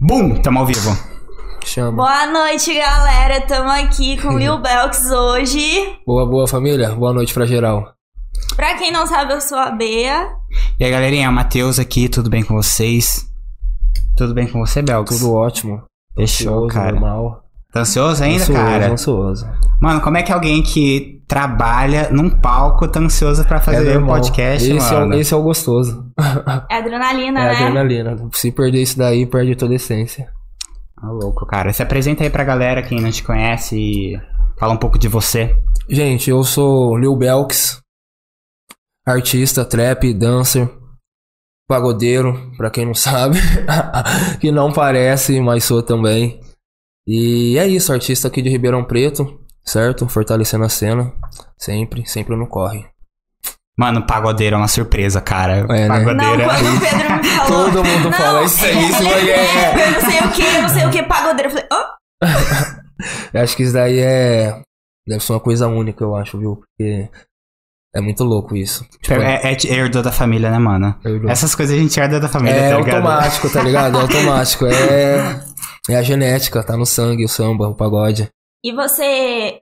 [0.00, 0.40] Bum!
[0.40, 0.96] Tamo ao vivo.
[1.64, 1.92] Chama.
[1.92, 3.40] Boa noite, galera.
[3.42, 5.98] Tamo aqui com o Lil Belks hoje.
[6.06, 6.94] Boa, boa família.
[6.94, 7.92] Boa noite pra geral.
[8.56, 10.28] Pra quem não sabe, eu sou a Bea.
[10.78, 13.26] E aí, galerinha, o Matheus aqui, tudo bem com vocês?
[14.16, 15.18] Tudo bem com você, Belks?
[15.18, 15.82] Tudo ótimo.
[16.16, 16.92] Fechou, Ansioso, cara.
[16.92, 17.44] Normal.
[17.72, 18.92] Tá ansioso ainda, ansioso, cara?
[18.92, 19.46] ansioso.
[19.80, 24.16] Mano, como é que alguém que trabalha num palco tá ansioso pra fazer um normal.
[24.16, 25.14] podcast, esse mano?
[25.14, 26.10] É, o- esse é o gostoso.
[26.68, 27.52] É adrenalina, É né?
[27.54, 28.28] adrenalina.
[28.32, 30.28] Se perder isso daí, perde toda a essência.
[31.00, 31.72] Tá louco, cara.
[31.72, 34.20] Se apresenta aí pra galera, quem não te conhece, e
[34.58, 35.56] fala um pouco de você.
[35.88, 37.80] Gente, eu sou Lil Belks,
[39.06, 40.68] artista, trap, dancer,
[41.68, 43.38] pagodeiro, pra quem não sabe,
[44.40, 46.40] que não parece, mas sou também.
[47.06, 49.38] E é isso, artista aqui de Ribeirão Preto,
[49.70, 50.08] certo?
[50.08, 51.12] Fortalecendo a cena,
[51.58, 52.84] sempre, sempre no corre.
[53.78, 55.58] Mano, pagodeiro é uma surpresa, cara.
[55.70, 55.88] É, né?
[55.88, 57.64] Não, pagodeiro é- quando o Pedro me falou.
[57.64, 60.30] Todo mundo não, fala isso aí, isso ele aí é é- eu não sei o
[60.32, 61.48] que, eu não sei o que, pagodeiro.
[61.48, 61.86] Eu falei, hã?
[63.32, 64.60] Eu acho que isso daí é.
[65.08, 66.56] Deve ser uma coisa única, eu acho, viu?
[66.56, 67.08] Porque
[67.96, 68.84] é muito louco isso.
[69.02, 70.94] Tipo, É, é, é herdou da família, né, mano?
[71.02, 71.30] herdou.
[71.30, 72.96] Essas coisas a gente herda da família, É tá ligado?
[72.96, 73.96] automático, tá ligado?
[73.96, 74.66] É automático.
[74.66, 75.40] É,
[75.88, 78.28] é a genética, tá no sangue, o samba, o pagode.
[78.62, 79.60] E você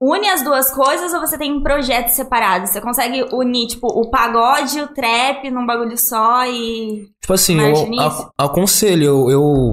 [0.00, 2.70] une as duas coisas ou você tem projetos separados?
[2.70, 7.06] Você consegue unir, tipo, o pagode e o trap num bagulho só e.
[7.20, 9.70] Tipo assim, eu ac- aconselho, eu, eu.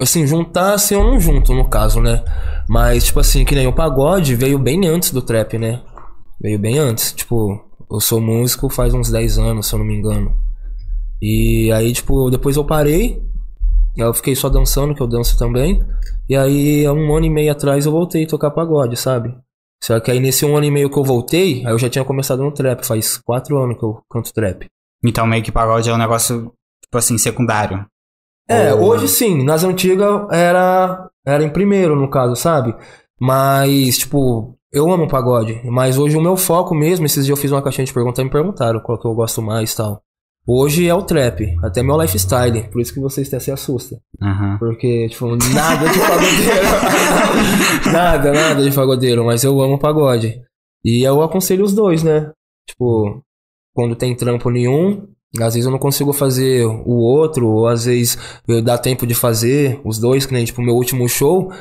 [0.00, 2.24] Assim, juntar assim eu não junto, no caso, né?
[2.68, 5.80] Mas, tipo assim, que nem o pagode veio bem antes do trap, né?
[6.40, 7.12] Veio bem antes.
[7.12, 10.34] Tipo, eu sou músico faz uns 10 anos, se eu não me engano.
[11.20, 13.22] E aí, tipo, depois eu parei.
[13.96, 15.80] Eu fiquei só dançando, que eu danço também.
[16.28, 19.32] E aí, há um ano e meio atrás, eu voltei a tocar pagode, sabe?
[19.82, 22.04] Só que aí, nesse um ano e meio que eu voltei, aí eu já tinha
[22.04, 22.86] começado no trap.
[22.86, 24.66] Faz quatro anos que eu canto trap.
[25.04, 26.52] Então meio que pagode é um negócio,
[26.82, 27.84] tipo assim, secundário.
[28.48, 29.42] É, Ou- hoje sim.
[29.42, 32.74] Nas antigas era, era em primeiro, no caso, sabe?
[33.20, 35.60] Mas, tipo, eu amo pagode.
[35.64, 38.24] Mas hoje o meu foco mesmo, esses dias eu fiz uma caixinha de perguntas e
[38.24, 40.00] me perguntaram qual que eu gosto mais e tal.
[40.46, 42.68] Hoje é o trap, até meu lifestyle.
[42.70, 43.98] Por isso que vocês até se assustam.
[44.20, 44.56] Aham.
[44.58, 46.62] Porque, tipo, nada de pagodeiro.
[47.92, 49.24] nada, nada de pagodeiro.
[49.24, 50.40] Mas eu amo pagode.
[50.84, 52.32] E eu aconselho os dois, né?
[52.68, 53.22] Tipo,
[53.72, 55.06] quando tem trampo nenhum,
[55.40, 59.14] às vezes eu não consigo fazer o outro, ou às vezes eu dá tempo de
[59.14, 61.52] fazer os dois, que nem, tipo, meu último show,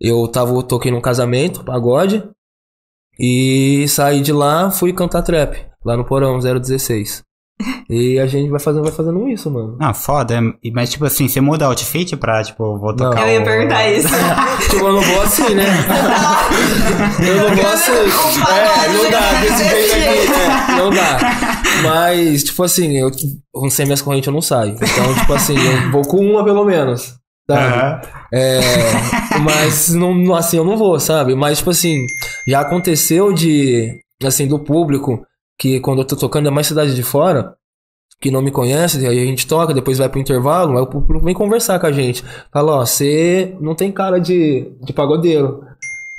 [0.00, 2.28] eu tava, toquei num casamento, pagode,
[3.18, 7.25] e saí de lá, fui cantar trap, lá no Porão 016.
[7.88, 9.76] E a gente vai fazendo, vai fazendo isso, mano.
[9.80, 10.34] Ah, foda.
[10.34, 13.44] é- Mas, tipo assim, você muda o outfit pra, tipo, vou tocar Eu ia o-
[13.44, 14.08] perguntar isso.
[14.70, 15.64] Tipo, eu não vou assim, né?
[17.26, 17.92] eu não vou assim.
[17.92, 20.76] É, não dá, desse jeito aqui, né?
[20.78, 21.18] Não dá.
[21.82, 23.10] Mas, tipo assim, eu
[23.70, 24.74] sem minhas correntes eu não saio.
[24.74, 27.14] Então, tipo assim, eu vou com uma pelo menos.
[27.48, 28.06] Sabe?
[28.34, 28.60] É,
[29.42, 31.34] mas não, assim, eu não vou, sabe?
[31.36, 32.04] Mas, tipo assim,
[32.48, 35.22] já aconteceu de, assim, do público,
[35.58, 37.54] que quando eu tô tocando é mais cidade de fora,
[38.20, 41.24] que não me conhece, aí a gente toca, depois vai pro intervalo, aí o público
[41.24, 42.24] vem conversar com a gente.
[42.52, 45.62] Fala, ó, você não tem cara de, de pagodeiro.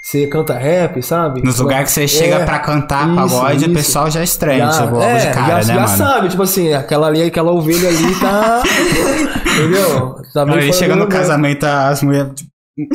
[0.03, 1.44] Você canta rap, sabe?
[1.44, 3.74] Nos lugares que você chega é, pra cantar isso, pagode, o isso.
[3.74, 5.98] pessoal já estranha, já, tipo, é, de cara, já, né, já mano?
[5.98, 8.64] sabe, tipo assim, aquela ali, aquela ovelha ali tá.
[9.58, 10.16] entendeu?
[10.34, 11.19] Tá Aí chega no lugar.
[11.19, 12.31] casamento, as mulheres.
[12.36, 12.50] tipo,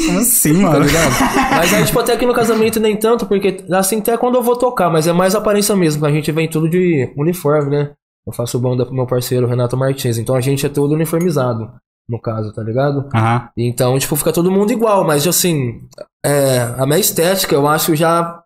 [0.07, 0.85] Como assim, Tá mano?
[0.85, 1.13] ligado?
[1.51, 4.57] Mas aí, tipo, até aqui no casamento nem tanto, porque assim, até quando eu vou
[4.57, 7.91] tocar, mas é mais aparência mesmo, a gente vem tudo de uniforme, né?
[8.27, 11.69] Eu faço banda pro meu parceiro Renato Martins, então a gente é todo uniformizado,
[12.09, 13.09] no caso, tá ligado?
[13.13, 13.49] Aham.
[13.57, 15.81] Então, tipo, fica todo mundo igual, mas assim,
[16.25, 18.39] é, a minha estética eu acho já.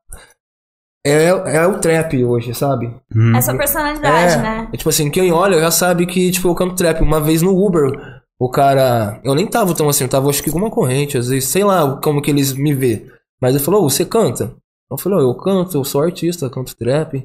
[1.07, 1.27] É,
[1.59, 2.93] é o trap hoje, sabe?
[3.15, 3.37] Hum.
[3.37, 4.69] É sua personalidade, É, né?
[4.73, 7.01] é tipo assim, quem olha já sabe que, tipo, eu canto trap.
[7.01, 7.93] Uma vez no Uber,
[8.39, 9.21] o cara.
[9.25, 11.65] Eu nem tava tão assim, eu tava acho que com uma corrente, às vezes, sei
[11.65, 13.07] lá como que eles me vê.
[13.41, 14.55] Mas ele falou, "Ô, você canta?
[14.91, 17.17] Eu falei, "Ô, eu canto, eu sou artista, canto trap.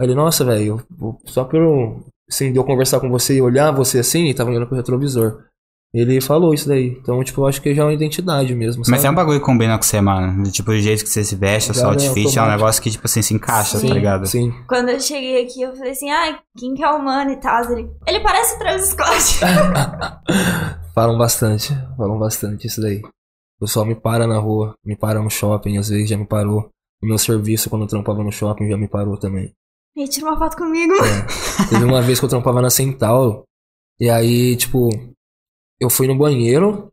[0.00, 0.82] Aí ele, nossa, velho,
[1.26, 2.00] só pelo.
[2.30, 5.44] Assim, de eu conversar com você e olhar você assim, e tava olhando pro retrovisor.
[5.94, 6.96] Ele falou isso daí.
[6.98, 8.82] Então, tipo, eu acho que já é uma identidade mesmo.
[8.88, 9.16] Mas é um sabe?
[9.16, 10.42] bagulho que combina com você, mano.
[10.42, 12.48] De, Tipo, o jeito que você se veste, o seu Já é outfit, é um
[12.48, 14.26] negócio que, tipo assim, se encaixa, sim, tá ligado?
[14.26, 14.54] Sim.
[14.66, 17.70] Quando eu cheguei aqui, eu falei assim, ai, quem que é o mano e tal?
[17.70, 19.40] Ele, ele parece o Travis Scott.
[20.94, 23.02] falam bastante, falam bastante isso daí.
[23.58, 26.70] O pessoal me para na rua, me para no shopping, às vezes já me parou.
[27.02, 29.52] O meu serviço, quando eu trampava no shopping, já me parou também.
[29.94, 30.94] e tira uma foto comigo.
[30.94, 31.66] É.
[31.68, 33.44] Teve uma vez que eu trampava na Central,
[34.00, 34.88] e aí, tipo,
[35.82, 36.90] eu fui no banheiro,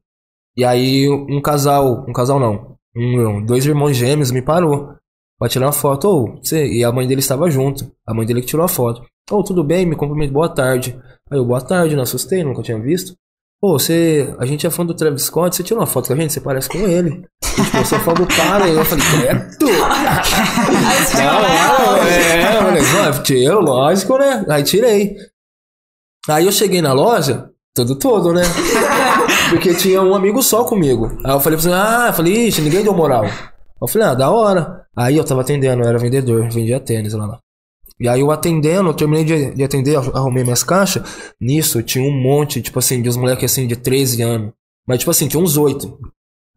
[0.57, 4.95] e aí um casal, um casal não, um, dois irmãos gêmeos me parou
[5.38, 6.07] pra tirar uma foto.
[6.07, 7.89] Ô, você, e a mãe dele estava junto.
[8.06, 9.01] A mãe dele que tirou a foto.
[9.31, 9.86] Ô, tudo bem?
[9.86, 11.00] Me cumprimentou, boa tarde.
[11.31, 13.13] Aí eu, boa tarde, não assustei, nunca tinha visto.
[13.62, 14.33] Pô, você.
[14.39, 16.42] A gente é fã do Travis Scott, você tirou uma foto com a gente, você
[16.42, 17.25] parece com ele.
[17.57, 19.69] E, tipo, eu sou fã do cara, e eu falei, credo!
[21.15, 24.45] Não, não, é, eu falei, "Não, tiro, lógico, né?
[24.50, 25.15] Aí tirei.
[26.30, 28.42] Aí eu cheguei na loja, todo todo, né?
[29.50, 31.18] Porque tinha um amigo só comigo.
[31.24, 33.25] Aí eu falei assim, ah, eu falei, ixi, ninguém deu moral.
[33.81, 34.81] Eu falei, ah, da hora.
[34.95, 37.25] Aí eu tava atendendo, eu era vendedor, vendia tênis lá.
[37.25, 37.39] lá.
[38.00, 41.04] E aí eu atendendo, eu terminei de, de atender, arrumei minhas caixas.
[41.39, 44.51] Nisso tinha um monte, tipo assim, de uns moleques assim de 13 anos.
[44.88, 45.98] Mas tipo assim, tinha uns 8.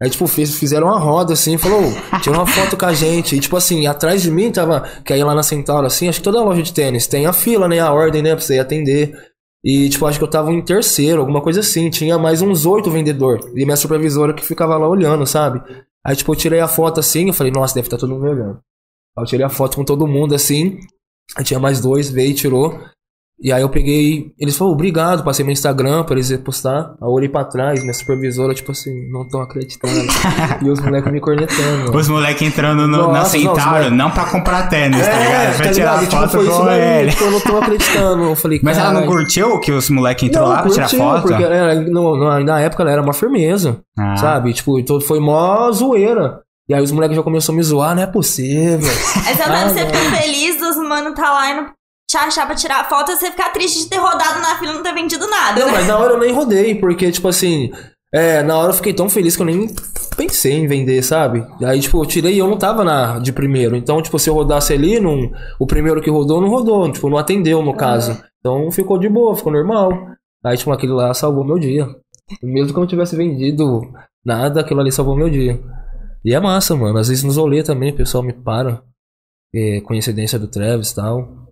[0.02, 1.80] Aí, tipo, fiz- fizeram uma roda assim, falou,
[2.20, 3.36] tira uma foto com a gente.
[3.36, 6.24] E, tipo assim, atrás de mim tava, que aí lá na Centauro, assim, acho que
[6.24, 7.78] toda loja de tênis tem a fila, né?
[7.78, 8.30] A ordem, né?
[8.34, 9.14] Pra você ir atender.
[9.64, 11.88] E, tipo, acho que eu tava em terceiro, alguma coisa assim.
[11.90, 13.40] Tinha mais uns oito vendedor.
[13.54, 15.62] E minha supervisora que ficava lá olhando, sabe?
[16.04, 18.60] Aí, tipo, eu tirei a foto assim, eu falei, nossa, deve estar todo mundo olhando.
[19.16, 20.80] Aí eu tirei a foto com todo mundo assim.
[21.36, 22.80] Aí tinha mais dois, veio e tirou.
[23.40, 24.26] E aí eu peguei.
[24.38, 26.78] Eles falaram, obrigado, passei meu Instagram pra eles postar.
[27.00, 29.94] Aí eu olhei pra trás, minha supervisora, tipo assim, não tão acreditando.
[30.62, 31.96] e os moleques me cornetando.
[31.96, 35.12] Os moleques entrando no, na Nossa, não, os Centauro, moleque- não pra comprar tênis, tá
[35.18, 35.32] ligado?
[35.32, 36.00] É, Pra tá tirar ligado?
[36.08, 37.10] Tipo, foto foi isso com ele.
[37.10, 38.22] tipo, eu não tô acreditando.
[38.24, 40.98] Eu falei, Mas ela não curtiu que os moleques entrou Não, lá pra tirar curtiu,
[41.00, 41.22] foto?
[41.22, 44.16] Porque era, no, no- na época ela era uma firmeza, Ah.
[44.16, 44.52] sabe?
[44.52, 46.40] Tipo, então foi mó zoeira.
[46.68, 48.88] E aí os moleques já começaram a me zoar, não é possível.
[49.26, 49.90] Aí você Ah, deve ser não.
[49.90, 51.66] tão feliz dos mano tá lá e não
[52.12, 54.74] te achar pra tirar foto e você ficar triste de ter rodado na fila e
[54.74, 55.60] não ter vendido nada.
[55.60, 55.72] Não, né?
[55.72, 57.72] mas na hora eu nem rodei, porque, tipo assim,
[58.14, 59.74] é, na hora eu fiquei tão feliz que eu nem
[60.14, 61.46] pensei em vender, sabe?
[61.64, 63.74] Aí, tipo, eu tirei e eu não tava na, de primeiro.
[63.74, 67.16] Então, tipo, se eu rodasse ali, não, o primeiro que rodou não rodou, tipo, não
[67.16, 68.22] atendeu no caso.
[68.40, 69.90] Então ficou de boa, ficou normal.
[70.44, 71.86] Aí, tipo, aquele lá salvou meu dia.
[72.42, 73.80] Mesmo que eu não tivesse vendido
[74.24, 75.58] nada, aquilo ali salvou meu dia.
[76.24, 76.98] E é massa, mano.
[76.98, 78.82] Às vezes nos rolê também o pessoal me para.
[79.54, 81.42] É, coincidência do Travis e tal.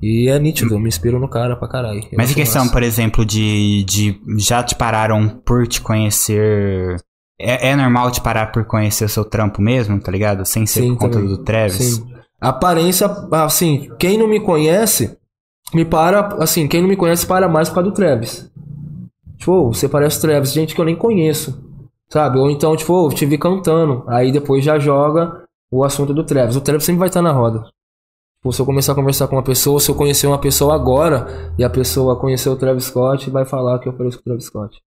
[0.00, 1.98] E é nítido, eu me inspiro no cara pra caralho.
[2.00, 2.72] Eu Mas em questão, massa.
[2.72, 6.96] por exemplo, de, de já te pararam por te conhecer.
[7.40, 10.44] É, é normal te parar por conhecer o seu trampo mesmo, tá ligado?
[10.46, 11.28] Sem ser Sim, por conta também.
[11.28, 11.96] do Travis.
[11.96, 12.06] Sim.
[12.40, 15.16] Aparência, assim, quem não me conhece,
[15.74, 18.48] me para, assim, quem não me conhece para mais por causa do Travis.
[19.36, 21.60] Tipo, "Ô, você parece Travis, gente que eu nem conheço,
[22.08, 22.38] sabe?
[22.38, 26.24] Ou então, tipo, "Ô, eu te vi cantando, aí depois já joga o assunto do
[26.24, 26.54] Travis.
[26.56, 27.64] O Travis sempre vai estar na roda.
[28.48, 31.52] Tipo, se eu começar a conversar com uma pessoa, se eu conhecer uma pessoa agora,
[31.58, 34.46] e a pessoa conhecer o Travis Scott, vai falar que eu pareço com o Travis
[34.46, 34.80] Scott.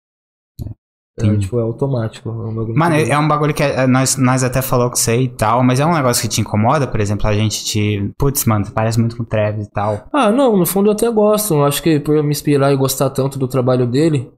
[1.18, 2.30] É, tipo, é automático.
[2.30, 5.28] É um Mano, é um bagulho que é- nós, nós até falou com você e
[5.28, 8.10] tal, mas é um negócio que te incomoda, por exemplo, a gente te.
[8.16, 10.06] Putz, mano, parece muito com o Travis e tal.
[10.10, 11.52] Ah, não, no fundo eu até gosto.
[11.52, 14.32] Eu acho que por eu me inspirar e gostar tanto do trabalho dele,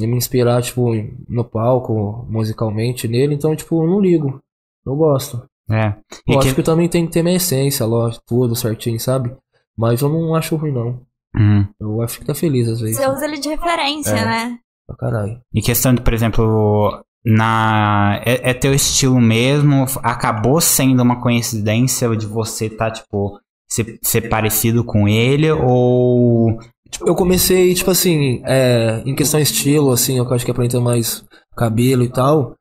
[0.00, 0.90] e me inspirar, tipo,
[1.28, 4.40] no palco, musicalmente nele, então, tipo, eu não ligo.
[4.86, 5.42] Eu gosto.
[5.72, 5.94] É.
[6.28, 9.34] E Eu que- acho que também tem que ter minha essência, lógico, tudo certinho, sabe?
[9.76, 11.00] Mas eu não acho ruim, não.
[11.34, 11.66] Uhum.
[11.80, 12.98] Eu acho que fica feliz às vezes.
[12.98, 14.24] Você usa ele de referência, É.
[14.24, 14.58] né?
[14.86, 15.40] Pra caralho.
[15.54, 18.20] E questão de, por exemplo, na.
[18.26, 19.86] É, é teu estilo mesmo?
[20.02, 23.38] Acabou sendo uma coincidência de você tá, tipo,
[23.68, 25.50] ser, ser parecido com ele?
[25.50, 26.58] Ou.
[26.90, 30.80] Tipo, eu comecei, tipo assim, é, em questão de estilo, assim, eu acho que apresenta
[30.80, 31.24] mais
[31.56, 32.54] cabelo e tal.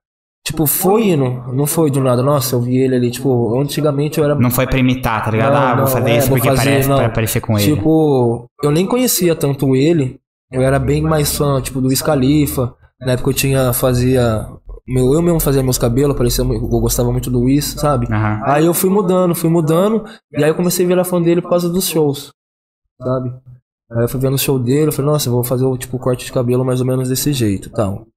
[0.44, 2.24] Tipo, foi indo, não foi do nada.
[2.24, 5.54] Nossa, eu vi ele ali, tipo, antigamente eu era Não foi pra imitar, tá ligado?
[5.54, 7.76] Não, ah, vou fazer é, isso porque fazer, parece pra parecer com ele.
[7.76, 10.20] Tipo, eu nem conhecia tanto ele.
[10.52, 12.74] Eu era bem mais fã, tipo, do Wiz Khalifa.
[13.00, 14.48] Na época eu tinha, fazia.
[14.88, 18.08] Meu, eu mesmo fazia meus cabelos, parecia, eu gostava muito do Wiz, sabe?
[18.12, 18.42] Aham.
[18.44, 20.04] Aí eu fui mudando, fui mudando.
[20.32, 22.32] E aí eu comecei a virar fã dele por causa dos shows,
[23.00, 23.32] sabe?
[23.92, 26.00] Aí eu fui vendo o show dele, eu falei, nossa, eu vou fazer o tipo
[26.00, 28.08] corte de cabelo mais ou menos desse jeito e tal.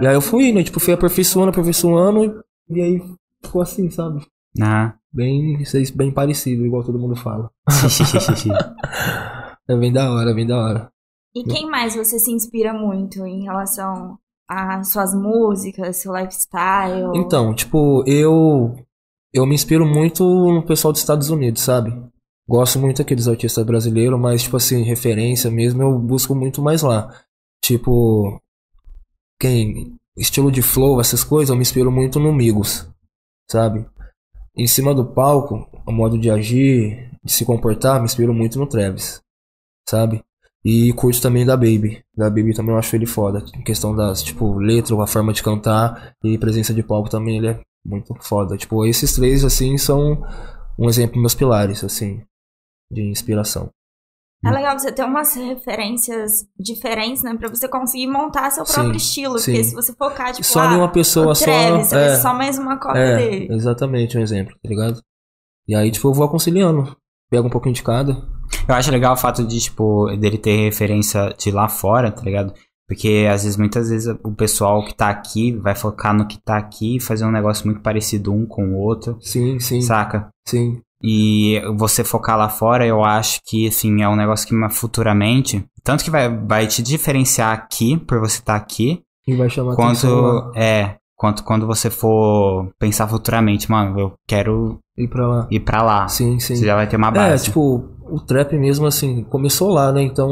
[0.00, 0.62] E aí eu fui, né?
[0.62, 2.42] Tipo, fui aperfeiçoando, aperfeiçoando.
[2.70, 3.02] E aí
[3.42, 4.24] ficou assim, sabe?
[4.60, 4.94] Ah.
[5.12, 7.50] Bem, vocês bem parecido, igual todo mundo fala.
[9.70, 10.90] É bem da hora, bem da hora.
[11.34, 14.18] E quem mais você se inspira muito em relação
[14.48, 17.12] às suas músicas, seu lifestyle?
[17.14, 18.74] Então, tipo, eu
[19.30, 21.92] eu me inspiro muito no pessoal dos Estados Unidos, sabe?
[22.48, 26.80] Gosto muito aqui dos artistas brasileiros, mas tipo assim, referência mesmo, eu busco muito mais
[26.80, 27.12] lá.
[27.62, 28.40] Tipo,
[29.38, 32.88] quem estilo de flow, essas coisas, eu me inspiro muito no Migos,
[33.50, 33.86] sabe?
[34.56, 38.66] Em cima do palco, o modo de agir, de se comportar, me inspiro muito no
[38.66, 39.20] Travis,
[39.88, 40.22] sabe?
[40.64, 42.02] E curto também da Baby.
[42.16, 43.44] Da Baby também eu acho ele foda.
[43.54, 47.48] Em questão das, tipo, letra, a forma de cantar e presença de palco também ele
[47.48, 48.56] é muito foda.
[48.56, 50.20] Tipo, esses três, assim, são
[50.76, 52.22] um exemplo meus pilares, assim,
[52.90, 53.70] de inspiração.
[54.44, 57.34] É legal você ter umas referências diferentes, né?
[57.34, 59.38] Pra você conseguir montar seu Sim, próprio estilo.
[59.38, 59.50] sim.
[59.52, 61.44] Porque se você focar, tipo, só ah, em uma pessoa o só.
[61.44, 63.48] Travis, você vai é, ser só mais uma cópia é, dele.
[63.52, 65.02] exatamente um exemplo, tá ligado?
[65.66, 66.96] E aí, tipo, eu vou aconselhando.
[67.30, 68.12] Pego um pouquinho de cada.
[68.66, 72.54] Eu acho legal o fato de, tipo, dele ter referência de lá fora, tá ligado?
[72.86, 76.56] Porque às vezes, muitas vezes, o pessoal que tá aqui vai focar no que tá
[76.56, 80.30] aqui e fazer um negócio muito parecido um com o outro, Sim, sim, saca?
[80.46, 80.80] sim.
[81.02, 86.02] E você focar lá fora, eu acho que, assim, é um negócio que futuramente, tanto
[86.02, 90.10] que vai, vai te diferenciar aqui, por você estar aqui, E vai chamar atenção
[90.50, 95.46] quanto, é, quanto quando você for pensar futuramente, mano, eu quero Ir pra lá.
[95.50, 96.08] ir pra lá.
[96.08, 96.56] Sim, sim.
[96.56, 97.44] Você já vai ter uma É, base.
[97.44, 100.02] tipo, o trap mesmo, assim, começou lá, né?
[100.02, 100.28] Então,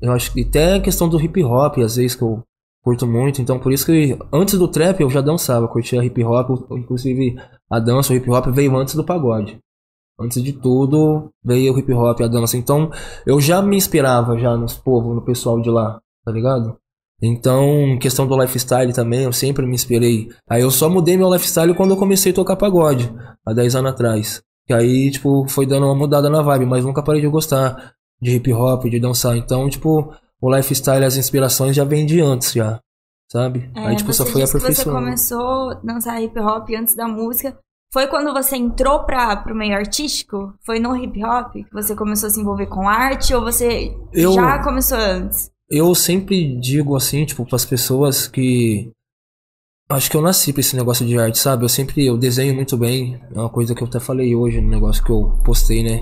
[0.00, 2.42] eu acho que até a questão do hip hop, às vezes, que eu
[2.84, 3.42] curto muito.
[3.42, 6.50] Então, por isso que antes do trap eu já dançava, curtia hip hop.
[6.72, 7.34] Inclusive,
[7.70, 9.58] a dança, o hip hop veio antes do pagode.
[10.20, 12.56] Antes de tudo, veio o hip hop e a dança.
[12.56, 12.90] Então,
[13.26, 16.76] eu já me inspirava já nos povos, no pessoal de lá, tá ligado?
[17.22, 20.28] Então, questão do lifestyle também, eu sempre me inspirei.
[20.48, 23.12] Aí eu só mudei meu lifestyle quando eu comecei a tocar pagode,
[23.46, 24.42] há 10 anos atrás.
[24.66, 28.36] Que aí, tipo, foi dando uma mudada na vibe, mas nunca parei de gostar de
[28.36, 29.36] hip hop, de dançar.
[29.36, 32.80] Então, tipo, o lifestyle, as inspirações já vem de antes, já.
[33.30, 33.70] Sabe?
[33.74, 34.98] É, aí, tipo, só foi que você aperfeiçoando.
[34.98, 37.56] começou a dançar hip hop antes da música.
[37.92, 40.54] Foi quando você entrou pra, pro meio artístico?
[40.64, 43.34] Foi no hip hop que você começou a se envolver com arte?
[43.34, 45.50] Ou você Eu- já começou antes?
[45.68, 48.90] Eu sempre digo assim, tipo, pras pessoas que.
[49.88, 51.64] Acho que eu nasci pra esse negócio de arte, sabe?
[51.64, 52.06] Eu sempre.
[52.06, 53.20] Eu desenho muito bem.
[53.34, 56.00] É uma coisa que eu até falei hoje no negócio que eu postei, né?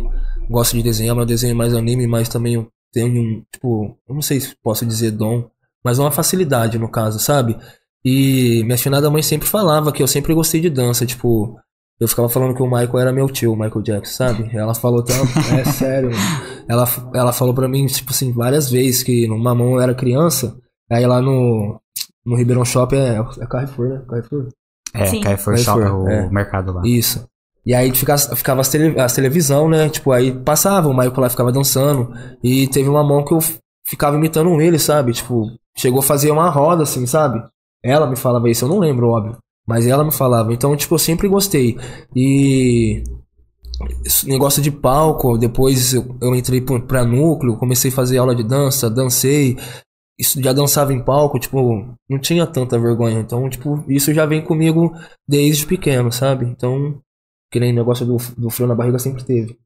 [0.50, 3.42] Gosto de desenhar, mas eu desenho mais anime, mas também eu tenho um.
[3.52, 5.48] Tipo, eu não sei se posso dizer dom,
[5.84, 7.56] mas uma facilidade no caso, sabe?
[8.04, 11.58] E minha finada mãe sempre falava que eu sempre gostei de dança, tipo.
[12.00, 14.48] Eu ficava falando que o Michael era meu tio, o Michael Jackson, sabe?
[14.56, 15.14] Ela falou até.
[15.58, 16.64] É sério, mano.
[16.68, 20.56] Ela, ela falou pra mim, tipo assim, várias vezes que no Mamão eu era criança.
[20.90, 21.80] Aí lá no,
[22.24, 24.02] no Ribeirão Shopping é, é Carrefour, né?
[24.08, 24.48] Carrefour.
[24.94, 25.20] é, Sim.
[25.20, 26.30] Carrefour Carrefour, Shop, o é.
[26.30, 26.82] mercado lá.
[26.84, 27.26] Isso.
[27.66, 29.88] E aí ficava, ficava as, tele, as televisão, né?
[29.88, 32.12] Tipo, aí passava, o Michael lá ficava dançando.
[32.42, 33.40] E teve uma mão que eu
[33.86, 35.12] ficava imitando ele, sabe?
[35.12, 37.42] Tipo, chegou a fazer uma roda, assim, sabe?
[37.82, 39.36] Ela me falava isso, eu não lembro, óbvio.
[39.68, 40.50] Mas ela me falava.
[40.50, 41.76] Então, tipo, eu sempre gostei.
[42.16, 43.02] E.
[44.02, 48.42] esse negócio de palco, depois eu, eu entrei pra núcleo, comecei a fazer aula de
[48.42, 49.58] dança, dancei.
[50.18, 53.20] Isso já dançava em palco, tipo, não tinha tanta vergonha.
[53.20, 54.96] Então, tipo, isso já vem comigo
[55.28, 56.46] desde pequeno, sabe?
[56.46, 56.98] Então,
[57.52, 59.56] que nem negócio do, do frio na barriga sempre teve.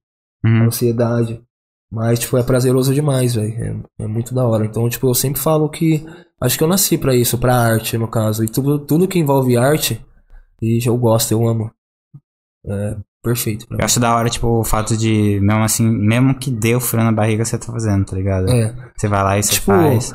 [0.44, 0.64] Uhum.
[0.64, 1.40] Ansiedade.
[1.92, 3.84] Mas, tipo, é prazeroso demais, velho.
[3.98, 4.64] É, é muito da hora.
[4.64, 6.02] Então, tipo, eu sempre falo que.
[6.40, 8.42] Acho que eu nasci pra isso, pra arte, no caso.
[8.42, 10.04] E tudo, tudo que envolve arte,
[10.60, 11.70] e eu gosto, eu amo.
[12.66, 16.74] É perfeito Eu acho da hora, tipo, o fato de, mesmo assim, mesmo que dê
[16.74, 18.48] o frio na barriga, você tá fazendo, tá ligado?
[18.48, 18.74] É.
[18.96, 20.12] Você vai lá e você Tipo, faz.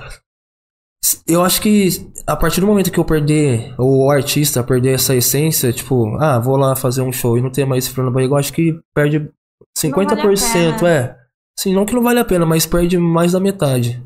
[1.25, 1.89] Eu acho que
[2.25, 6.39] a partir do momento que eu perder, ou o artista perder essa essência, tipo, ah,
[6.39, 8.51] vou lá fazer um show e não ter mais esse frio na barriga, eu acho
[8.51, 9.29] que perde
[9.77, 10.89] 50%, pena.
[10.89, 11.26] é.
[11.59, 14.03] Sim, não que não vale a pena, mas perde mais da metade.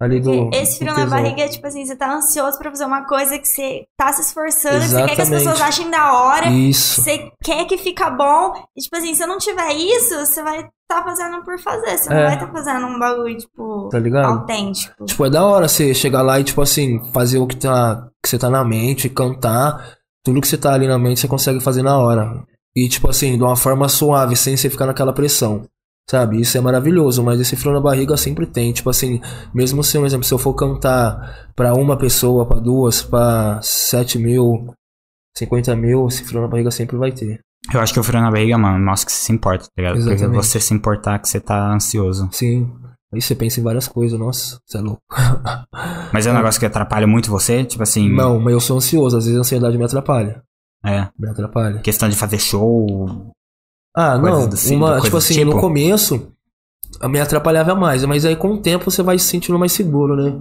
[0.00, 0.50] Ali do.
[0.52, 3.46] Esse frio na barriga é tipo assim, você tá ansioso pra fazer uma coisa que
[3.46, 7.00] você tá se esforçando, que você quer que as pessoas achem da hora, Isso.
[7.00, 8.52] você quer que fica bom.
[8.76, 11.96] E, tipo assim, se não tiver isso, você vai tá fazendo por fazer.
[11.98, 12.26] Você não É.
[12.26, 14.40] vai tá fazendo um bagulho, tipo, Tá ligado?
[14.40, 15.04] autêntico.
[15.04, 18.28] Tipo, é da hora você chegar lá e, tipo assim, fazer o que, tá, que
[18.28, 19.96] você tá na mente, cantar.
[20.24, 22.42] Tudo que você tá ali na mente você consegue fazer na hora.
[22.74, 25.64] E, tipo assim, de uma forma suave, sem você ficar naquela pressão.
[26.10, 26.40] Sabe?
[26.40, 28.72] Isso é maravilhoso, mas esse frio na barriga sempre tem.
[28.72, 29.20] Tipo assim,
[29.54, 34.18] mesmo se, por exemplo, se eu for cantar pra uma pessoa, pra duas, pra sete
[34.18, 34.74] mil,
[35.36, 37.40] cinquenta mil, esse frio na barriga sempre vai ter.
[37.72, 39.94] Eu acho que o frio na barriga, mano, mostra que você se importa, tá ligado?
[39.94, 40.44] Porque Exatamente.
[40.44, 42.28] você se importar que você tá ansioso.
[42.32, 42.68] Sim.
[43.14, 45.02] Aí você pensa em várias coisas, nossa, você é louco.
[46.12, 48.10] Mas é um negócio que atrapalha muito você, tipo assim.
[48.10, 50.42] Não, mas eu sou ansioso, às vezes a ansiedade me atrapalha.
[50.84, 51.08] É.
[51.18, 51.80] Me atrapalha.
[51.80, 53.30] Questão de fazer show.
[53.94, 54.50] Ah, não.
[54.56, 55.50] si- uma, tipo assim, tipo?
[55.54, 56.28] no começo
[57.08, 60.38] me atrapalhava mais, mas aí com o tempo você vai se sentindo mais seguro, né?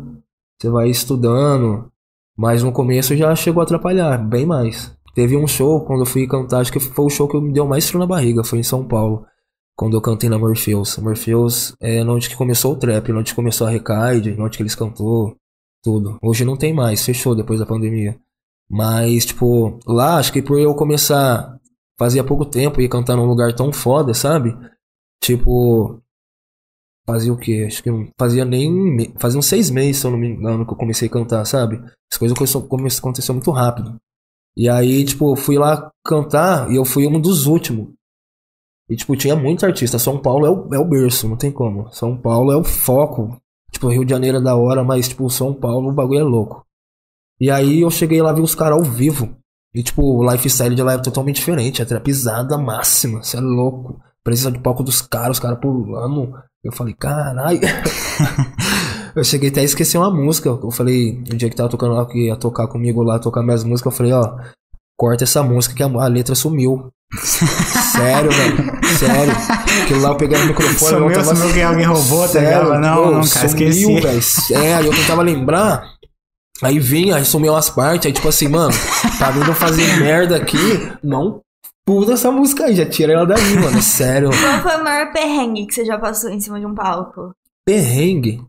[0.62, 1.90] Você vai estudando,
[2.38, 4.94] mas no começo já chegou a atrapalhar, bem mais.
[5.16, 7.66] Teve um show quando eu fui cantar, acho que foi o show que me deu
[7.66, 9.26] mais frio na barriga, foi em São Paulo,
[9.76, 10.98] quando eu cantei na Morpheus.
[10.98, 15.36] Morpheus é onde que começou o trap, onde começou a Recaide, onde que eles cantou,
[15.84, 16.18] tudo.
[16.22, 18.18] Hoje não tem mais, fechou depois da pandemia.
[18.70, 21.58] Mas, tipo, lá, acho que por eu começar
[22.02, 24.58] fazia pouco tempo e cantar num lugar tão foda, sabe?
[25.24, 26.02] Tipo,
[27.08, 27.66] fazia o quê?
[27.68, 29.14] Acho que não fazia nem.
[29.20, 31.80] Fazia uns seis meses, se eu não me engano, que eu comecei a cantar, sabe?
[32.12, 32.68] As coisas começou,
[33.00, 33.98] aconteceu muito rápido.
[34.58, 37.90] E aí, tipo, eu fui lá cantar e eu fui um dos últimos.
[38.90, 40.00] E, tipo, tinha muito artista.
[40.00, 41.94] São Paulo é o, é o berço, não tem como.
[41.94, 43.38] São Paulo é o foco.
[43.72, 46.66] Tipo, Rio de Janeiro é da hora, mas, tipo, São Paulo o bagulho é louco.
[47.40, 49.40] E aí eu cheguei lá vi os caras ao vivo.
[49.74, 51.82] E, tipo, o lifestyle de lá é totalmente diferente.
[51.82, 53.24] É trapizada máxima.
[53.24, 54.00] Você é louco.
[54.24, 56.34] Presença de palco dos caras, os caras pulando.
[56.64, 57.60] Eu falei, caralho.
[59.16, 60.50] Eu cheguei até a esquecer uma música.
[60.50, 63.64] Eu falei, o dia que tava tocando lá, que ia tocar comigo lá, tocar minhas
[63.64, 64.38] músicas, eu falei, ó,
[64.98, 66.90] corta essa música que a, a letra sumiu.
[67.20, 68.72] Sério, velho.
[68.98, 69.34] Sério.
[69.84, 70.78] Aquilo lá eu peguei no microfone.
[70.78, 71.36] Sumiu, eu tava...
[71.36, 72.80] sumiu que alguém roubou, tá Sério, ligado?
[72.80, 73.82] Não, pô, não, cara, esqueci.
[73.82, 74.22] sumiu, velho.
[74.22, 75.91] Sério, eu tentava lembrar.
[76.62, 78.74] Aí vinha, aí sumiu umas partes, aí tipo assim, mano,
[79.18, 80.58] tá vindo fazer merda aqui,
[81.04, 81.42] não
[81.86, 84.30] puta essa música aí, já tira ela daí, mano, sério.
[84.30, 87.34] Qual foi o maior perrengue que você já passou em cima de um palco?
[87.66, 88.42] Perrengue.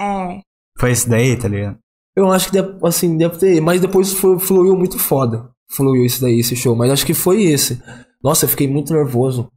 [0.00, 0.40] É.
[0.78, 1.78] Foi isso daí, tá ligado?
[2.16, 5.50] Eu acho que deve, assim, deve ter, mas depois foi, fluiu muito foda.
[5.70, 7.80] Fluiu isso daí, esse show, mas acho que foi esse.
[8.22, 9.48] Nossa, eu fiquei muito nervoso.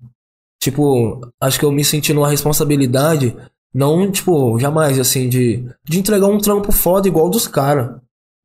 [0.62, 3.36] Tipo, acho que eu me senti numa responsabilidade,
[3.74, 7.96] não, tipo, jamais, assim, de, de entregar um trampo foda igual dos caras.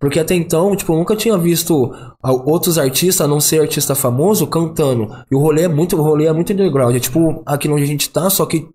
[0.00, 1.92] Porque até então, tipo, eu nunca tinha visto
[2.23, 5.12] outros artistas, a não ser artista famoso, cantando.
[5.30, 6.94] E o rolê é muito, o rolê é muito underground.
[6.94, 8.68] É tipo aqui onde a gente tá, só que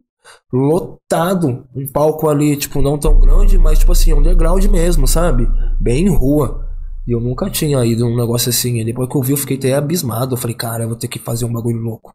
[0.52, 1.66] lotado.
[1.74, 5.48] Um palco ali, tipo, não tão grande, mas tipo assim, underground mesmo, sabe?
[5.80, 6.68] Bem em rua.
[7.08, 8.80] E eu nunca tinha ido num negócio assim.
[8.80, 10.34] E depois que eu vi, eu fiquei até abismado.
[10.36, 12.14] Eu falei, cara, eu vou ter que fazer um bagulho louco.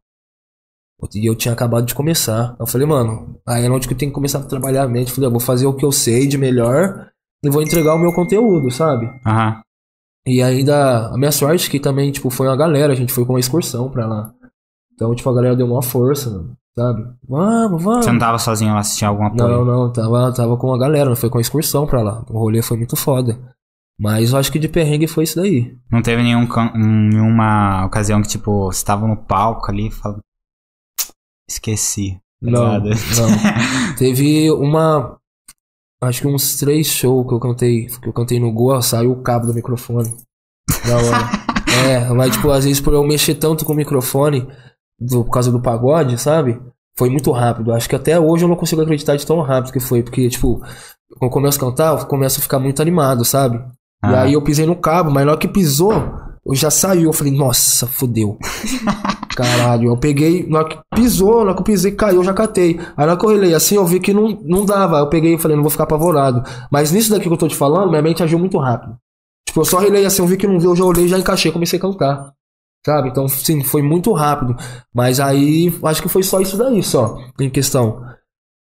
[1.14, 2.57] E eu tinha acabado de começar.
[2.59, 5.09] Eu falei, mano, aí é onde que eu tenho que começar a trabalhar a mente.
[5.09, 7.09] Eu falei, eu vou fazer o que eu sei de melhor
[7.45, 9.09] e vou entregar o meu conteúdo, sabe?
[9.25, 9.62] Aham.
[10.26, 13.33] E ainda, a minha sorte que também, tipo, foi uma galera, a gente foi com
[13.33, 14.33] uma excursão pra lá.
[14.93, 16.45] Então, tipo, a galera deu uma força,
[16.76, 17.07] sabe?
[17.26, 18.05] Vamos, vamos.
[18.05, 19.49] Você não tava sozinho lá assistindo algum apoio?
[19.49, 22.25] Não, não, tava, tava com a galera, foi com a excursão pra lá.
[22.28, 23.38] O rolê foi muito foda.
[23.99, 25.76] Mas eu acho que de perrengue foi isso daí.
[25.90, 30.19] Não teve nenhum, nenhuma ocasião que, tipo, você tava no palco ali e falou.
[31.49, 32.19] Esqueci.
[32.40, 32.83] Não, não.
[33.99, 35.17] Teve uma.
[36.00, 37.87] Acho que uns três shows que eu cantei.
[37.87, 40.14] Que eu cantei no Goa, saiu o cabo do microfone.
[40.87, 41.28] Da hora.
[41.88, 44.47] é, mas tipo, às vezes por eu mexer tanto com o microfone,
[45.00, 46.61] do- por causa do pagode, sabe?
[46.97, 47.73] Foi muito rápido.
[47.73, 50.02] Acho que até hoje eu não consigo acreditar de tão rápido que foi.
[50.02, 53.57] Porque, tipo, quando eu começo a cantar, eu começo a ficar muito animado, sabe?
[53.59, 54.23] E Ah.
[54.23, 55.93] aí eu pisei no cabo, mas na hora que pisou,
[56.49, 57.05] eu já saiu.
[57.05, 58.38] Eu falei, nossa, fodeu.
[59.37, 62.35] Caralho, eu peguei, na hora que pisou, na hora que eu pisei, caiu, eu já
[62.35, 62.81] catei.
[62.96, 64.99] Aí na hora que eu relei assim, eu vi que não, não dava.
[64.99, 66.42] Eu peguei e falei, não vou ficar apavorado.
[66.73, 68.96] Mas nisso daqui que eu tô te falando, minha mente agiu muito rápido.
[69.46, 71.53] Tipo, eu só relei assim, eu vi que não deu, eu já olhei, já encaixei,
[71.53, 72.33] comecei a cantar.
[72.85, 73.11] Sabe?
[73.11, 74.57] Então, sim, foi muito rápido.
[74.92, 78.03] Mas aí, acho que foi só isso daí, só, em questão.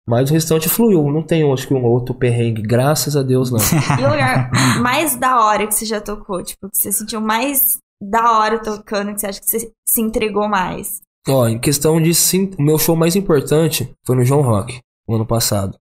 [0.08, 1.10] Mas o restante fluiu.
[1.10, 2.62] Não tem, acho que, um outro perrengue.
[2.62, 3.58] Graças a Deus, não.
[4.00, 6.42] E o lugar mais da hora que você já tocou?
[6.42, 10.48] Tipo, que você sentiu mais da hora tocando, que você acha que você se entregou
[10.48, 11.00] mais?
[11.28, 15.16] Ó, em questão de sim, o meu show mais importante foi no João Rock, no
[15.16, 15.76] ano passado.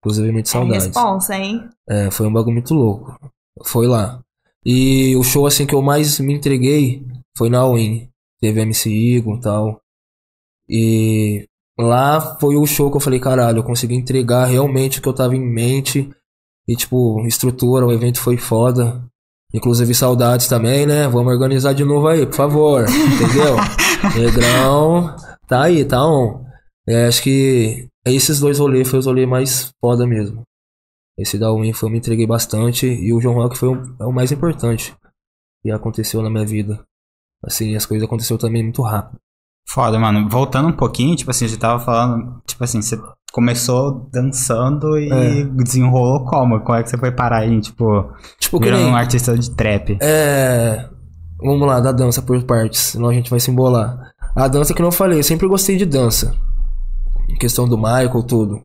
[0.00, 0.86] Inclusive, muito É saudades.
[0.86, 1.68] responsa, hein?
[1.88, 3.16] É, foi um bagulho muito louco.
[3.64, 4.20] Foi lá.
[4.66, 7.06] E o show assim que eu mais me entreguei
[7.38, 8.08] foi na Win.
[8.40, 9.80] Teve MC Igor e tal.
[10.68, 11.46] E
[11.78, 15.14] lá foi o show que eu falei, caralho, eu consegui entregar realmente o que eu
[15.14, 16.10] tava em mente.
[16.66, 19.04] E tipo, estrutura, o evento foi foda.
[19.52, 21.06] Inclusive saudades também, né?
[21.06, 22.84] Vamos organizar de novo aí, por favor.
[22.88, 23.56] Entendeu?
[24.20, 25.14] Negrão,
[25.46, 26.44] tá aí, tá on.
[26.88, 30.42] É, acho que esses dois rolês foi os rolês mais foda mesmo.
[31.16, 34.04] Esse da Win foi eu me entreguei bastante e o João Rock foi o, é
[34.04, 34.94] o mais importante
[35.62, 36.84] que aconteceu na minha vida.
[37.42, 39.20] Assim, as coisas aconteceram também muito rápido.
[39.68, 40.28] Foda, mano.
[40.28, 43.00] Voltando um pouquinho, tipo assim, a gente tava falando, tipo assim, você
[43.32, 45.44] começou dançando e É.
[45.44, 46.60] desenrolou como?
[46.60, 48.04] Como é que você foi parar aí, tipo,
[48.38, 49.98] Tipo, que virando um artista de trap?
[50.00, 50.88] É.
[51.42, 54.12] Vamos lá, da dança por partes, senão a gente vai se embolar.
[54.36, 56.34] A dança que não falei, eu sempre gostei de dança.
[57.28, 58.60] Em questão do Michael, tudo.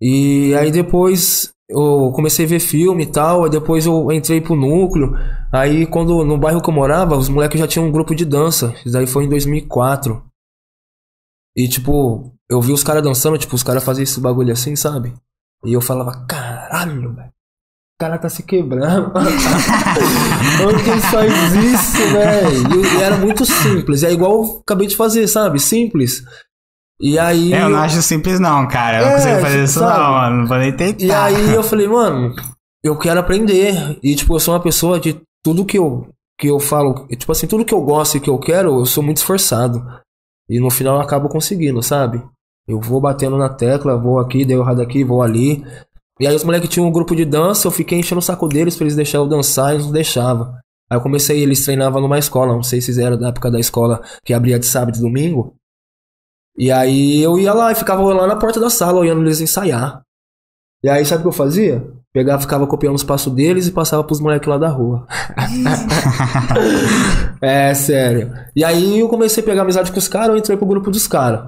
[0.00, 4.54] E aí depois eu comecei a ver filme e tal, aí depois eu entrei pro
[4.56, 5.14] núcleo.
[5.50, 8.74] Aí quando no bairro que eu morava, os moleques já tinham um grupo de dança.
[8.84, 10.22] Isso daí foi em 2004.
[11.56, 15.14] E tipo, eu vi os caras dançando, tipo, os caras faziam esse bagulho assim, sabe?
[15.64, 17.28] E eu falava, caralho, velho.
[17.28, 19.12] O cara tá se quebrando.
[19.12, 22.84] Como que faz isso, velho?
[22.84, 24.02] E era muito simples.
[24.02, 25.60] É igual eu acabei de fazer, sabe?
[25.60, 26.22] Simples.
[27.00, 27.52] E aí.
[27.52, 28.98] É, eu não acho simples não, cara.
[28.98, 29.98] Eu não É, consigo fazer isso sabe?
[30.00, 30.36] não, mano.
[30.38, 31.04] Não vou nem tentar.
[31.04, 32.34] E aí eu falei, mano,
[32.82, 33.98] eu quero aprender.
[34.02, 36.08] E tipo, eu sou uma pessoa de tudo que eu,
[36.40, 39.02] que eu falo, tipo assim, tudo que eu gosto e que eu quero, eu sou
[39.02, 39.80] muito esforçado.
[40.52, 42.22] E no final eu acabo conseguindo, sabe?
[42.68, 45.64] Eu vou batendo na tecla, vou aqui, deu errado aqui, vou ali.
[46.20, 48.76] E aí os moleques tinham um grupo de dança, eu fiquei enchendo o saco deles
[48.76, 50.52] pra eles deixarem eu dançar e eles não deixavam.
[50.90, 54.02] Aí eu comecei, eles treinavam numa escola, não sei se eram da época da escola
[54.22, 55.56] que abria de sábado e domingo.
[56.58, 60.02] E aí eu ia lá e ficava lá na porta da sala, olhando eles ensaiar.
[60.84, 61.82] E aí sabe o que eu fazia?
[62.14, 65.06] Pegava, ficava copiando os passos deles e passava pros moleques lá da rua.
[67.40, 68.30] é, sério.
[68.54, 71.06] E aí eu comecei a pegar amizade com os caras, eu entrei pro grupo dos
[71.06, 71.40] caras.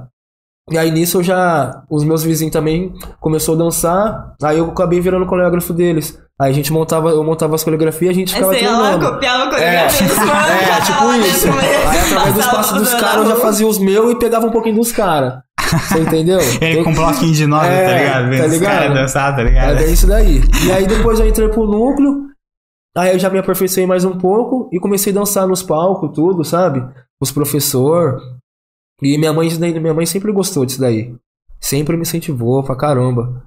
[0.71, 1.83] E aí nisso eu já.
[1.91, 4.33] Os meus vizinhos também começou a dançar.
[4.43, 6.19] Aí eu acabei virando coreógrafo deles.
[6.41, 9.13] Aí a gente montava, eu montava as coreografias e a gente ficava ia lá, treinando.
[9.13, 11.49] copiava a coreografia dos manos, É, tipo lá isso.
[11.49, 14.77] Aí através dos passos dos caras eu já fazia os meus e pegava um pouquinho
[14.77, 15.35] dos caras.
[15.79, 16.39] Você entendeu?
[16.61, 18.29] Ele com bloquinho de nota, É, tá ligado?
[18.31, 18.73] Vendo tá ligado?
[18.73, 19.79] caras dançar, tá ligado?
[19.79, 20.41] É isso daí.
[20.67, 22.29] E aí depois eu entrei pro núcleo.
[22.97, 26.45] Aí eu já me aperfeiçoei mais um pouco e comecei a dançar nos palcos, tudo,
[26.45, 26.87] sabe?
[27.21, 28.21] Os professor.
[29.03, 31.15] E minha mãe, minha mãe sempre gostou disso daí.
[31.61, 33.43] Sempre me incentivou pra caramba.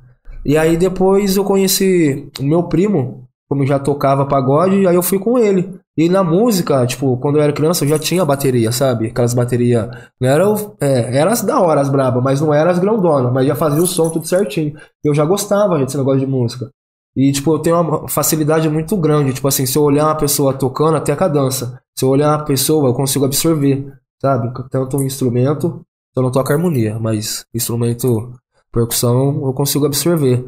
[0.45, 5.19] E aí depois eu conheci o meu primo, como já tocava pagode, aí eu fui
[5.19, 5.79] com ele.
[5.97, 9.07] E na música, tipo, quando eu era criança, eu já tinha bateria, sabe?
[9.07, 9.89] Aquelas baterias.
[10.21, 10.43] Não era,
[10.79, 13.87] é, as da hora, as brabas, mas não era as grandonas, mas já fazia o
[13.87, 14.77] som tudo certinho.
[15.03, 16.69] Eu já gostava desse negócio de música.
[17.15, 19.33] E, tipo, eu tenho uma facilidade muito grande.
[19.33, 21.81] Tipo assim, se eu olhar uma pessoa tocando, até a dança.
[21.97, 24.53] Se eu olhar uma pessoa, eu consigo absorver, sabe?
[24.69, 25.81] Tanto um instrumento,
[26.15, 28.33] eu não toco harmonia, mas instrumento,
[28.71, 30.45] percussão, eu consigo absorver.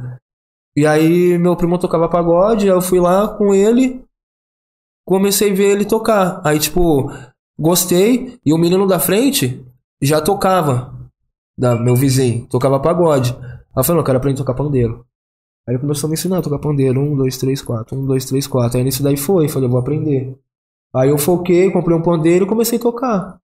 [0.76, 4.06] E aí, meu primo tocava pagode, eu fui lá com ele,
[5.10, 6.40] comecei a ver ele tocar.
[6.44, 7.12] Aí, tipo,
[7.60, 9.66] gostei, e o menino da frente
[10.02, 10.94] já tocava,
[11.58, 13.36] da, meu vizinho, tocava pagode.
[13.42, 15.06] Aí eu falei, eu quero aprender a tocar pandeiro.
[15.68, 17.00] Aí ele começou a me ensinar a tocar pandeiro.
[17.02, 17.98] Um, dois, três, quatro.
[17.98, 18.78] Um, dois, três, quatro.
[18.78, 19.50] Aí nisso daí foi.
[19.50, 20.38] Falei, eu vou aprender.
[20.96, 23.40] Aí eu foquei, comprei um pandeiro e comecei a tocar.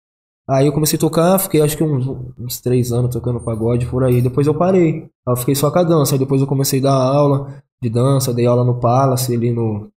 [0.47, 2.05] Aí eu comecei a tocar, fiquei acho que uns,
[2.37, 4.21] uns três anos tocando pagode por aí.
[4.21, 5.03] Depois eu parei.
[5.25, 6.15] Aí eu fiquei só com a dança.
[6.15, 9.89] Aí depois eu comecei a dar aula de dança, dei aula no Palace, ali no.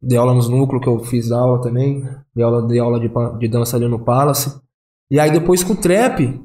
[0.00, 2.08] Dei aula nos núcleos que eu fiz aula também.
[2.34, 4.60] Dei aula, dei aula de, de dança ali no Palace.
[5.10, 6.40] E aí depois com o trap,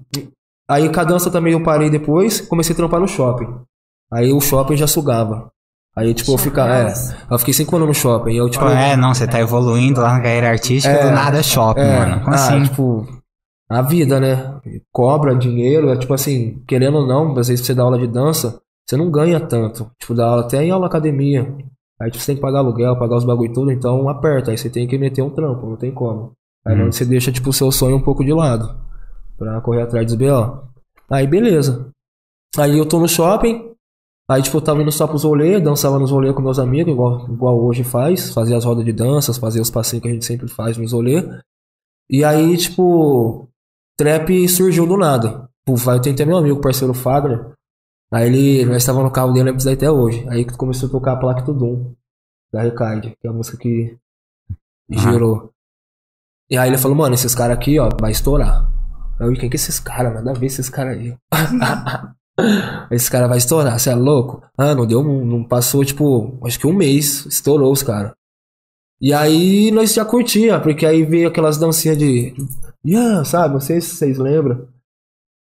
[0.67, 3.47] aí com a dança também eu parei depois, comecei a trampar no shopping.
[4.11, 5.51] Aí o shopping já sugava.
[5.95, 6.73] Aí, tipo, eu ficava.
[6.73, 6.93] É,
[7.29, 8.33] eu fiquei cinco anos no shopping.
[8.33, 8.65] Eu, tipo.
[8.65, 11.81] Tipo, é, não, você tá evoluindo lá na carreira artística, É, do nada é shopping,
[11.81, 12.21] é, mano.
[12.21, 12.63] Como ah, assim?
[12.63, 13.07] tipo,
[13.69, 14.55] a vida, né?
[14.91, 18.59] Cobra dinheiro, é tipo assim, querendo ou não, às vezes você dar aula de dança,
[18.87, 19.91] você não ganha tanto.
[19.99, 21.55] Tipo, dá aula até em aula academia.
[22.03, 24.51] Aí tipo, você tem que pagar aluguel, pagar os bagulho e tudo, então aperta.
[24.51, 26.33] Aí você tem que meter um trampo, não tem como.
[26.65, 26.91] Aí Uhum.
[26.91, 28.77] você deixa, tipo, o seu sonho um pouco de lado.
[29.37, 30.63] Pra correr atrás dos BO.
[31.09, 31.89] Aí beleza.
[32.57, 33.71] Aí eu tô no shopping.
[34.29, 37.25] Aí, tipo, eu tava indo só pros rolês, dançava nos rolês com meus amigos, igual,
[37.29, 38.33] igual hoje faz.
[38.33, 41.25] Fazia as rodas de danças, fazia os passinhos que a gente sempre faz nos rolês.
[42.09, 43.49] E aí, tipo,
[43.97, 45.49] trap surgiu do nada.
[45.65, 47.51] Puf, aí eu tentei meu amigo, parceiro Fagner.
[48.13, 50.25] Aí ele, nós estávamos no carro dele, lembro disso até hoje.
[50.29, 51.93] Aí que começou a tocar a placa do Doom,
[52.53, 53.97] da Recard, que é a música que
[54.89, 55.51] gerou.
[56.49, 58.71] E aí ele falou, mano, esses caras aqui, ó, vai estourar.
[59.19, 60.13] Aí eu, quem que é esses caras?
[60.13, 61.15] Nada a ver esses caras aí.
[62.89, 64.41] Esse cara vai estourar, você é louco?
[64.57, 68.11] Ah, não deu, um- não passou, tipo, acho que um mês, estourou os caras.
[68.99, 72.33] E aí nós já curtia, porque aí veio aquelas dancinhas de.
[72.83, 73.53] Yeah, sabe?
[73.53, 74.67] Não sei se vocês lembram.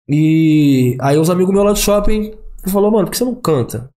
[0.08, 2.32] E aí os amigos meus lá do shopping
[2.68, 3.90] falou, mano, por que você não canta?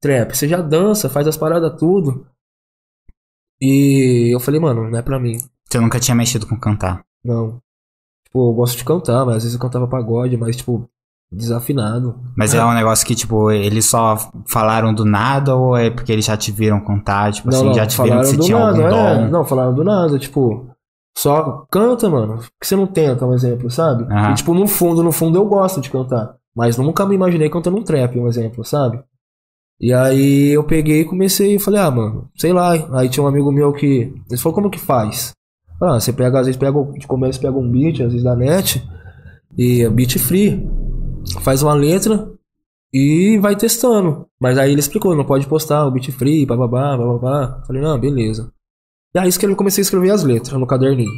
[0.00, 2.26] Trap, você já dança, faz as paradas tudo.
[3.60, 5.38] E eu falei, mano, não é pra mim.
[5.68, 7.04] Você nunca tinha mexido com cantar.
[7.24, 7.60] Não.
[8.24, 10.88] Tipo, eu gosto de cantar, mas às vezes eu cantava pagode, mas tipo,
[11.30, 12.18] desafinado.
[12.36, 16.24] Mas é um negócio que, tipo, eles só falaram do nada ou é porque eles
[16.24, 17.32] já te viram cantar?
[17.32, 19.16] Tipo assim, já te viram que você tinha nada, algum é.
[19.18, 19.30] dom?
[19.30, 20.70] Não, falaram do nada, tipo,
[21.16, 22.38] só canta, mano.
[22.38, 24.04] Por que você não tenta, um exemplo, sabe?
[24.04, 24.32] Aham.
[24.32, 26.34] E, tipo, no fundo, no fundo eu gosto de cantar.
[26.54, 29.02] Mas nunca me imaginei cantando um trap, um exemplo, sabe?
[29.80, 32.72] E aí eu peguei e comecei e falei, ah, mano, sei lá.
[32.98, 34.12] Aí tinha um amigo meu que.
[34.30, 35.32] Ele falou, como que faz?
[35.80, 38.86] Ah, você pega, às vezes pega, de começo pega um beat, às vezes da net,
[39.56, 40.68] e é beat free.
[41.40, 42.30] Faz uma letra
[42.92, 44.26] e vai testando.
[44.38, 47.62] Mas aí ele explicou, não pode postar o beat free, bababá, bababá.
[47.66, 48.52] Falei, não, beleza.
[49.14, 51.10] E aí escrevi, comecei a escrever as letras no caderninho.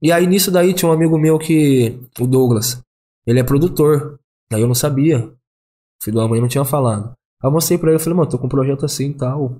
[0.00, 2.80] E aí nisso daí tinha um amigo meu que, o Douglas,
[3.26, 4.18] ele é produtor.
[4.52, 5.18] Aí eu não sabia.
[5.18, 7.14] O filho da mãe não tinha falado.
[7.42, 9.56] Aí eu mostrei pra ele, eu falei, mano, tô com um projeto assim e tal.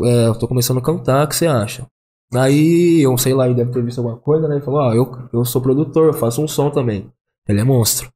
[0.00, 1.86] É, eu tô começando a cantar, o que você acha?
[2.34, 4.56] Aí, eu sei lá, ele deve ter visto alguma coisa, né?
[4.56, 7.10] Ele falou, ó, eu, eu sou produtor, eu faço um som também.
[7.48, 8.10] Ele é monstro.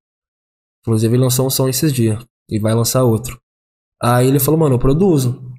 [0.82, 2.24] Inclusive, ele lançou um som esses dias.
[2.48, 3.40] E vai lançar outro.
[4.02, 5.52] Aí ele falou, mano, eu produzo.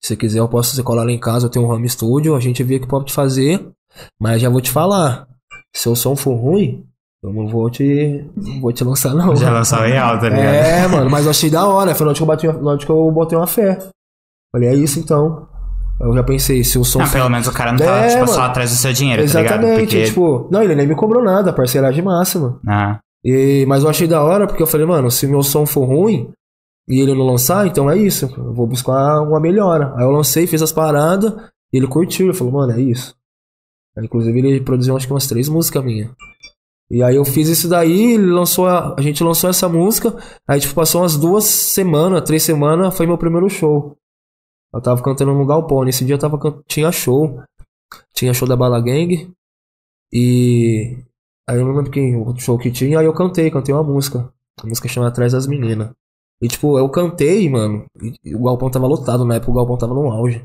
[0.00, 2.40] Se quiser, eu posso você colar lá em casa, eu tenho um home studio, a
[2.40, 3.70] gente vê o que pode fazer.
[4.18, 5.28] Mas já vou te falar.
[5.72, 6.89] Se o som for ruim,
[7.22, 8.24] eu não vou te.
[8.36, 9.34] Não vou te lançar, não.
[9.36, 10.44] Já lançou real, tá ligado?
[10.54, 11.94] É, mano, mas eu achei da hora.
[11.94, 13.78] Foi onde que eu, bati, que eu botei uma fé.
[14.52, 15.46] Falei, é isso então.
[16.00, 17.02] Eu já pensei, se o som.
[17.02, 18.44] Ah, pelo menos o cara não tá, É, tipo, só mano.
[18.50, 19.60] atrás do seu dinheiro, tá ligado?
[19.64, 20.04] Exatamente, Porque...
[20.04, 20.48] tipo.
[20.50, 22.58] Não, ele nem me cobrou nada, parceiragem máxima.
[22.66, 25.84] Ah, E, mas eu achei da hora porque eu falei, mano, se meu som for
[25.84, 26.30] ruim
[26.88, 28.32] e ele não lançar, então é isso.
[28.34, 29.92] Eu vou buscar uma melhora.
[29.96, 31.34] Aí eu lancei, fiz as paradas,
[31.70, 32.26] e ele curtiu.
[32.28, 33.14] Ele falou, mano, é isso.
[33.96, 36.08] Aí, inclusive, ele produziu acho que umas três músicas minhas.
[36.90, 40.12] E aí eu fiz isso daí, lançou a, a gente lançou essa música,
[40.46, 43.96] aí tipo, passou umas duas semanas, três semanas, foi meu primeiro show.
[44.74, 47.40] Eu tava cantando no Galpão, nesse dia eu tava tinha show.
[48.14, 49.32] Tinha show da Bala Gang.
[50.12, 51.04] E
[51.48, 54.32] aí eu não lembro quem o show que tinha, aí eu cantei, cantei uma música.
[54.62, 55.92] A música chama Atrás das Meninas.
[56.42, 57.84] E tipo, eu cantei, mano,
[58.24, 60.44] e o Galpão tava lotado, na época o Galpão tava no auge.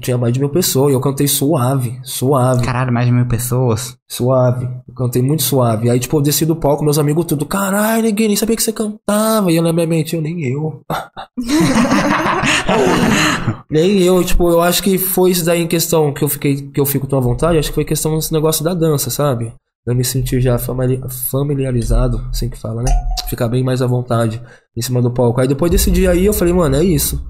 [0.00, 2.64] Tinha mais de mil pessoas, e eu cantei suave, suave.
[2.64, 3.96] Caralho, mais de mil pessoas.
[4.08, 4.68] Suave.
[4.86, 5.88] Eu cantei muito suave.
[5.88, 8.72] Aí, tipo, eu desci do palco, meus amigos tudo, caralho, ninguém nem sabia que você
[8.72, 9.50] cantava.
[9.52, 10.82] E eu na minha mente, eu nem eu.
[13.70, 16.80] nem eu, tipo, eu acho que foi isso daí em questão que eu fiquei, que
[16.80, 19.52] eu fico tão à vontade, acho que foi questão desse negócio da dança, sabe?
[19.86, 22.90] Eu me sentir já famili- familiarizado, assim que fala, né?
[23.28, 24.42] Ficar bem mais à vontade
[24.76, 25.40] em cima do palco.
[25.40, 27.24] Aí depois desse dia aí eu falei, mano, é isso.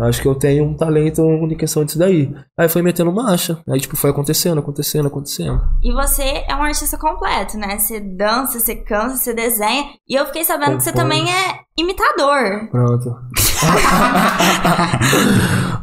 [0.00, 2.34] Acho que eu tenho um talento em questão disso daí.
[2.58, 3.58] Aí foi metendo marcha.
[3.68, 5.60] Aí, tipo, foi acontecendo, acontecendo, acontecendo.
[5.82, 7.78] E você é um artista completo, né?
[7.78, 9.90] Você dança, você canta, você desenha.
[10.08, 12.68] E eu fiquei sabendo que você também é imitador.
[12.70, 13.14] Pronto.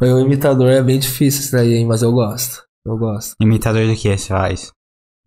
[0.00, 1.86] o imitador é bem difícil isso daí, hein?
[1.86, 2.62] Mas eu gosto.
[2.84, 3.34] Eu gosto.
[3.40, 4.72] Imitador do que você faz?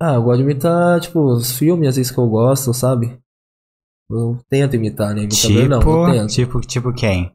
[0.01, 3.17] Ah, eu gosto de imitar, tipo, os filmes, às vezes que eu gosto, sabe?
[4.09, 5.21] Eu tento imitar, né?
[5.23, 6.29] Imitador não, eu Tipo, tento.
[6.33, 7.31] tipo, tipo quem?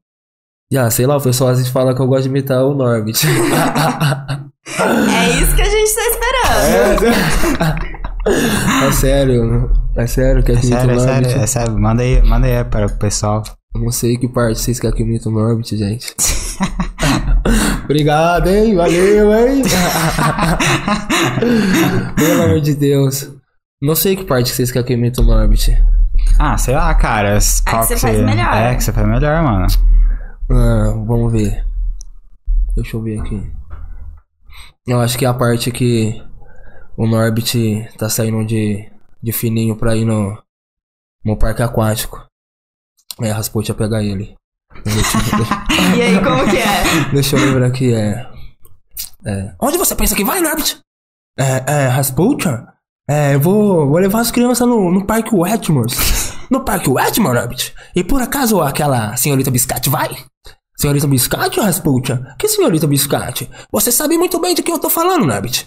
[0.75, 3.25] Ah, sei lá, o pessoal às vezes fala que eu gosto de imitar o Norbit.
[4.69, 7.07] É isso que a gente tá esperando.
[8.85, 11.79] é sério, é sério que É sério, é sério, é sério.
[11.79, 13.45] Manda aí, manda aí para o pessoal.
[13.73, 16.13] Eu não sei que parte vocês querem que eu imite o Norbit, gente.
[17.85, 18.75] Obrigado, hein?
[18.75, 19.63] Valeu, hein?
[22.17, 23.31] Pelo amor de Deus.
[23.81, 25.81] Não sei que parte vocês querem que eu imite o Norbit.
[26.41, 27.39] Ah, sei lá, cara.
[27.65, 28.55] qual que você faz melhor.
[28.55, 29.67] É, que você faz melhor, mano.
[30.51, 31.65] Ah, vamos ver.
[32.75, 33.53] Deixa eu ver aqui.
[34.87, 36.23] Eu acho que é a parte que
[36.97, 38.89] o Norbit tá saindo de,
[39.23, 40.41] de fininho pra ir no,
[41.25, 42.25] no parque aquático.
[43.21, 44.37] É, Rasputia pegar ele.
[45.97, 47.11] E aí, como que é?
[47.13, 48.27] deixa eu lembrar aqui, é.
[49.25, 49.55] é.
[49.61, 50.81] Onde você pensa que vai, Norbit?
[51.39, 52.67] É, é, Rasputia?
[53.09, 55.93] É, eu vou, vou levar as crianças no, no Parque Wetmore.
[56.51, 57.75] No Parque Wetmore, Norbit?
[57.95, 60.17] E por acaso aquela senhorita Biscate vai?
[60.77, 62.23] Senhorita Biscate Rasputia?
[62.39, 63.51] Que senhorita Biscate?
[63.73, 65.67] Você sabe muito bem de quem eu tô falando, Norbit.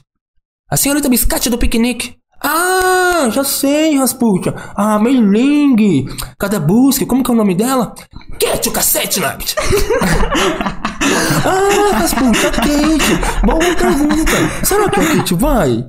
[0.69, 2.15] A senhorita Biscate do piquenique.
[2.41, 4.53] Ah, já sei, Rasputia.
[4.75, 6.07] Ah, Meiling.
[6.37, 7.05] Cadê Busque?
[7.05, 7.93] Como que é o nome dela?
[8.39, 9.55] Kate, o cacete, Norbit.
[11.45, 13.45] ah, Rasputia, Kate.
[13.45, 14.65] Boa pergunta.
[14.65, 15.85] Será que a Kate vai?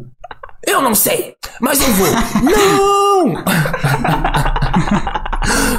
[0.66, 2.08] Eu não sei, mas eu vou.
[2.42, 3.44] Não!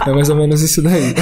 [0.06, 1.14] É mais ou menos isso daí.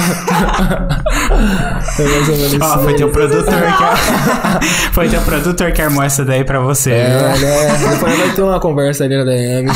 [1.98, 2.96] É mais ou menos isso Ó, foi daí.
[2.96, 6.90] teu produtor que Foi teu produtor que armou essa daí pra você.
[6.92, 7.78] É, né?
[7.90, 9.70] Depois vai ter uma conversa ali na DM.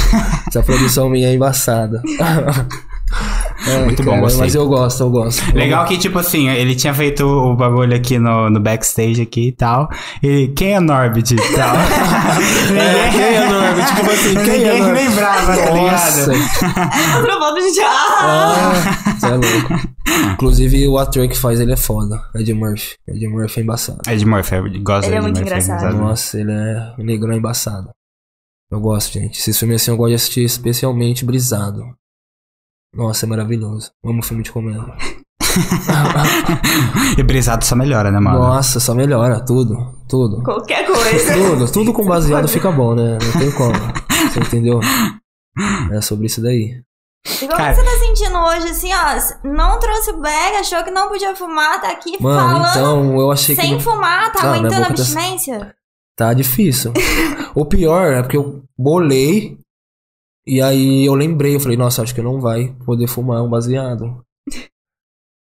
[0.49, 2.01] Essa produção minha é embaçada.
[3.67, 4.41] É, Muito bom, cara, gostei.
[4.43, 5.55] Mas eu gosto, eu gosto.
[5.57, 9.53] Legal que, tipo assim, ele tinha feito o bagulho aqui no, no backstage aqui e
[9.53, 9.89] tal.
[10.23, 11.75] E quem é Norbit e tal?
[12.75, 13.95] É, quem é Norbit?
[13.97, 15.09] Tipo assim, quem é Ninguém Norbit?
[15.09, 16.31] lembrava, tá ligado?
[17.17, 18.73] Outro ponto de ah!
[19.07, 19.89] Ah, você é louco.
[20.33, 22.21] Inclusive, o ator que faz ele é foda.
[22.35, 22.95] Ed Murphy.
[23.09, 23.99] Ed Murphy é embaçado.
[24.09, 25.97] Ed Murphy, eu gosto Ele é muito Murphy, engraçado.
[25.97, 27.91] Nossa, ele é negrão é embaçado.
[28.71, 29.39] Eu gosto, gente.
[29.39, 31.83] Esse filme assim eu gosto de assistir especialmente brisado.
[32.95, 33.91] Nossa, é maravilhoso.
[34.05, 34.85] Amo filme de comédia.
[37.19, 38.39] E brisado só melhora, né, mano?
[38.41, 39.77] Nossa, só melhora tudo.
[40.09, 40.43] Tudo.
[40.43, 41.33] Qualquer coisa.
[41.35, 43.19] Tudo, tudo com baseado fica bom, né?
[43.23, 43.73] Não tem como.
[44.33, 44.81] Você entendeu?
[45.93, 46.83] É sobre isso daí.
[47.41, 47.75] E como Cara.
[47.75, 49.49] você tá sentindo hoje, assim, ó?
[49.49, 53.55] Não trouxe bag, achou que não podia fumar, tá aqui Mano, falando então eu achei
[53.57, 53.63] que.
[53.63, 55.75] sem não- fumar, tá Ah, minha aumentando a tá- abstinência?
[56.17, 56.93] Tá difícil.
[57.55, 59.57] o pior é porque eu bolei.
[60.47, 64.23] E aí eu lembrei, eu falei, nossa, acho que não vai poder fumar um baseado.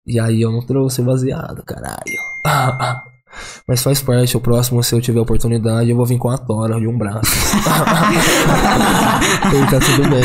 [0.05, 2.03] E aí eu não trouxe baseado, caralho.
[3.65, 6.77] Mas faz parte, o próximo, se eu tiver oportunidade, eu vou vir com a tora
[6.77, 7.21] de um braço.
[9.55, 10.21] e tá tudo bem.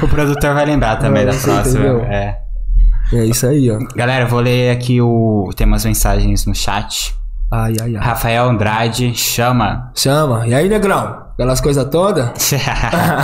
[0.00, 1.60] O produtor vai lembrar também É, da próxima.
[1.60, 2.00] entendeu?
[2.04, 2.38] É.
[3.12, 3.78] É isso aí, ó.
[3.96, 5.50] Galera, eu vou ler aqui o.
[5.56, 7.14] Tem umas mensagens no chat.
[7.52, 8.02] Ai, ai, ai.
[8.04, 9.90] Rafael Andrade chama.
[9.94, 10.46] Chama.
[10.46, 11.22] E aí, negrão?
[11.34, 12.30] Aquelas coisas todas?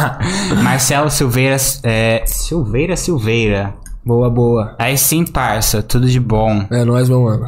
[0.62, 1.56] Marcelo Silveira.
[1.83, 3.74] É, Silveira Silveira.
[4.04, 4.74] Boa, boa.
[4.78, 6.64] Aí sim, parça, tudo de bom.
[6.70, 7.46] É nóis, meu mano.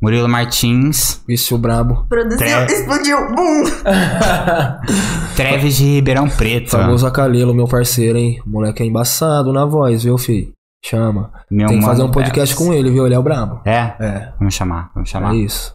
[0.00, 1.22] Murilo Martins.
[1.26, 2.04] Bicho brabo.
[2.08, 2.66] Produziu, É.
[2.66, 3.64] explodiu, bum!
[5.36, 6.70] Treves de Ribeirão Preto.
[6.70, 8.40] Famoso Acalelo, meu parceiro, hein?
[8.46, 10.52] O moleque é embaçado na voz, viu, fi?
[10.84, 11.30] Chama.
[11.50, 12.66] Meu Tem que fazer um podcast Bex.
[12.66, 13.06] com ele, viu?
[13.06, 13.60] Ele é o brabo.
[13.64, 13.94] É?
[13.98, 14.32] É.
[14.38, 15.32] Vamos chamar, vamos chamar.
[15.34, 15.74] É isso.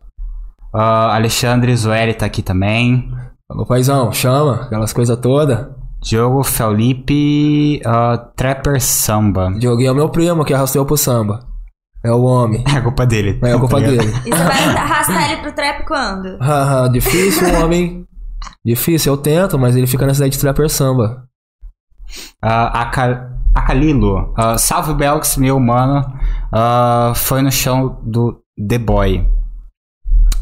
[0.73, 3.11] Ah, Alexandre Zueli tá aqui também.
[3.49, 4.63] Alô, paizão, chama.
[4.63, 5.67] Aquelas coisas todas.
[6.01, 9.51] Diogo Felipe uh, Trapper Samba.
[9.57, 11.39] Dioguinho é o meu primo que arrastou pro samba.
[12.03, 12.63] É o homem.
[12.73, 13.39] É a culpa dele.
[13.43, 14.11] É a culpa Tá dele.
[14.25, 16.37] E você vai arrastar ele pro trap quando?
[16.43, 18.05] Haha, difícil, homem.
[18.65, 21.23] Difícil, eu tento, mas ele fica na cidade de trapper samba.
[22.41, 24.33] Aca- Acalilo.
[24.35, 26.03] ah, salve Belks, meu mano.
[26.51, 29.25] Ah, foi no chão do The Boy.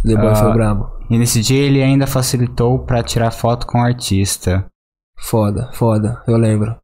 [0.03, 0.35] The Boy Ah.
[0.35, 0.89] foi brabo.
[1.09, 4.65] E nesse dia ele ainda facilitou pra tirar foto com o artista.
[5.17, 6.75] Foda, foda, eu lembro.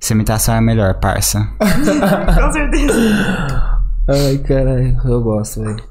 [0.00, 1.46] Essa imitação é melhor, parça.
[1.60, 2.92] Com certeza.
[4.08, 5.82] Ai, caralho, eu gosto, velho.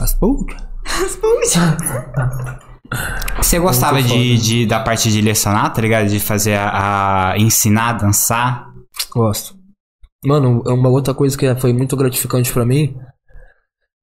[0.00, 0.56] Rasputin.
[3.36, 6.08] Você gostava de, de- da parte de lecionar, tá ligado?
[6.08, 8.66] De fazer a, a- ensinar a dançar?
[9.12, 9.54] Gosto.
[10.24, 12.96] Mano, uma outra coisa que foi muito gratificante pra mim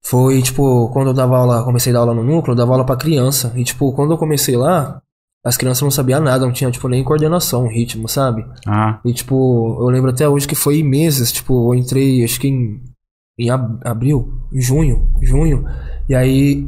[0.08, 2.84] foi, tipo, quando eu dava aula, comecei a dar aula no núcleo, eu dava aula
[2.86, 3.52] pra criança.
[3.56, 5.00] E, tipo, quando eu comecei lá,
[5.44, 8.46] as crianças não sabiam nada, não tinha, tipo, nem coordenação, ritmo, sabe?
[8.66, 12.48] Ah, E, tipo, eu lembro até hoje que foi meses, tipo, eu entrei, acho que
[12.48, 12.82] em,
[13.38, 15.64] em ab- abril, em junho, junho.
[16.08, 16.64] E aí,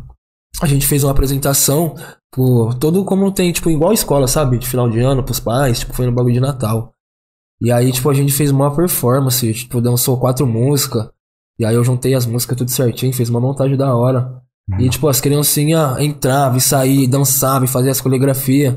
[0.60, 1.94] a gente fez uma apresentação,
[2.30, 4.58] por todo como tem, tipo, igual escola, sabe?
[4.58, 6.92] De final de ano, pros pais, tipo, foi no bagulho de Natal.
[7.60, 11.08] E aí, tipo, a gente fez uma performance, tipo, dançou quatro músicas.
[11.58, 14.42] E aí eu juntei as músicas tudo certinho, fiz uma montagem da hora.
[14.78, 18.76] E, tipo, as criancinhas entravam e saíam, dançavam faziam as coreografias.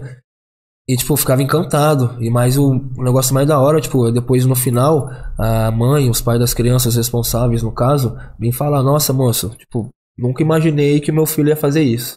[0.87, 2.15] E, tipo, eu ficava encantado.
[2.21, 6.39] E mais o, negócio mais da hora, tipo, depois no final, a mãe, os pais
[6.39, 11.49] das crianças responsáveis, no caso, vêm falar, nossa, moço, tipo, nunca imaginei que meu filho
[11.49, 12.15] ia fazer isso.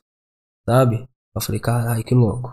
[0.68, 1.06] Sabe?
[1.34, 2.52] Eu falei, caralho, que louco.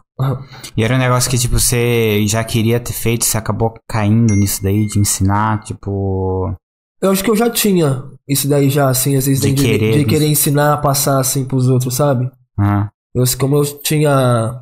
[0.78, 4.62] E era um negócio que, tipo, você já queria ter feito, você acabou caindo nisso
[4.62, 6.54] daí, de ensinar, tipo.
[7.06, 9.62] Eu acho que eu já tinha isso daí já, assim, às vezes De de, de-
[9.70, 12.30] querer, de querer ensinar, passar, assim, pros outros, sabe?
[12.58, 14.62] Ah, Eu, como eu tinha.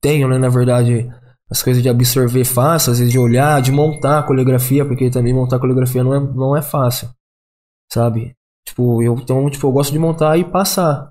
[0.00, 1.08] Tenho, né, na verdade,
[1.50, 5.32] as coisas de absorver fácil, às vezes de olhar, de montar a coreografia, porque também
[5.34, 7.08] montar coreografia não é, não é fácil.
[7.92, 8.34] Sabe?
[8.66, 11.10] Tipo, eu, então, tipo, eu gosto de montar e passar,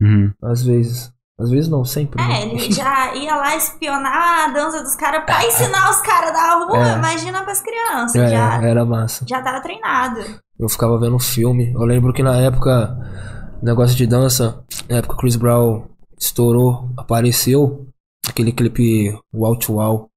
[0.00, 0.32] uhum.
[0.42, 1.12] às vezes.
[1.38, 2.22] Às vezes não, sempre.
[2.22, 6.64] É, ele já ia lá espionar a dança dos caras pra ensinar os caras da
[6.64, 6.92] rua.
[6.92, 6.96] É.
[6.96, 8.14] Imagina pras crianças.
[8.14, 9.24] É, já, era massa.
[9.28, 10.20] já tava treinado.
[10.58, 11.72] Eu ficava vendo filme.
[11.72, 12.96] Eu lembro que na época,
[13.60, 17.88] negócio de dança, na época Chris Brown estourou, apareceu
[18.28, 20.08] aquele clipe Wow to Wow.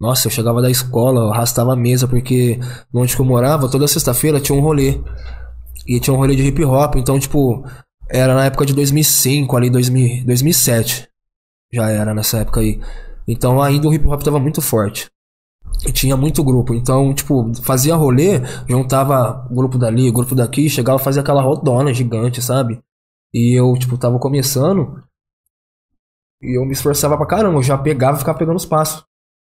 [0.00, 2.58] Nossa, eu chegava da escola, eu arrastava a mesa, porque
[2.92, 5.00] onde que eu morava, toda sexta-feira tinha um rolê.
[5.86, 7.64] E tinha um rolê de hip hop, então, tipo,
[8.12, 11.08] era na época de 2005, ali, 2000, 2007.
[11.72, 12.78] Já era nessa época aí.
[13.26, 15.10] Então ainda o hip hop tava muito forte.
[15.86, 16.74] E tinha muito grupo.
[16.74, 22.42] Então, tipo, fazia rolê, juntava grupo dali, grupo daqui, chegava a fazer aquela rodona gigante,
[22.42, 22.82] sabe?
[23.32, 25.02] E eu, tipo, tava começando.
[26.42, 27.58] E eu me esforçava pra caramba.
[27.58, 29.02] Eu já pegava e ficava pegando os passos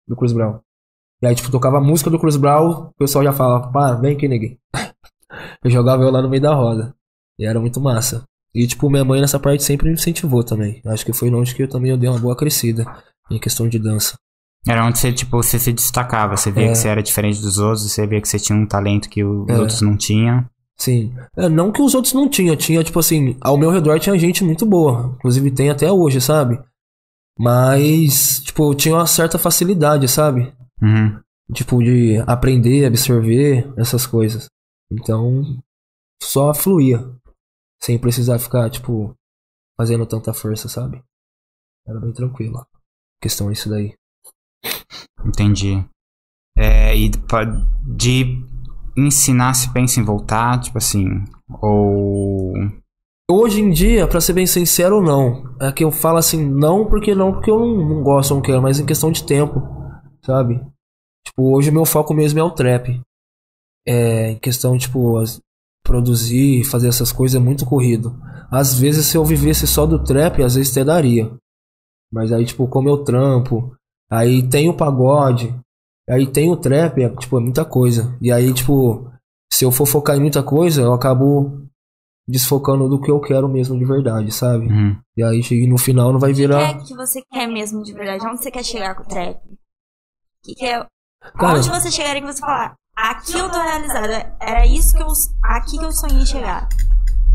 [0.07, 0.59] do Chris Brown.
[1.21, 4.15] E aí, tipo, tocava a música do Chris Brown, o pessoal já falava, pá, vem
[4.15, 4.57] aqui, neguinho.
[5.63, 6.95] eu jogava eu lá no meio da roda.
[7.37, 8.25] E era muito massa.
[8.55, 10.81] E, tipo, minha mãe nessa parte sempre me incentivou também.
[10.85, 12.85] Acho que foi onde que eu também eu dei uma boa crescida
[13.29, 14.15] em questão de dança.
[14.67, 16.37] Era onde você, tipo, você se destacava.
[16.37, 16.69] Você via É.
[16.71, 19.47] que você era diferente dos outros, você via que você tinha um talento que os
[19.49, 19.59] É.
[19.59, 20.45] outros não tinham.
[20.77, 21.13] Sim.
[21.37, 24.43] É, não que os outros não tinham, tinha, tipo assim, ao meu redor tinha gente
[24.43, 25.13] muito boa.
[25.17, 26.59] Inclusive tem até hoje, sabe?
[27.37, 30.53] Mas, tipo, tinha uma certa facilidade, sabe?
[30.81, 31.19] Uhum.
[31.53, 34.47] Tipo, de aprender, absorver essas coisas.
[34.91, 35.43] Então,
[36.23, 37.05] só fluía.
[37.81, 39.13] Sem precisar ficar, tipo,
[39.77, 41.03] fazendo tanta força, sabe?
[41.87, 42.65] Era bem tranquilo.
[43.21, 43.93] Questão isso daí.
[45.23, 45.83] Entendi.
[46.57, 47.11] É, e
[47.95, 48.43] de
[48.97, 51.05] ensinar, se pensa em voltar, tipo assim,
[51.61, 52.53] ou...
[53.29, 55.55] Hoje em dia, pra ser bem sincero, não.
[55.59, 58.61] É que eu falo assim, não porque não porque eu não, não gosto, não quero,
[58.61, 59.59] mas em questão de tempo,
[60.23, 60.59] sabe?
[61.25, 63.01] Tipo, hoje o meu foco mesmo é o trap.
[63.87, 65.41] É, em questão, tipo, as-
[65.85, 68.19] produzir, fazer essas coisas é muito corrido.
[68.51, 71.31] Às vezes, se eu vivesse só do trap, às vezes até daria.
[72.11, 73.73] Mas aí, tipo, como eu trampo,
[74.11, 75.53] aí tem o pagode,
[76.09, 78.17] aí tem o trap, é, tipo, é muita coisa.
[78.21, 79.09] E aí, tipo,
[79.51, 81.63] se eu for focar em muita coisa, eu acabo
[82.27, 84.65] desfocando do que eu quero mesmo de verdade, sabe?
[84.67, 84.99] Uhum.
[85.15, 86.61] E aí no final não vai O que virar.
[86.61, 88.25] é que você quer mesmo de verdade?
[88.25, 89.35] Onde você quer chegar com o trap?
[89.37, 89.57] O
[90.43, 90.83] que, que é.
[91.37, 94.33] Cara- Onde você chegaria que você falar, aqui eu tô realizada.
[94.39, 95.07] Era isso que eu.
[95.43, 96.67] Aqui que eu sonhei chegar.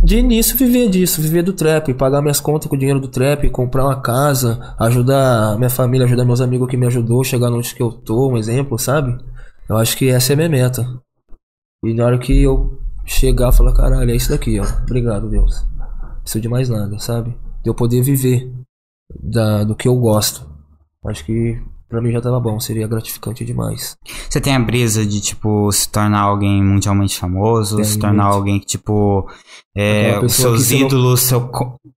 [0.03, 3.51] De início viver disso, viver do trap, pagar minhas contas com o dinheiro do trap,
[3.51, 7.83] comprar uma casa, ajudar minha família, ajudar meus amigos que me ajudou, chegar onde que
[7.83, 9.19] eu tô, um exemplo, sabe?
[9.69, 10.87] Eu acho que essa é a minha meta.
[11.85, 14.65] E na hora que eu chegar, falar, caralho, é isso daqui, ó.
[14.83, 15.67] Obrigado, Deus.
[16.23, 17.37] Preciso de mais nada, sabe?
[17.63, 18.51] De eu poder viver
[19.23, 20.49] da, do que eu gosto.
[21.05, 23.97] Acho que pra mim já tava bom, seria gratificante demais.
[24.28, 28.36] Você tem a brisa de, tipo, se tornar alguém mundialmente famoso, Tem se tornar muito.
[28.36, 29.28] alguém que, tipo,
[29.76, 31.51] é, os seus você não- ídolos seu,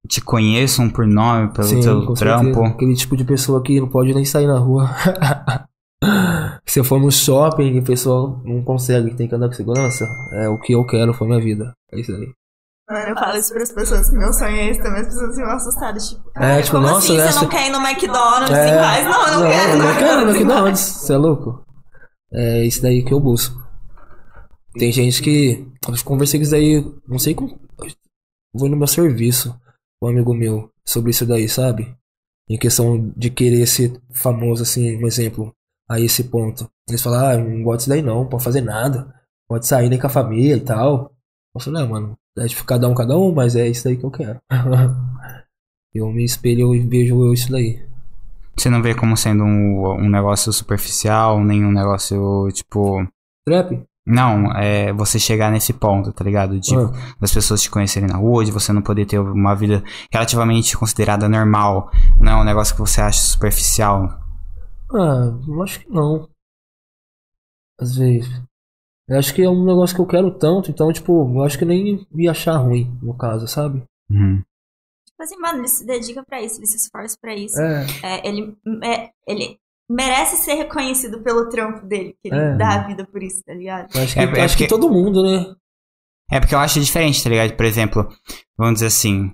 [0.07, 2.43] te conheçam por nome, pelo teu com trampo.
[2.45, 2.67] certeza.
[2.67, 4.89] Aquele tipo de pessoa que não pode nem sair na rua.
[6.65, 10.05] Se eu for no shopping e a pessoa não consegue, tem que andar com segurança,
[10.33, 11.73] é o que eu quero pra minha vida.
[11.91, 12.27] É isso aí.
[12.93, 15.51] Mano, eu falo isso pras pessoas que meu sonho é esse também, as pessoas ficam
[15.51, 18.69] assustadas, tipo, É, tipo, como nossa, assim, né, você não quer ir no McDonald's É,
[18.69, 19.05] em paz?
[19.05, 19.71] Não, eu não, quero.
[19.71, 20.31] eu não quero no.
[20.31, 20.79] McDonald's.
[20.79, 21.65] Você é louco?
[22.31, 23.59] É isso daí que eu busco.
[24.77, 25.67] Tem gente que.
[25.87, 27.59] Eu conversei com isso daí, não sei como.
[28.53, 29.59] Vou no meu serviço,
[30.03, 31.97] um amigo meu, sobre isso daí, sabe?
[32.47, 35.51] Em questão de querer ser famoso, assim, um exemplo,
[35.89, 36.69] a esse ponto.
[36.87, 39.11] Eles falam, ah, não gosto disso daí não, pode fazer nada,
[39.47, 41.11] pode sair nem com a família e tal.
[41.55, 44.05] Eu falei, não, mano, é tipo cada um, cada um, mas é isso daí que
[44.05, 44.39] eu quero.
[45.93, 47.86] eu me espelho e vejo isso daí.
[48.55, 53.05] Você não vê como sendo um, um negócio superficial, nem um negócio, tipo...
[53.45, 53.84] Trap?
[54.05, 56.59] Não, é você chegar nesse ponto, tá ligado?
[56.59, 56.91] De Ah.
[57.19, 59.81] das pessoas te conhecerem na rua, de você não poder ter uma vida
[60.11, 61.89] relativamente considerada normal.
[62.19, 64.19] Não é um negócio que você acha superficial.
[64.93, 66.27] Ah, eu acho que não.
[67.79, 68.43] Às vezes.
[69.08, 71.66] Eu acho que é um negócio que eu quero tanto, então, tipo, eu acho que
[71.66, 73.84] nem ia achar ruim, no caso, sabe?
[74.10, 74.41] Uhum.
[75.06, 77.60] Tipo assim, mano, ele se dedica pra isso, ele se esforça pra isso.
[77.60, 77.86] É.
[78.01, 79.58] É, ele, é, ele
[79.89, 82.56] merece ser reconhecido pelo trampo dele, que ele É.
[82.56, 83.93] dá a vida por isso, tá ligado?
[83.93, 85.54] Eu Acho que, É, é acho que todo mundo, né?
[86.32, 87.56] É porque eu acho diferente, tá ligado?
[87.56, 88.08] Por exemplo,
[88.58, 89.32] vamos dizer assim,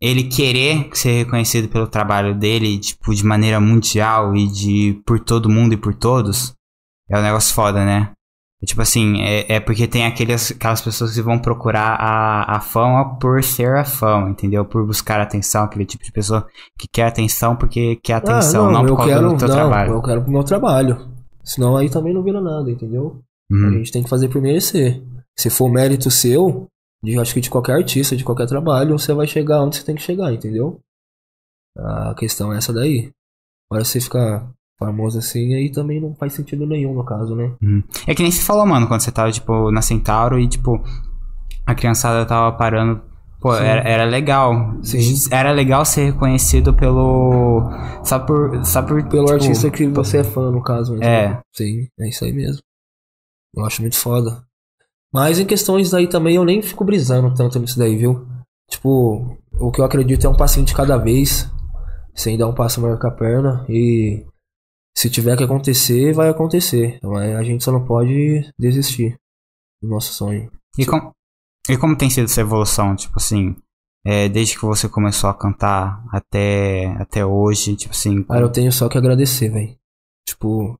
[0.00, 5.48] ele querer ser reconhecido pelo trabalho dele, tipo, de maneira mundial e de por todo
[5.50, 6.54] mundo e por todos,
[7.08, 8.12] é um negócio foda, né?
[8.64, 13.18] Tipo assim, é, é porque tem aqueles, aquelas pessoas que vão procurar a, a fama
[13.18, 14.64] por ser a fama, entendeu?
[14.64, 16.46] Por buscar atenção, aquele tipo de pessoa
[16.78, 19.54] que quer atenção porque quer atenção, ah, não, por eu causa quero, do teu não,
[19.56, 19.92] trabalho.
[19.94, 21.08] eu quero pro meu trabalho.
[21.42, 23.20] Senão aí também não vira nada, entendeu?
[23.50, 23.72] A Uhum.
[23.78, 25.02] gente tem que fazer por merecer.
[25.36, 26.66] Se for mérito seu,
[27.02, 29.96] de, acho que de qualquer artista, de qualquer trabalho, você vai chegar onde você tem
[29.96, 30.78] que chegar, entendeu?
[31.76, 33.10] A questão é essa daí.
[33.70, 34.48] Agora você ficar
[34.86, 37.52] famoso assim, aí também não faz sentido nenhum no caso, né?
[38.06, 40.82] É que nem se falou, mano, quando você tava, tipo, na Centauro e, tipo,
[41.66, 43.02] a criançada tava parando.
[43.40, 43.64] Pô, Sim.
[43.64, 44.76] era, era legal.
[44.82, 45.14] Sim.
[45.30, 47.68] Era legal ser reconhecido pelo.
[48.04, 48.64] Só por.
[48.64, 50.92] Só por Pelo tipo, artista que você é fã, no caso.
[50.92, 51.04] Mesmo.
[51.04, 51.40] É.
[51.52, 52.62] Sim, é isso aí mesmo.
[53.54, 54.44] Eu acho muito foda.
[55.12, 58.26] Mas em questões daí também eu nem fico brisando tanto nisso daí, viu?
[58.70, 61.50] Tipo, o que eu acredito é um passinho de cada vez.
[62.14, 63.64] Sem dar um passo maior com a perna.
[63.68, 64.24] E
[64.96, 66.98] se tiver que acontecer, vai acontecer.
[67.02, 69.16] Mas a gente só não pode desistir
[69.82, 70.50] do nosso sonho.
[70.78, 71.12] E, com,
[71.68, 73.56] e como tem sido essa evolução, tipo assim,
[74.04, 78.22] é, desde que você começou a cantar até, até hoje, tipo assim.
[78.24, 79.76] Cara, eu tenho só que agradecer, velho.
[80.26, 80.78] Tipo,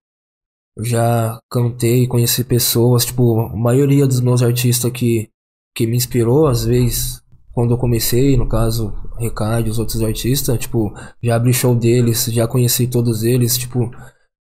[0.76, 5.30] eu já cantei, conheci pessoas, tipo, a maioria dos meus artistas que,
[5.74, 7.21] que me inspirou, às vezes,
[7.53, 10.92] quando eu comecei, no caso, Recade, os outros artistas, tipo,
[11.22, 13.90] já abri show deles, já conheci todos eles, tipo,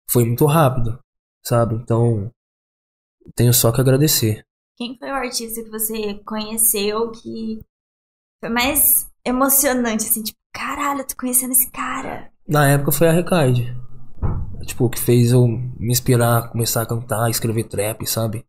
[0.09, 0.97] foi muito rápido,
[1.43, 1.75] sabe?
[1.75, 2.31] Então,
[3.35, 4.43] tenho só que agradecer.
[4.77, 7.59] Quem foi o artista que você conheceu que
[8.39, 12.31] foi mais emocionante, assim, tipo, caralho, eu tô conhecendo esse cara.
[12.47, 13.75] Na época foi a Recade.
[14.65, 18.45] Tipo, que fez eu me inspirar, começar a cantar, escrever trap, sabe?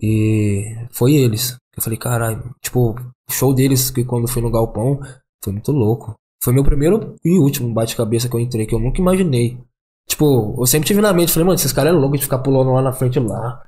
[0.00, 1.56] E foi eles.
[1.76, 2.94] Eu falei, caralho, tipo,
[3.32, 5.00] show deles que quando fui no Galpão
[5.42, 6.14] foi muito louco.
[6.42, 9.58] Foi meu primeiro e último bate-cabeça que eu entrei, que eu nunca imaginei.
[10.08, 12.72] Tipo, eu sempre tive na mente, falei, mano, esses caras é louco de ficar pulando
[12.72, 13.62] lá na frente lá.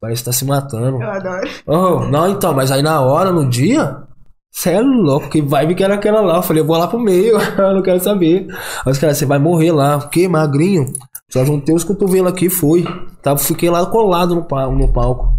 [0.00, 1.02] Parece que tá se matando.
[1.02, 1.48] adoro.
[1.66, 4.02] Oh, não, então, mas aí na hora, no dia,
[4.50, 6.36] cê é louco, que vibe que era aquela lá.
[6.36, 8.46] Eu falei, eu vou lá pro meio, eu não quero saber.
[8.84, 10.92] Aí os caras, você vai morrer lá, que magrinho.
[11.30, 12.84] Só juntei os cotovelos aqui e fui.
[13.22, 15.32] Tava, fiquei lá colado no palco.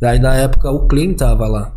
[0.00, 1.72] Daí na época o Clean tava lá.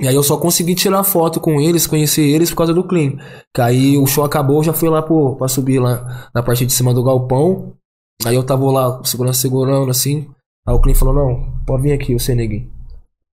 [0.00, 3.12] E aí eu só consegui tirar foto com eles, conhecer eles por causa do Clean.
[3.54, 6.66] Que aí o show acabou, eu já fui lá pro, pra subir lá na parte
[6.66, 7.74] de cima do galpão.
[8.24, 10.28] Aí eu tava lá, segurança segurando assim.
[10.66, 12.70] Aí o Clean falou, não, pode vir aqui, você neguinho.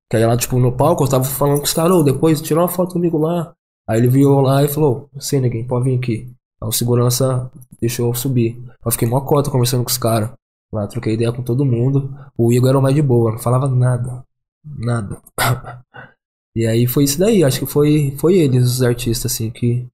[0.09, 2.59] Que aí lá, tipo, no palco, eu tava falando com os caras, "Ô, depois tira
[2.59, 3.53] uma foto comigo lá.
[3.89, 6.31] Aí ele viu lá e falou, você neguinho, pode vir aqui.
[6.61, 7.49] Aí o segurança
[7.79, 8.61] deixou eu subir.
[8.85, 10.31] Eu fiquei mó cota conversando com os caras.
[10.71, 12.13] Lá, troquei ideia com todo mundo.
[12.37, 14.23] O Igor era o mais de boa, não falava nada.
[14.63, 15.21] Nada.
[16.55, 19.87] e aí foi isso daí, acho que foi, foi eles, os artistas, assim, que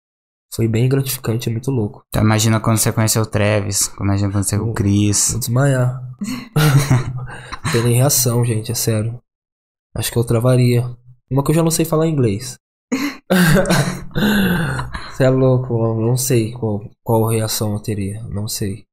[0.53, 2.03] foi bem gratificante, é muito louco.
[2.10, 5.32] Então, imagina quando você conheceu o Travis, imagina quando você conheceu o Chris.
[5.32, 6.01] Vou desmaiar.
[7.64, 9.22] não tem nem reação, gente, é sério.
[9.95, 10.89] Acho que eu travaria.
[11.30, 12.58] Uma que eu já não sei falar inglês.
[15.12, 18.86] Você é louco, não sei qual, qual reação eu teria, não sei.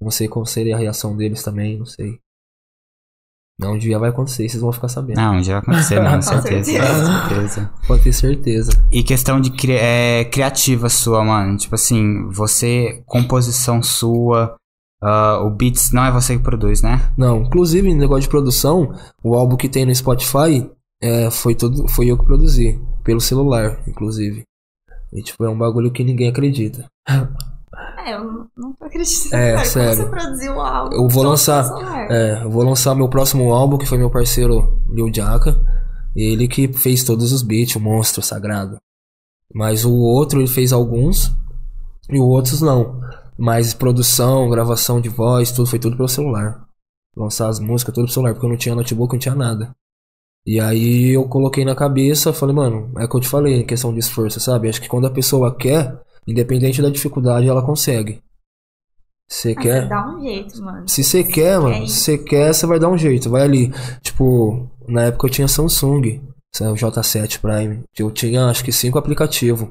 [0.00, 2.20] Não sei qual seria a reação deles também, não sei.
[3.58, 5.16] Não, um dia vai acontecer, vocês vão ficar sabendo.
[5.16, 7.28] Não, já vai acontecer, não, certeza, certeza.
[7.28, 7.70] certeza.
[7.86, 8.72] Pode ter certeza.
[8.92, 11.56] E questão de cri é, criativa sua, mano.
[11.56, 14.56] Tipo assim, você, composição sua,
[15.02, 17.12] ah, o beats não é você que produz, né?
[17.16, 18.94] Não, inclusive, no negócio de produção,
[19.24, 20.68] o álbum que tem no Spotify
[21.02, 22.80] é, foi, todo, foi eu que produzi.
[23.02, 24.42] Pelo celular, inclusive.
[25.12, 26.86] E, tipo, é um bagulho que ninguém acredita.
[28.04, 28.24] É, eu
[28.56, 29.34] não- tô acreditando.
[29.36, 29.96] É, Como sério.
[29.96, 30.94] você produziu o álbum?
[30.96, 32.10] Eu vou lançar-?
[32.10, 35.58] É, eu vou lançar meu próximo álbum, que foi meu parceiro Lil Jaka.
[36.16, 38.78] Ele que fez todos os beats, o monstro sagrado.
[39.54, 41.32] Mas o outro ele fez alguns
[42.10, 43.00] e os outros não.
[43.38, 46.66] Mas produção, gravação de voz, tudo foi tudo pelo celular.
[47.16, 49.70] Lançar as músicas tudo pelo celular, porque eu não tinha notebook, não tinha nada.
[50.46, 53.92] E aí eu coloquei na cabeça, falei, mano, é o que eu te falei, questão
[53.92, 54.68] de esforço, sabe?
[54.68, 56.00] Acho que quando a pessoa quer,
[56.32, 58.22] independente da dificuldade, ela consegue.
[59.30, 59.82] Você Ah, quer.
[59.82, 60.88] Você dá um jeito, mano.
[60.88, 61.94] Se você quer, mano, isso.
[61.96, 63.28] se você quer, você vai dar um jeito.
[63.28, 63.70] Vai ali.
[64.00, 66.22] Tipo, na época eu tinha Samsung,
[66.60, 67.82] o J7 Prime.
[67.98, 69.68] Eu tinha acho que cinco aplicativos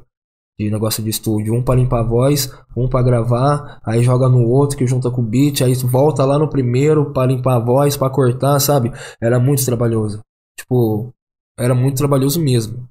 [0.60, 1.56] de negócio de estúdio.
[1.56, 5.22] Um pra limpar a voz, um pra gravar, aí joga no outro que junta com
[5.22, 8.92] o beat, aí volta lá no primeiro pra limpar a voz, pra cortar, sabe?
[9.20, 10.22] Era muito trabalhoso.
[10.56, 11.12] Tipo,
[11.58, 12.88] era muito trabalhoso mesmo.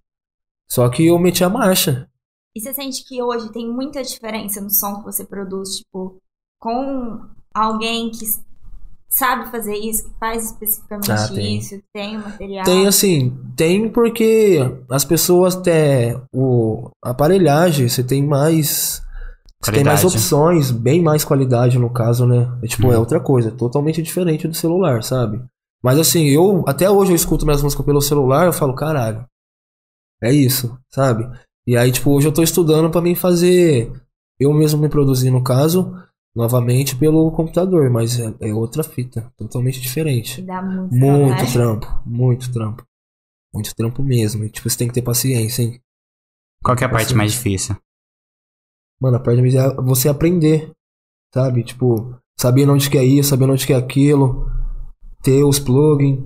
[0.68, 2.08] Só que eu meti a marcha.
[2.56, 6.16] E você sente que hoje tem muita diferença no som que você produz, tipo,
[6.58, 7.20] com
[7.54, 8.24] alguém que
[9.10, 11.58] sabe fazer isso, que faz especificamente Ah, tem.
[11.58, 12.64] isso, que tem o material.
[12.64, 14.58] Tem assim, tem porque
[14.90, 19.02] as pessoas têm o a aparelhagem, você tem mais
[19.62, 22.58] você tem mais opções, bem mais qualidade no caso, né?
[22.62, 23.00] É, tipo, é Hum.
[23.00, 25.44] outra coisa, totalmente diferente do celular, sabe?
[25.82, 29.26] Mas assim, eu até hoje eu escuto minhas músicas pelo celular, eu falo, caralho.
[30.22, 31.28] É isso, sabe?
[31.66, 33.92] E aí, tipo, hoje eu tô estudando pra mim fazer
[34.38, 35.94] eu mesmo me produzir no caso,
[36.34, 40.42] novamente pelo computador, mas é, é outra fita, totalmente diferente.
[40.42, 41.52] Dá muito, Muito trabalho.
[41.52, 42.84] trampo, muito trampo.
[43.54, 44.44] Muito trampo mesmo.
[44.44, 45.80] E, tipo, você tem que ter paciência, hein?
[46.62, 47.14] Qual que é a parte Assim.
[47.14, 47.74] mais difícil?
[49.00, 50.70] Mano, a parte mais é você aprender,
[51.34, 51.62] sabe?
[51.64, 54.50] Tipo, sabendo onde que é isso, sabendo onde que é aquilo,
[55.22, 56.20] ter os plugins,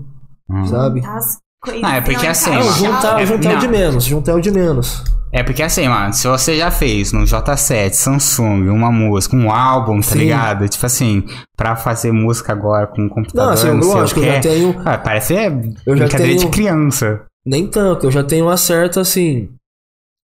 [0.48, 0.64] Hum.
[0.66, 1.00] sabe?
[1.04, 4.32] As coisas Não, é porque assim, Não, juntar, É, juntar é o de menos, juntar
[4.32, 5.04] é o de menos.
[5.32, 9.96] É porque assim, mano, se você já fez no J7, Samsung, uma música, um álbum,
[10.00, 10.18] tá Sim.
[10.18, 10.68] ligado?
[10.68, 11.24] Tipo assim,
[11.56, 14.40] pra fazer música agora com um computador, Não, assim, não sei lógico, o eu já
[14.40, 14.82] tenho.
[14.84, 15.52] Ah, parece é Eu
[15.96, 17.22] já brincadeira tenho- de criança.
[17.46, 19.48] Nem tanto, eu já tenho uma certa, assim.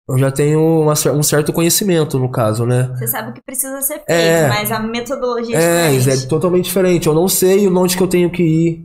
[0.08, 2.90] Eu já tenho uma um certo conhecimento, no caso, né?
[2.94, 4.48] Você sabe o que precisa ser feito, É.
[4.48, 6.28] mas a metodologia É, é isso é diferente.
[6.28, 7.06] totalmente diferente.
[7.06, 8.84] Eu não sei onde que eu tenho que ir,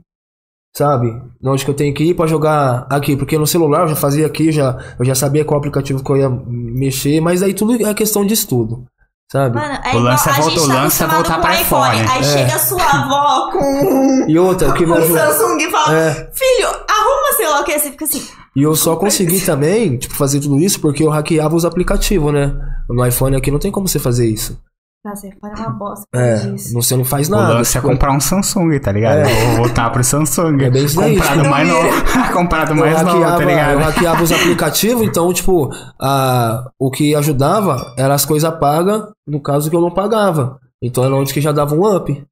[0.75, 1.07] sabe?
[1.43, 4.25] Onde que eu tenho que ir pra jogar aqui, porque no celular eu já fazia
[4.25, 7.93] aqui, já, eu já sabia qual aplicativo que eu ia mexer, mas aí tudo é
[7.93, 8.85] questão de estudo,
[9.31, 9.55] sabe?
[9.55, 11.95] Mano, é O lance é a volta- gente o tá lance é voltar pra iPhone.
[11.97, 12.09] iPhone.
[12.11, 12.23] Aí É.
[12.23, 14.95] chega sua avó com E outra, o que me.
[14.95, 18.21] Samsung e fala, É, filho, arruma sei lá o que, você fica assim,
[18.55, 22.53] e eu só consegui também, tipo, fazer tudo isso porque eu hackeava os aplicativos, né?
[22.89, 24.59] No iPhone aqui não tem como você fazer isso.
[25.05, 26.73] Nossa, você faz uma bosta É, disso.
[26.73, 27.53] não- você não faz O nada.
[27.53, 29.19] lance é comprar um Samsung, tá ligado?
[29.19, 29.49] É.
[29.51, 30.61] Ou voltar pro Samsung.
[30.61, 31.89] É bem isso daí, Comprado tipo, mais novo.
[32.33, 33.77] Comprado eu mais novo, hackeava, tá eu ligado?
[33.79, 35.69] hackeava os aplicativos, então, tipo,
[36.01, 40.59] a, o que ajudava era as coisas pagas, no caso que eu não pagava.
[40.81, 42.23] Então era onde que já dava um up,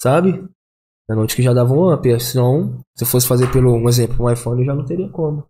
[0.00, 0.44] sabe?
[1.10, 2.20] Era onde que já dava um up.
[2.20, 5.44] Senão, se eu fosse fazer pelo, um exemplo, um iPhone, já não teria como.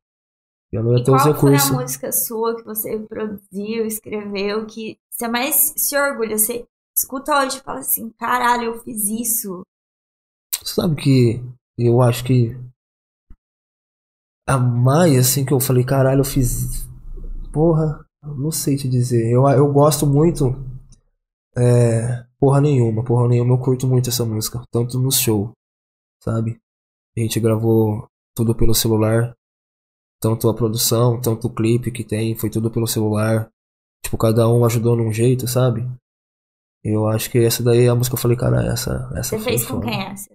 [0.72, 1.70] Já não ia ter os qual foi a recursos.
[1.70, 6.38] música sua que você produziu, escreveu, que você mais se orgulha?
[6.38, 6.66] Você
[6.96, 9.62] escuta hoje e fala assim, caralho, eu fiz isso.
[10.62, 11.42] Sabe que
[11.78, 12.56] eu acho que
[14.46, 16.88] a mais, assim, que eu falei, caralho, eu fiz.
[17.52, 19.30] Porra, não sei te dizer.
[19.30, 20.54] Eu, eu gosto muito.
[21.56, 23.54] É, porra nenhuma, porra nenhuma.
[23.54, 25.52] Eu curto muito essa música, tanto no show,
[26.22, 26.58] sabe?
[27.16, 29.34] A gente gravou tudo pelo celular.
[30.20, 33.48] Tanto a produção, tanto o clipe que tem, foi tudo pelo celular.
[34.02, 35.88] Tipo, cada um ajudou num jeito, sabe?
[36.84, 39.44] Eu acho que essa daí é a música que eu falei, cara, essa, essa Você
[39.44, 40.30] fez com quem é essa?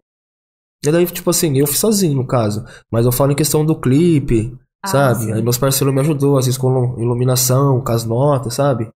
[0.85, 2.65] E daí, tipo assim, eu fiz sozinho, no caso.
[2.91, 5.23] Mas eu falo em questão do clipe, Ah, sabe?
[5.25, 5.31] sim.
[5.33, 8.89] Aí meus parceiros me ajudou, às vezes com ilu- iluminação, com as notas, sabe?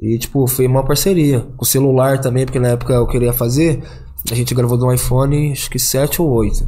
[0.00, 1.40] E, tipo, foi uma parceria.
[1.40, 3.82] Com o celular também, porque na época eu queria fazer.
[4.30, 6.64] A gente gravou do iPhone, acho que 7 ou 8.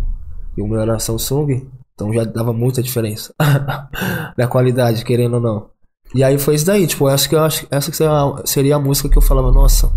[0.56, 3.34] E o meu era Samsung, então já dava muita diferença.
[4.36, 5.70] da qualidade, querendo ou não.
[6.14, 8.76] E aí foi isso daí, tipo, acho que eu acho essa que seria a- seria
[8.76, 9.90] a música que eu falava, nossa,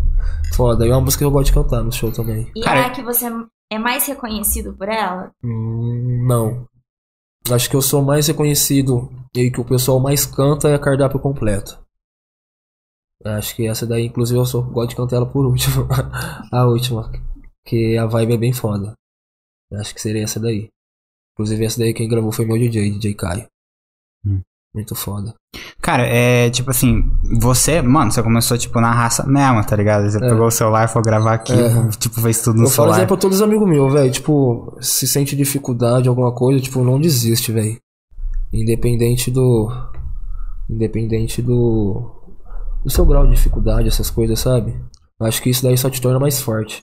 [0.56, 0.86] foda.
[0.86, 2.50] E é uma música que eu gosto de cantar no show também.
[2.56, 3.26] E Cara, é a que você
[3.72, 5.32] é mais reconhecido por ela?
[5.43, 6.66] Hum, não.
[7.52, 11.78] Acho que eu sou mais reconhecido e que o pessoal mais canta é cardápio completo.
[13.24, 15.88] Acho que essa daí, inclusive, eu só gosto de cantar ela por último.
[16.52, 17.12] a última.
[17.66, 18.93] Que a vibe é bem foda.
[19.74, 20.70] Acho que seria essa daí.
[21.36, 23.45] Inclusive, essa daí quem gravou foi meu DJ, DJ Caio.
[24.25, 24.41] Hum.
[24.73, 25.33] Muito foda.
[25.81, 27.03] Cara, é tipo assim,
[27.39, 30.09] você, mano, você começou tipo na raça mesmo, tá ligado?
[30.09, 30.29] Você É.
[30.29, 31.89] pegou o celular e foi gravar aqui, É.
[31.97, 32.91] tipo, fez tudo no eu falo celular.
[32.93, 34.11] isso aí pra todos os amigos meus, velho.
[34.11, 37.77] Tipo, se sente dificuldade, alguma coisa, tipo, não desiste, velho.
[38.51, 39.69] Independente do.
[40.69, 42.11] Independente do.
[42.83, 44.75] Do seu grau de dificuldade, essas coisas, sabe?
[45.21, 46.81] Acho que isso daí só te torna mais forte.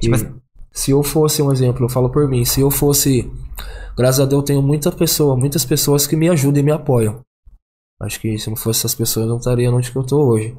[0.00, 0.34] Tipo assim-
[0.72, 3.30] se eu fosse um exemplo, eu falo por mim, se eu fosse.
[3.96, 7.20] Graças a Deus eu tenho muita pessoa, muitas pessoas que me ajudam e me apoiam.
[8.00, 10.56] Acho que se não fosse essas pessoas eu não estaria onde que eu tô hoje.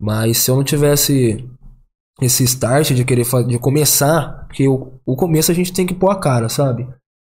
[0.00, 1.48] Mas se eu não tivesse
[2.20, 6.10] esse start de querer de começar, porque o, o começo a gente tem que pôr
[6.10, 6.86] a cara, sabe?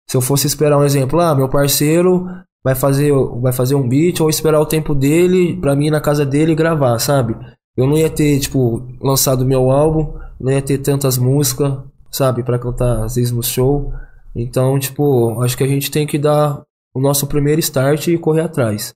[0.10, 2.26] Se eu fosse esperar um exemplo, ah, meu parceiro
[2.64, 3.12] vai fazer
[3.42, 6.56] vai fazer um beat ou esperar o tempo dele pra mim ir na casa dele
[6.56, 7.36] gravar, sabe?
[7.76, 11.80] Eu não ia ter, tipo, lançado meu álbum, não ia ter tantas músicas,
[12.14, 13.92] sabe, Pra cantar às vezes no show.
[14.36, 16.62] Então, tipo, acho que a gente tem que dar
[16.94, 18.94] o nosso primeiro start e correr atrás.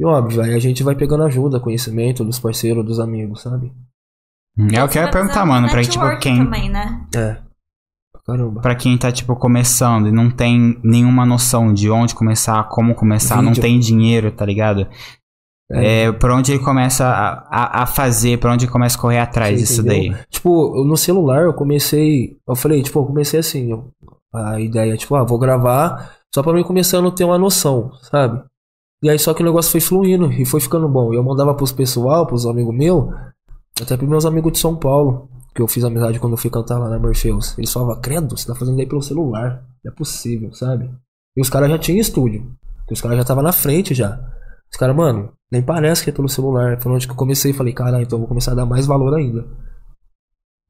[0.00, 3.72] E óbvio, aí a gente vai pegando ajuda, conhecimento dos parceiros, dos amigos, sabe?
[4.72, 7.06] É o que eu ia perguntar, mano, pra tipo, quem, também, né?
[7.14, 7.38] É.
[8.24, 8.60] Caramba.
[8.60, 13.42] pra quem tá, tipo, começando e não tem nenhuma noção de onde começar, como começar,
[13.42, 13.62] não Vídeo.
[13.62, 14.86] tem dinheiro, tá ligado?
[15.72, 16.02] É.
[16.04, 19.18] É, por onde ele começa a, a, a fazer, por onde ele começa a correr
[19.18, 20.12] atrás Você disso entendeu?
[20.14, 20.24] daí.
[20.30, 22.36] Tipo, no celular eu comecei.
[22.46, 23.70] Eu falei, tipo, eu comecei assim.
[23.70, 23.90] eu-
[24.34, 28.42] a ideia, tipo, ah, vou gravar só pra mim começando a ter uma noção, sabe?
[29.02, 31.12] E aí só que o negócio foi fluindo e foi ficando bom.
[31.12, 33.12] E eu mandava pros pessoal, pros amigos meus,
[33.80, 36.78] até pros meus amigos de São Paulo, que eu fiz amizade quando eu fui cantar
[36.78, 37.56] lá na Morpheus.
[37.58, 39.62] Eles falavam, credo, você tá fazendo aí pelo celular.
[39.84, 40.88] Não é possível, sabe?
[41.36, 42.46] E os caras já tinham estúdio.
[42.90, 44.18] Os caras já estavam na frente já.
[44.72, 46.80] Os caras, mano, nem parece que é pelo celular.
[46.80, 49.14] Foi onde que eu comecei falei, caralho, então eu vou começar a dar mais valor
[49.14, 49.44] ainda.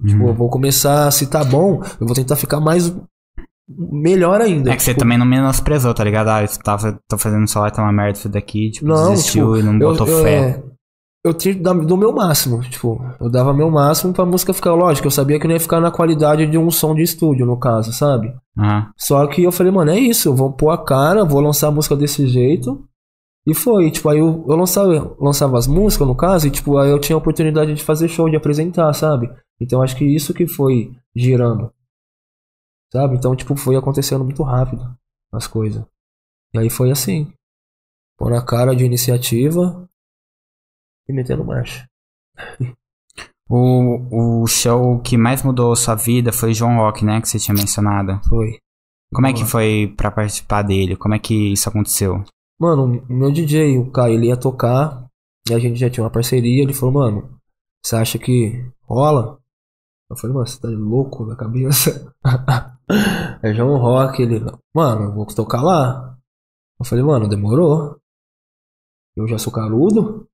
[0.04, 0.34] Tipo, eu Hum.
[0.34, 2.92] vou começar, se tá bom, eu vou tentar ficar mais.
[3.68, 4.72] melhor ainda.
[4.72, 6.28] É que você Tipo, também não menosprezou, tá ligado?
[6.28, 9.56] Ah, eu tava, tô fazendo celular, tá uma merda isso daqui, tipo, Não, desistiu tipo,
[9.58, 10.36] e não eu, botou eu, fé.
[10.36, 10.62] é,
[11.24, 14.74] eu tinha que dar do meu máximo, tipo, eu dava meu máximo pra música ficar
[14.74, 15.06] lógico.
[15.06, 17.92] Eu sabia que não ia ficar na qualidade de um som de estúdio, no caso,
[17.92, 18.34] sabe?
[18.58, 18.88] Aham.
[18.98, 21.72] Só que eu falei, mano, é isso, eu vou pôr a cara, vou lançar a
[21.72, 22.84] música desse jeito.
[23.46, 26.90] E foi, tipo, aí eu, eu lançava, lançava as músicas, no caso, e tipo, aí
[26.90, 29.28] eu tinha a oportunidade de fazer show, de apresentar, sabe?
[29.60, 31.72] Então acho que isso que foi girando.
[32.92, 33.16] Sabe?
[33.16, 34.96] Então, tipo, foi acontecendo muito rápido
[35.32, 35.84] as coisas.
[36.54, 37.32] E aí foi assim.
[38.18, 39.88] Pôr na cara de iniciativa
[41.08, 41.88] e metendo marcha.
[43.54, 47.20] O, o show que mais mudou sua vida foi João Rock, né?
[47.20, 48.18] Que você tinha mencionado.
[48.26, 48.56] Foi.
[49.12, 50.96] Como é que foi pra participar dele?
[50.96, 52.24] Como é que isso aconteceu?
[52.62, 55.08] Mano, o meu DJ, o Caio, ele ia tocar
[55.50, 56.62] e a gente já tinha uma parceria.
[56.62, 57.40] Ele falou, mano,
[57.84, 59.36] você acha que rola?
[60.08, 62.14] Eu falei, mano, você tá louco na cabeça?
[63.42, 64.38] é João Rock, ele,
[64.72, 66.16] mano, eu vou tocar lá.
[66.78, 67.98] Eu falei, mano, demorou.
[69.16, 70.28] Eu já sou carudo.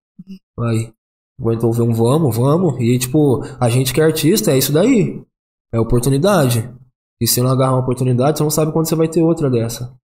[0.60, 0.92] Aí,
[1.38, 2.78] vou envolver um vamos, vamos.
[2.78, 5.24] E tipo, a gente que é artista, é isso daí.
[5.72, 6.70] É oportunidade.
[7.18, 9.96] E se não agarrar uma oportunidade, você não sabe quando você vai ter outra dessa.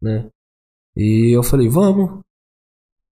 [0.00, 0.30] Né?
[0.96, 2.20] E eu falei, vamos.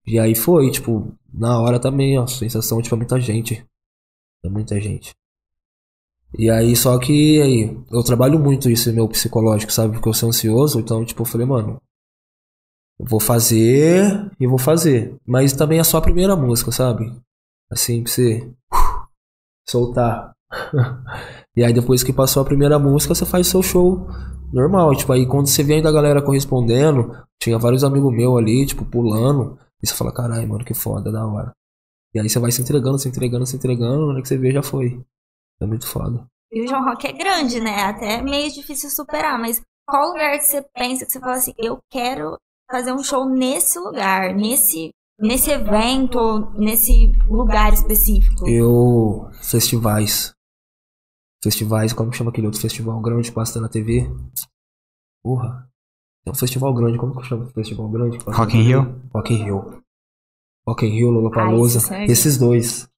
[0.06, 3.66] E aí foi, tipo, na hora também, ó, sensação, tipo, é muita gente.
[4.44, 5.14] É muita gente.
[6.38, 9.94] E aí, só que aí, eu trabalho muito isso meu psicológico, sabe?
[9.94, 11.82] Porque eu sou ansioso, então, tipo, eu falei, mano,
[13.00, 15.16] eu vou fazer e vou fazer.
[15.26, 17.14] Mas também é só a primeira música, sabe?
[17.70, 18.40] Assim, pra você
[18.74, 19.08] uh,
[19.68, 20.34] soltar.
[21.56, 24.08] e aí, depois que passou a primeira música, você faz seu show
[24.54, 24.96] normal.
[24.96, 28.86] Tipo, aí quando você vê ainda a galera correspondendo, tinha vários amigos meus ali, tipo,
[28.86, 29.58] pulando.
[29.82, 31.52] E você fala, caralho, mano, que foda, da hora.
[32.14, 34.52] E aí você vai se entregando, se entregando, se entregando, na hora que você vê,
[34.52, 35.02] já foi.
[35.60, 36.26] É muito foda.
[36.52, 37.84] E o João Rock é grande, né?
[37.84, 41.54] Até é meio difícil superar, mas qual lugar que você pensa que você fala assim,
[41.58, 42.38] eu quero
[42.70, 48.48] fazer um show nesse lugar, nesse, nesse evento, nesse lugar específico?
[48.48, 49.28] Eu.
[49.42, 50.34] Festivais.
[51.44, 54.10] Festivais, como que chama aquele outro festival grande que passa na TV?
[55.22, 55.68] Porra.
[56.26, 58.18] É um festival grande, como que chama o festival grande?
[58.26, 58.62] Rock in?
[58.62, 59.02] Rio?
[59.14, 59.84] Rock in Rio.
[60.66, 61.80] Rock in Rio, Lollapalooza.
[61.80, 62.90] Ah, esses são- Esses dois.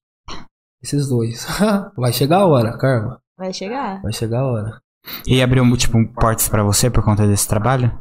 [0.83, 1.45] Esses dois.
[1.97, 3.19] Vai chegar a hora, Karma.
[3.35, 4.01] Vai chegar.
[4.03, 4.81] Vai chegar a hora.
[5.25, 7.99] E abriu, tipo, portas pra você por conta desse trabalho?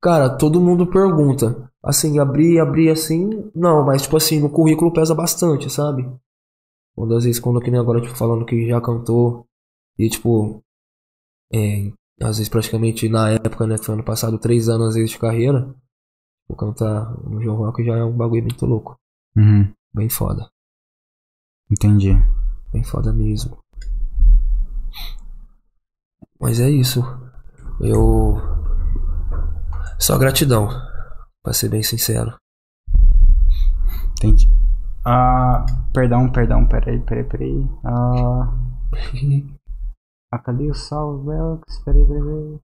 [0.00, 1.68] Cara, todo mundo pergunta.
[1.82, 3.50] Assim, abrir, abrir assim.
[3.54, 6.08] Não, mas tipo assim, no currículo pesa bastante, sabe?
[6.94, 9.46] Quando às vezes, quando que nem agora, tipo, falando que já cantou.
[9.98, 10.62] E tipo.
[11.52, 13.78] É, às vezes praticamente na época, né?
[13.78, 15.74] Que foi ano passado, três anos às vezes de carreira.
[16.48, 18.98] Vou cantar no João Rock já é um bagulho muito louco.
[19.36, 19.72] Uhum.
[19.94, 20.48] Bem foda.
[21.70, 22.12] Entendi.
[22.72, 23.58] Bem foda mesmo.
[26.40, 27.00] Mas é isso.
[27.80, 28.36] Eu.
[29.98, 30.68] Só gratidão.
[31.42, 32.36] Pra ser bem sincero.
[34.12, 34.48] Entendi.
[35.04, 37.68] Ah, perdão, perdão, peraí, peraí, peraí.
[37.84, 38.54] Ah,
[40.38, 41.78] cadê o salve, Belks?
[41.84, 42.58] Peraí, peraí, peraí.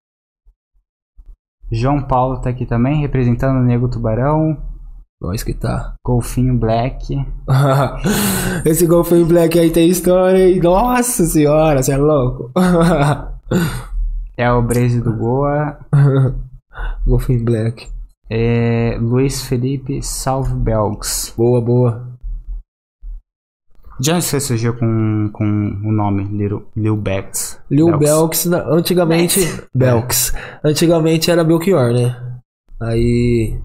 [1.73, 4.57] João Paulo tá aqui também, representando o Nego Tubarão.
[5.21, 5.95] Nós que tá.
[6.05, 7.14] Golfinho Black.
[8.64, 10.59] Esse golfinho black aí tem história, hein?
[10.61, 12.51] Nossa senhora, você é louco.
[14.37, 15.79] É o Breze do Goa.
[17.07, 17.87] golfinho black.
[18.31, 21.35] É, Luiz Felipe Salve Belks.
[21.37, 22.09] Boa, boa.
[24.03, 27.61] Você surgiu com, com o nome Lil, Lil Belks?
[27.70, 29.40] Lil Belks, antigamente.
[29.74, 30.32] Belks.
[30.64, 32.40] Antigamente era Belchior, né?
[32.80, 33.61] Aí.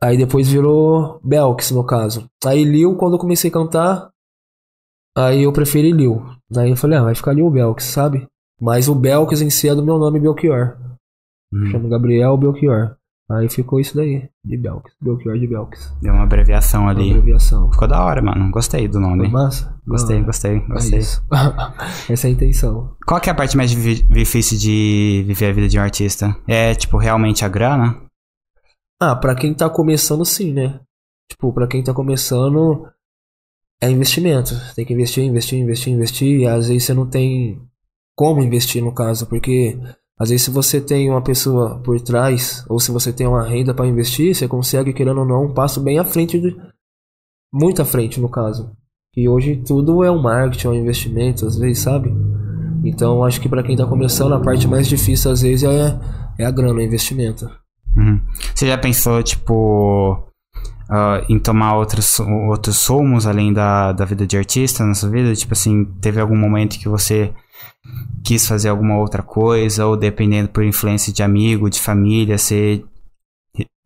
[0.00, 2.28] Aí depois virou Belks, no caso.
[2.44, 4.10] Aí Lil, quando eu comecei a cantar.
[5.16, 6.22] Aí eu preferi Lil.
[6.56, 8.26] Aí eu falei, ah, vai ficar Lil Belks, sabe?
[8.60, 10.76] Mas o Belks em si é do meu nome Belchior.
[11.52, 12.97] Hum, Chamo Gabriel Belchior.
[13.30, 14.94] Aí ficou isso daí, de Belks.
[15.02, 15.94] Belchior de Belks.
[16.00, 17.10] deu uma abreviação Uma ali.
[17.10, 17.70] abreviação.
[17.70, 18.50] Ficou da hora, mano.
[18.50, 19.28] Gostei do Foi nome.
[19.28, 19.78] massa?
[19.86, 20.98] Gostei, Ah, gostei, é gostei.
[20.98, 21.22] isso.
[22.10, 22.96] Essa é a intenção.
[23.06, 26.34] Qual que é a parte mais difícil de viver a vida de um artista?
[26.46, 28.00] É, tipo, realmente a grana?
[29.00, 30.80] Ah, pra quem tá começando, sim, né?
[31.30, 32.88] Tipo, pra quem tá começando,
[33.82, 34.54] é investimento.
[34.74, 36.40] Tem que investir, investir, investir, investir.
[36.40, 37.60] E às vezes você não tem
[38.16, 39.78] como investir, no caso, porque
[40.18, 43.72] às vezes se você tem uma pessoa por trás, ou se você tem uma renda
[43.72, 46.56] pra investir, você consegue, querendo ou não, um passo bem à frente de.
[47.52, 48.72] Muito à frente, no caso.
[49.16, 52.12] E hoje tudo é um marketing, é um investimento, às vezes, sabe?
[52.84, 55.98] Então acho que pra quem tá começando, a parte mais difícil, às vezes, é,
[56.38, 57.48] é a grana, o investimento.
[57.96, 58.20] Uhum.
[58.54, 60.28] Você já pensou, tipo,
[60.90, 65.34] ah, em tomar outros, outros rumos além da, da vida de artista na sua vida?
[65.34, 67.32] Tipo assim, teve algum momento que você
[68.28, 72.84] quis fazer alguma outra coisa, ou dependendo por influência de amigo, de família, você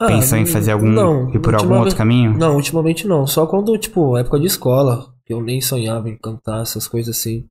[0.00, 0.90] Ah, pensou em fazer algum.
[0.90, 2.36] não, ir por algum outro caminho?
[2.36, 3.24] Não, ultimamente não.
[3.24, 7.44] Só quando, tipo, época de escola, que eu nem sonhava em cantar essas coisas assim.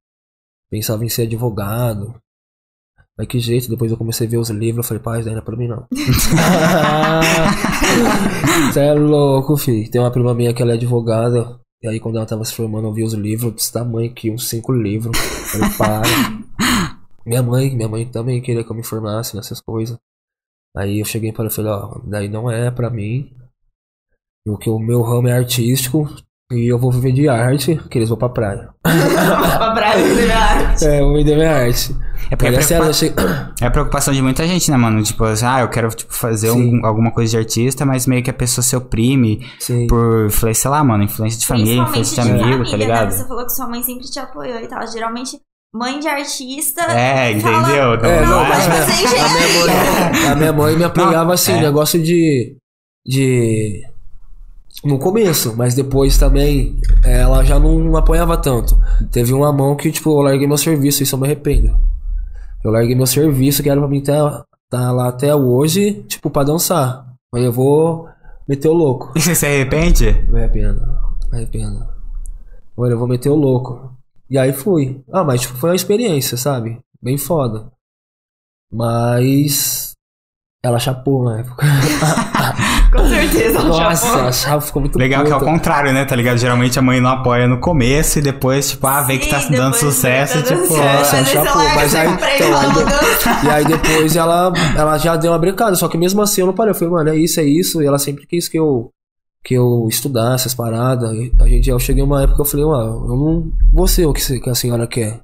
[0.69, 2.13] Pensava em ser advogado.
[3.17, 5.41] Mas que jeito, depois eu comecei a ver os livros, eu falei, isso daí não
[5.41, 5.85] é pra mim não.
[8.67, 9.89] Você é louco, fi.
[9.89, 11.57] Tem uma prima minha que ela é advogada.
[11.81, 14.49] E aí quando ela tava se formando, eu vi os livros desse tamanho aqui, uns
[14.49, 15.17] cinco livros.
[15.17, 16.01] Eu falei, para.
[17.25, 19.97] Minha mãe, minha mãe também queria que eu me formasse nessas coisas.
[20.75, 23.31] Aí eu cheguei para ela e falei, ó, daí não é pra mim.
[24.47, 26.09] O que o meu ramo é artístico
[26.51, 28.69] e eu vou viver de arte, que eles vão pra praia.
[28.81, 30.85] pra praia de arte.
[30.85, 31.95] É, eu vou vender minha arte.
[32.29, 35.03] É porque é, é preocupa- é a preocupação de muita gente, né, mano?
[35.03, 38.29] Tipo, assim, ah, eu quero tipo, fazer um- alguma coisa de artista, mas meio que
[38.29, 39.87] a pessoa se oprime Sim.
[39.87, 43.05] por influência, sei lá, mano, influência de família, influência de amigo, tá família, ligado?
[43.05, 43.11] Né?
[43.11, 44.85] Você falou que sua mãe sempre te apoiou e tal.
[44.87, 45.39] Geralmente,
[45.73, 46.81] mãe de artista.
[46.83, 47.93] É, fala- entendeu?
[48.09, 48.49] É, não, é?
[48.49, 51.61] mas Não, minha- mas é a, minha mãe, a minha mãe me apoiava assim, é.
[51.61, 52.55] negócio de.
[53.05, 53.81] de.
[54.83, 58.75] No começo, mas depois também ela já não apoiava tanto.
[59.11, 61.77] Teve uma mão que, tipo, eu larguei meu serviço, isso eu me arrependo.
[62.63, 66.43] Eu larguei meu serviço, que era pra mim estar tá lá até hoje, tipo, pra
[66.43, 67.05] dançar.
[67.31, 68.07] Mas eu vou
[68.47, 69.11] meter o louco.
[69.15, 70.13] E você se arrepende?
[70.29, 70.81] Me arrependo,
[71.31, 71.85] me arrependo.
[72.75, 73.91] Olha, eu vou meter o louco.
[74.31, 75.03] E aí fui.
[75.11, 76.79] Ah, mas tipo, foi uma experiência, sabe?
[77.03, 77.69] Bem foda.
[78.71, 79.91] Mas.
[80.63, 81.65] Ela chapou na época.
[82.93, 85.49] Com certeza, Nossa, ela chapou, ficou muito Legal que é o puta.
[85.51, 86.05] contrário, né?
[86.05, 86.37] Tá ligado?
[86.37, 89.53] Geralmente a mãe não apoia no começo e depois, tipo, ah, vê que tá Sim,
[89.53, 92.91] dando sucesso, tá dando tipo, nossa, aí chapou, mas aí- e então, aí "Vou de-
[92.91, 93.45] dançar".
[93.45, 96.53] E aí depois ela, ela já deu uma brincada, só que mesmo assim eu não
[96.53, 96.71] parei.
[96.71, 97.81] Eu falei, mano, é isso, é isso.
[97.81, 98.91] E ela sempre quis que eu,
[99.43, 101.09] que eu estudasse as paradas.
[101.39, 104.13] A gente, eu cheguei uma época que eu falei, mano, eu não vou ser o
[104.13, 105.23] que, a senhora quer.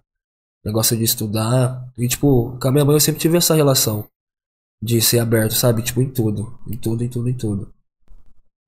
[0.66, 1.88] Negócio de estudar.
[1.98, 4.08] E tipo, com a minha mãe eu sempre tive essa relação.
[4.82, 5.82] De ser aberto, sabe?
[5.82, 6.60] Tipo, em tudo.
[6.68, 7.74] Em tudo, em tudo, em tudo.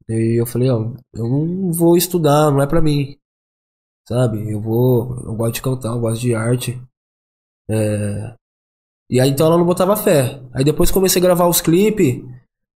[0.07, 3.15] E eu falei, ó, eu não vou estudar, não é pra mim.
[4.07, 4.51] Sabe?
[4.51, 5.15] Eu vou.
[5.23, 6.81] Eu gosto de cantar, eu gosto de arte.
[7.69, 8.35] É,
[9.09, 10.41] e aí então ela não botava fé.
[10.53, 12.23] Aí depois comecei a gravar os clipes,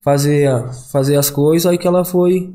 [0.03, 0.49] fazer,
[0.91, 2.55] fazer as coisas, aí que ela foi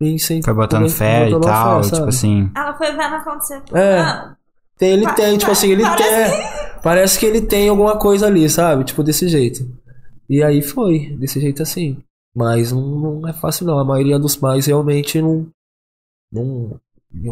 [0.00, 2.50] incent- foi botando fé e tal, fé, tipo assim.
[2.56, 3.62] Ela foi vendo acontecer.
[3.74, 3.98] É.
[3.98, 4.36] Ah,
[4.78, 6.50] Tem, ele tem, tipo assim, ele parece tem.
[6.82, 8.84] Parece que ele tem alguma coisa ali, sabe?
[8.84, 9.60] Tipo, desse jeito.
[10.28, 11.98] E aí foi, desse jeito assim.
[12.34, 13.78] Mas não, não é fácil não.
[13.78, 15.46] A maioria dos pais realmente não.
[16.32, 16.78] Não.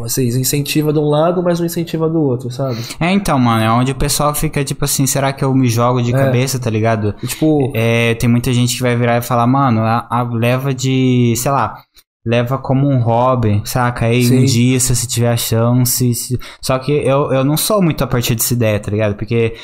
[0.03, 2.77] assim, incentiva de um lado, mas não incentiva do outro, sabe?
[2.99, 6.01] É, então, mano, é onde o pessoal fica, tipo assim, será que eu me jogo
[6.01, 6.17] de É.
[6.17, 7.15] cabeça, tá ligado?
[7.23, 7.71] E, tipo.
[7.73, 11.49] É, tem muita gente que vai virar e falar, mano, a, a leva de, sei
[11.51, 11.81] lá,
[12.25, 14.05] leva como um hobby, saca?
[14.05, 14.39] Aí Sim.
[14.41, 16.13] um dia, se você tiver a chance.
[16.13, 19.15] se- Só que eu, eu não sou muito a partir dessa ideia, tá ligado?
[19.15, 19.55] Porque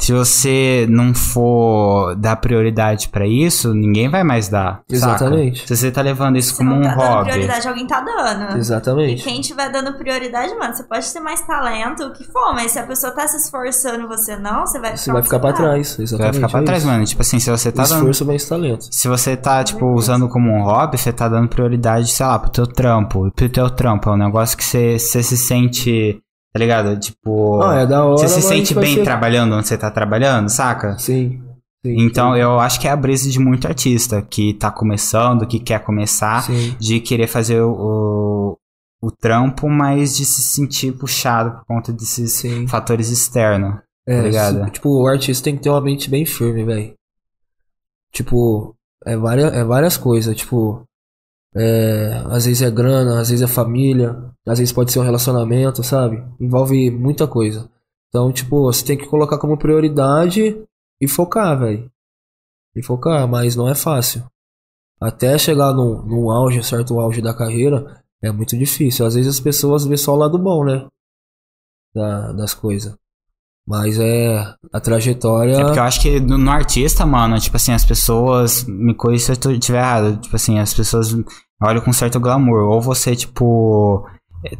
[0.00, 4.74] se você não for dar prioridade pra isso, ninguém vai mais dar.
[4.76, 4.84] saca?
[4.90, 5.66] Exatamente.
[5.66, 7.30] Se você tá levando isso Se como não um tá dando hobby.
[7.30, 8.56] prioridade, alguém tá dando.
[8.56, 9.22] E Exatamente.
[9.24, 12.78] quem tiver dando prioridade, mano, você pode ter mais talento, o que for, mas se
[12.78, 15.52] a pessoa tá se esforçando e você não, você vai ficar Você vai ficar pra
[15.52, 15.88] trás.
[15.88, 16.34] Você vai Exatamente.
[16.36, 16.90] ficar pra é trás, isso.
[16.92, 17.04] mano.
[17.04, 17.94] Tipo assim, se você tá dando.
[17.98, 18.86] Esforço vence talento.
[18.90, 22.50] Se você tá, tipo, usando como um hobby, você tá dando prioridade, sei lá, pro
[22.50, 23.30] teu trampo.
[23.34, 26.20] Pro teu trampo é um negócio que você, se sente,
[26.52, 26.98] tá ligado?
[26.98, 27.62] Tipo.
[27.72, 28.18] É da hora.
[28.18, 30.98] você se sente vai bem ser- trabalhando onde você tá trabalhando, saca?
[30.98, 31.42] Sim.
[31.84, 35.58] sim Então eu acho que é a brisa de muito artista que tá começando, que
[35.60, 36.74] quer começar, Sim.
[36.78, 38.56] de querer fazer o,
[39.02, 42.66] o, o trampo, mas de se sentir puxado por conta desses Sim.
[42.66, 43.80] fatores externos.
[44.06, 44.64] É, ligado?
[44.66, 46.92] se- tipo, o artista tem que ter uma mente bem firme, velho.
[48.12, 48.74] Tipo,
[49.04, 50.36] é várias, é várias coisas.
[50.36, 50.82] Tipo,
[51.56, 55.82] é, às vezes é grana, às vezes é família, às vezes pode ser um relacionamento,
[55.82, 56.22] sabe?
[56.40, 57.70] Envolve muita coisa.
[58.08, 60.56] Então, tipo, você tem que colocar como prioridade
[61.00, 61.90] e focar, velho.
[62.76, 64.24] E focar, mas não é fácil.
[65.00, 69.04] Até chegar num, num auge, certo auge da carreira, é muito difícil.
[69.06, 70.86] Às vezes as pessoas vê só o lado bom, né?
[71.94, 72.96] Da- das coisas.
[73.66, 74.38] Mas é
[74.72, 75.56] a trajetória.
[75.56, 78.64] É porque eu acho que no, no artista, mano, tipo assim, as pessoas.
[78.64, 80.20] Me corrija se eu estiver errado.
[80.20, 81.14] Tipo assim, as pessoas
[81.62, 82.64] olham com certo glamour.
[82.68, 84.06] Ou você, tipo.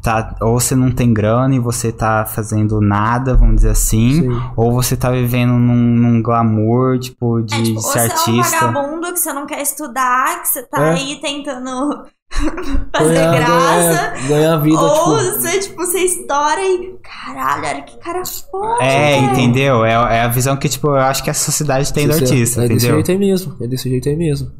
[0.03, 4.23] Tá, ou você não tem grana e você tá fazendo nada, vamos dizer assim.
[4.23, 4.43] Sim.
[4.57, 8.03] Ou você tá vivendo num, num glamour, tipo, de É, tipo, ou ser você é
[8.03, 8.67] um artista.
[8.67, 10.91] vagabundo que você não quer estudar, que você tá É.
[10.95, 12.03] aí tentando
[12.97, 14.11] fazer Ganhar- graça.
[14.11, 15.33] ganhar- ganhar vida, ou tipo.
[15.43, 16.99] você, tipo, você estoura e.
[17.03, 18.83] Caralho, olha que cara foda.
[18.83, 19.85] É, velho." entendeu?
[19.85, 22.61] É, é a visão que, tipo, eu acho que a sociedade tem do Esse- artista,
[22.65, 22.95] é desse entendeu?
[23.05, 23.55] jeito aí mesmo.
[23.61, 24.51] É desse jeito aí mesmo.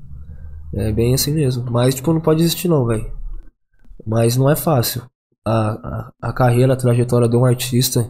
[0.77, 1.71] É bem assim mesmo.
[1.71, 3.13] Mas, tipo, não pode existir não, velho.
[4.07, 5.09] Mas não é fácil.
[5.47, 5.71] A,
[6.09, 8.03] a, a carreira, a trajetória de um artista,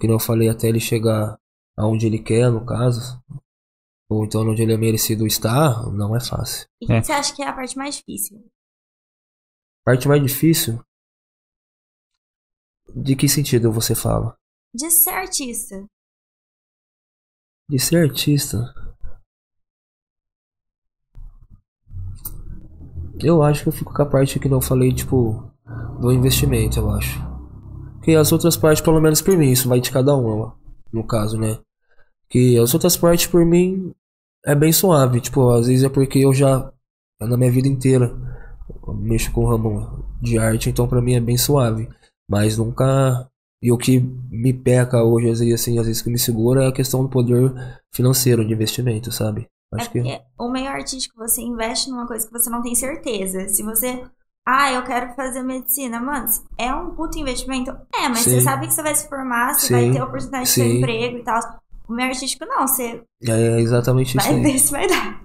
[0.00, 1.38] que nem eu falei, até ele chegar
[1.76, 3.22] aonde ele quer, no caso,
[4.08, 6.66] ou então onde ele é merecido estar, não é fácil.
[6.80, 7.02] E o que É.
[7.02, 8.38] você acha que é a parte mais difícil?
[9.82, 10.82] A parte mais difícil.
[12.94, 14.36] De que sentido você fala?
[14.74, 15.84] De ser artista.
[17.68, 18.58] De ser artista.
[23.22, 25.42] Eu acho que eu fico com a parte que não falei, tipo,
[26.00, 27.20] do investimento, eu acho.
[27.94, 30.54] Porque as outras partes, pelo menos por mim, isso vai de cada uma,
[30.92, 31.58] no caso, né?
[32.28, 33.92] Que as outras partes, por mim,
[34.44, 35.20] é bem suave.
[35.20, 36.72] Tipo, às vezes é porque eu já,
[37.20, 38.16] na minha vida inteira,
[38.94, 41.88] mexo com o ramo de arte, então pra mim é bem suave.
[42.28, 43.28] Mas nunca.
[43.60, 43.98] E o que
[44.30, 47.08] me peca hoje, às vezes, assim, às vezes que me segura é a questão do
[47.08, 47.52] poder
[47.92, 49.48] financeiro de investimento, sabe?
[49.74, 50.00] É Acho que.
[50.00, 53.48] porque o meio artístico você investe numa coisa que você não tem certeza.
[53.48, 54.02] Se você.
[54.46, 56.00] Ah, eu quero fazer medicina.
[56.00, 57.70] Mano, é um puto investimento?
[57.94, 58.30] É, mas Sim.
[58.30, 59.72] você sabe que você vai se formar, você Sim.
[59.74, 60.78] vai ter a oportunidade de ter Sim.
[60.78, 61.40] emprego e tal.
[61.86, 64.42] O meio artístico não, você É exatamente isso vai aí.
[64.42, 65.20] ver se vai dar.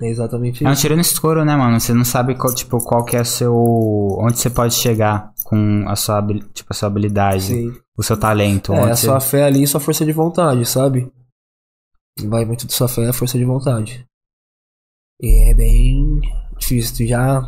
[0.00, 0.82] É exatamente É um isso.
[0.82, 1.80] tiro no escuro, né, mano?
[1.80, 3.52] Você não sabe qual, tipo, qual que é seu.
[4.20, 6.24] onde você pode chegar com a sua,
[6.54, 7.72] tipo, a sua habilidade, Sim.
[7.96, 8.72] o seu talento.
[8.72, 11.10] É, a você- sua fé ali e sua força de vontade, sabe?
[12.26, 14.06] Vai muito de sua fé e força de vontade.
[15.20, 16.20] E é bem
[16.58, 17.06] difícil.
[17.06, 17.40] Já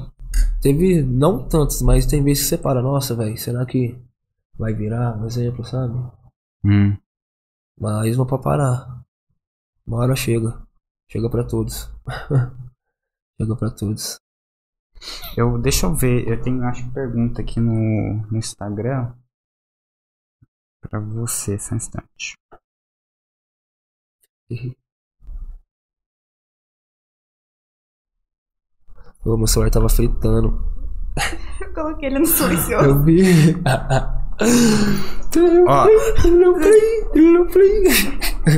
[0.61, 3.99] teve, não tantos, mas tem vezes que você para, nossa, velho, será que
[4.57, 5.17] vai virar?
[5.19, 5.95] Um exemplo, sabe?
[6.65, 6.97] Hum.
[7.79, 9.03] Mas não pode parar.
[9.87, 10.63] Uma hora chega.
[11.11, 11.91] Chega pra todos.
[13.41, 14.21] chega pra todos.
[15.37, 19.15] Eu, deixa eu ver, eu tenho, acho que pergunta aqui no, no Instagram.
[20.81, 22.35] Pra você, só um instante.
[29.25, 30.65] Ô, meu celular tava fritando.
[31.61, 32.85] Eu coloquei ele no silencioso.
[32.89, 33.23] Eu vi.
[35.69, 35.87] Ó.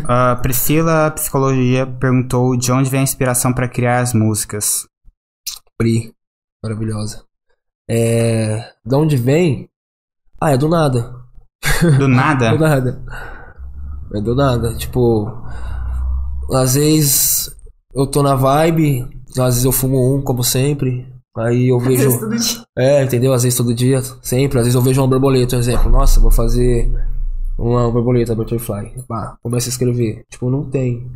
[0.09, 4.87] A Priscila Psicologia perguntou de onde vem a inspiração pra criar as músicas.
[5.77, 6.15] Pri.
[6.63, 7.25] Maravilhosa.
[7.91, 8.73] É.
[8.85, 9.69] Da onde vem?
[10.41, 11.21] Ah, é do nada.
[11.83, 12.57] Do Do nada?
[12.57, 13.05] nada.
[14.15, 14.75] É do nada.
[14.77, 15.27] Tipo.
[16.51, 17.55] Às vezes
[17.95, 21.07] eu tô na vibe, às vezes eu fumo um, como sempre.
[21.37, 22.19] Aí eu vejo.
[22.19, 22.63] Todo dia.
[22.77, 23.33] É, entendeu?
[23.33, 24.59] Às vezes todo dia, sempre.
[24.59, 25.91] Às vezes eu vejo uma borboleta, um exemplo.
[25.91, 26.93] Nossa, vou fazer
[27.59, 28.93] uma borboleta, butterfly.
[29.09, 30.25] Pá, começa a escrever.
[30.31, 31.11] Tipo, não tem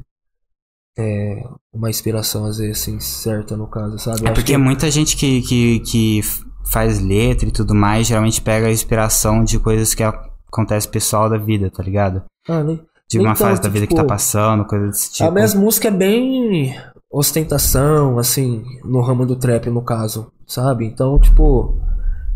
[0.99, 4.27] é, uma inspiração, às vezes, assim, certa no caso, sabe?
[4.27, 6.21] É porque que- muita gente que, que, que
[6.65, 11.37] faz letra e tudo mais geralmente pega a inspiração de coisas que acontece pessoal da
[11.37, 12.23] vida, tá ligado?
[12.49, 12.79] Ah, né?
[13.09, 15.29] De uma Então, fase da vida que tipo, tá passando, coisa desse tipo.
[15.29, 16.75] A minha música é bem
[17.11, 20.85] ostentação, assim, no ramo do trap, no caso, sabe?
[20.87, 21.79] Então, tipo,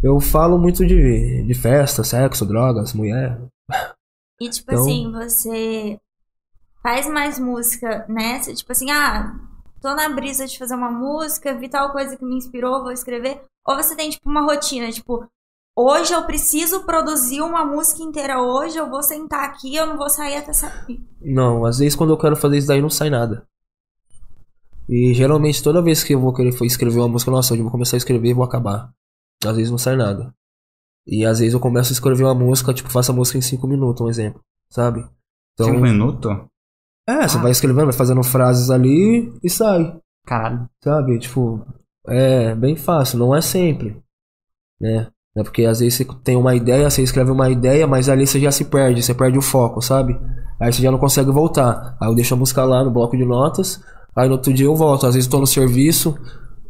[0.02, 3.40] eu falo muito de, de festa, sexo, drogas, mulher.
[4.40, 5.98] E tipo Então- assim, você
[6.82, 8.38] faz mais música, né?
[8.40, 9.34] Você, tipo assim, ah,
[9.82, 13.42] tô na brisa de fazer uma música, vi tal coisa que me inspirou, vou escrever.
[13.66, 15.26] Ou você tem, tipo, uma rotina, tipo,
[15.76, 20.10] hoje eu preciso produzir uma música inteira hoje, eu vou sentar aqui, eu não vou
[20.10, 21.00] sair até sair.
[21.20, 23.46] Não, às vezes quando eu quero fazer isso daí não sai nada.
[24.88, 27.72] E geralmente toda vez que eu vou querer escrever uma música, nossa, hoje eu vou
[27.72, 28.90] começar a escrever e vou acabar.
[29.44, 30.34] Às vezes não sai nada.
[31.06, 33.66] E às vezes eu começo a escrever uma música, tipo, faço a música em 5
[33.66, 34.40] minutos, um exemplo.
[34.68, 35.00] Sabe?
[35.54, 36.30] Então, Cinco minutos?
[37.08, 37.40] é, você Ah.
[37.40, 39.96] vai escrevendo, vai fazendo frases ali e sai.
[40.26, 40.68] Caralho.
[40.82, 41.18] Sabe?
[41.18, 41.64] Tipo,
[42.06, 44.00] é bem fácil, não é sempre.
[44.80, 45.08] Né?
[45.36, 48.40] É porque às vezes você tem uma ideia, você escreve uma ideia, mas ali você
[48.40, 50.18] já se perde, você perde o foco, sabe?
[50.58, 51.96] Aí você já não consegue voltar.
[52.00, 53.80] Aí eu deixo a música lá no bloco de notas,
[54.14, 55.06] aí no outro dia eu volto.
[55.06, 56.18] Às vezes tô no serviço,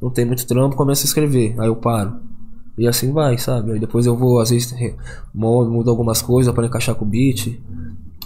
[0.00, 2.20] não tem muito trampo, começo a escrever, aí eu paro.
[2.76, 3.72] E assim vai, sabe?
[3.72, 4.74] Aí depois eu vou, às vezes,
[5.34, 7.60] mudo algumas coisas para encaixar com o beat.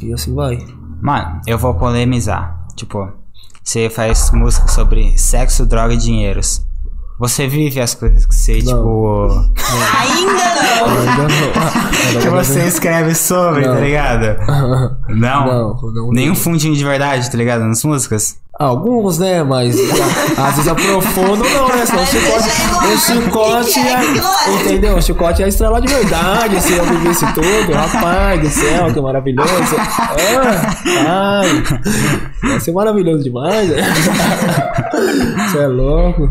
[0.02, 0.58] E assim vai.
[1.00, 2.66] Mano, eu vou polemizar.
[2.76, 3.08] Tipo,
[3.62, 6.64] você faz música sobre sexo, droga e dinheiros.
[7.18, 8.60] Você vive as coisas que você, Não.
[8.64, 9.28] tipo.
[10.00, 10.86] Ainda não!
[10.98, 11.22] Ainda
[12.14, 12.20] não.
[12.20, 13.74] que você escreve sobre, Não.
[13.74, 14.36] tá ligado?
[15.08, 15.46] Não.
[15.46, 16.10] Não, não.
[16.12, 17.62] Nenhum fundinho de verdade, tá ligado?
[17.64, 18.36] Nas músicas.
[18.58, 19.42] Alguns, né?
[19.42, 19.76] Mas
[20.38, 21.84] às vezes aprofundam, não, né?
[21.86, 22.48] Senão o chicote,
[22.84, 24.54] eu o chicote é é.
[24.62, 24.96] Entendeu?
[24.96, 26.60] O chicote é estrela de verdade.
[26.60, 29.50] Se eu vivesse tudo, rapaz do céu, que maravilhoso.
[31.06, 33.68] Ah, ai, ia ser maravilhoso demais.
[33.70, 33.82] né?
[35.50, 36.30] Você é louco.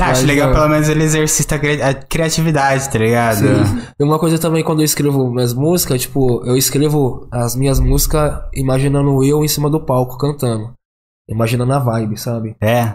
[0.00, 3.36] Ah, acho legal, ó, pelo menos ele exercita a cri- a criatividade, tá ligado?
[3.38, 3.82] Sim.
[3.98, 8.40] E uma coisa também, quando eu escrevo minhas músicas, tipo, eu escrevo as minhas músicas
[8.54, 10.72] imaginando eu em cima do palco cantando.
[11.28, 12.56] Imaginando a vibe, sabe?
[12.60, 12.94] É.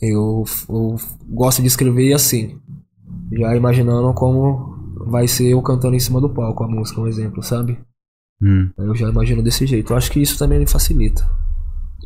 [0.00, 0.96] Eu, eu
[1.28, 2.58] gosto de escrever assim,
[3.32, 4.78] já imaginando como
[5.10, 7.78] vai ser eu cantando em cima do palco a música, um exemplo, sabe?
[8.42, 8.70] Hum.
[8.78, 9.92] Eu já imagino desse jeito.
[9.92, 11.28] Eu acho que isso também me facilita.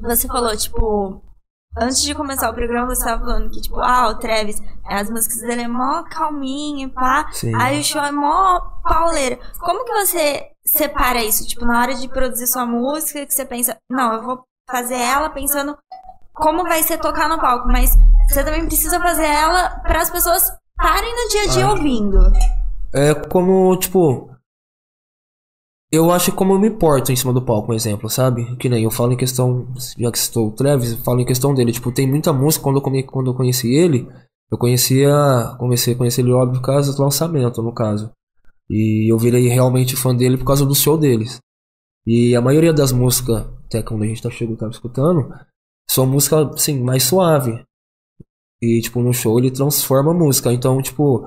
[0.03, 1.23] Você falou, tipo,
[1.77, 5.41] antes de começar o programa, você tava falando que, tipo, ah, o Travis, as músicas
[5.41, 7.29] dele é mó calminho e pá.
[7.33, 7.53] Sim.
[7.55, 9.39] Aí o show é mó pauleira.
[9.61, 11.47] Como que você separa isso?
[11.47, 15.29] Tipo, na hora de produzir sua música, que você pensa, não, eu vou fazer ela
[15.31, 15.77] pensando
[16.33, 17.91] como vai ser tocar no palco, mas
[18.29, 20.43] você também precisa fazer ela para as pessoas
[20.81, 21.71] estarem no dia a dia Ah.
[21.71, 22.33] ouvindo.
[22.93, 24.34] É como, tipo.
[25.95, 28.57] Eu acho como eu me porto em cima do palco, um exemplo, sabe?
[28.57, 29.69] Que nem eu falo em questão.
[29.97, 31.71] Já que estou o Travis, eu falo em questão dele.
[31.71, 32.65] Tipo, tem muita música.
[32.65, 34.09] Quando eu, quando eu conheci ele,
[34.51, 35.55] eu conhecia.
[35.57, 38.11] Comecei a conhecer ele, óbvio, por causa do lançamento, no caso.
[38.69, 41.39] E eu virei realmente fã dele por causa do show deles.
[42.05, 45.33] E a maioria das músicas, até quando a gente tá chegando, tava escutando,
[45.89, 47.65] são músicas, assim, mais suave.
[48.61, 50.53] E, tipo, no show ele transforma a música.
[50.53, 51.25] Então, tipo,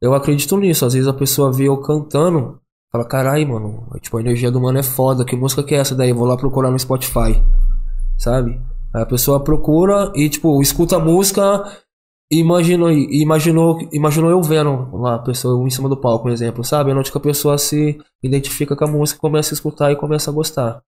[0.00, 0.86] eu acredito nisso.
[0.86, 2.60] Às vezes a pessoa vê eu cantando,
[2.94, 5.24] fala, carai, mano, tipo, a energia do mano é foda.
[5.24, 6.12] Que música que é essa daí?
[6.12, 7.42] Vou lá procurar no Spotify.
[8.16, 8.60] Sabe?
[8.94, 11.64] Aí a pessoa procura e, tipo, escuta a música
[12.30, 16.62] e imaginou, imaginou, imaginou eu vendo lá a pessoa em cima do palco, um exemplo,
[16.62, 16.92] sabe?
[16.92, 20.30] É onde que a pessoa se identifica com a música, começa a escutar e começa
[20.30, 20.80] a gostar.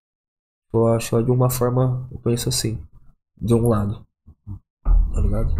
[0.73, 2.79] Eu acho de uma forma, eu penso assim,
[3.37, 4.05] de um lado.
[5.13, 5.53] Tá ligado?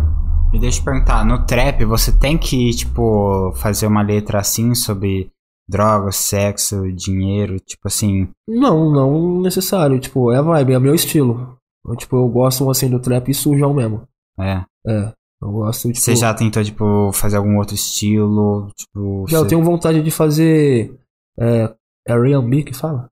[0.54, 5.30] E deixa eu perguntar, no trap você tem que, tipo, fazer uma letra assim sobre
[5.70, 8.30] drogas, sexo, dinheiro, tipo assim.
[8.48, 10.00] Não, não necessário.
[10.00, 11.58] Tipo, é a vibe, é meu estilo.
[11.86, 14.08] Eu, tipo, eu gosto assim do trap sujão mesmo.
[14.40, 14.64] É.
[14.88, 15.14] É.
[15.42, 16.00] Eu gosto, tipo.
[16.00, 18.70] Você já tentou, tipo, fazer algum outro estilo?
[18.76, 19.26] Tipo.
[19.28, 20.98] Já eu tenho vontade de fazer.
[21.40, 21.74] É.
[22.08, 23.10] É R&B que fala?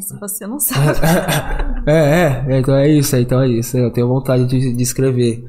[0.00, 0.98] Se você não sabe.
[1.86, 3.76] é, é, então é isso, então é isso.
[3.78, 5.44] Eu tenho vontade de, de escrever.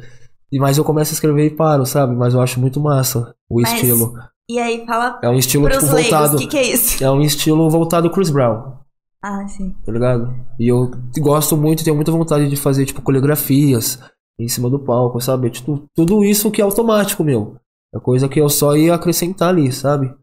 [0.51, 2.15] E- Mas eu começo a escrever e paro, sabe?
[2.15, 4.13] Mas eu acho muito massa o Mas estilo.
[4.49, 6.35] E aí, fala É um estilo pros tipo leigos, voltado.
[6.35, 7.03] o que, que é isso?
[7.03, 8.77] É um estilo voltado Chris Brown,
[9.21, 9.75] Ah, sim.
[9.85, 10.33] tá ligado?
[10.59, 10.89] E eu
[11.19, 13.99] gosto muito, tenho muita vontade de fazer, tipo, coreografias
[14.39, 15.49] em cima do palco, sabe?
[15.49, 17.57] Tipo, tudo isso que é automático, meu.
[17.93, 20.13] É coisa que eu só ia acrescentar ali, sabe?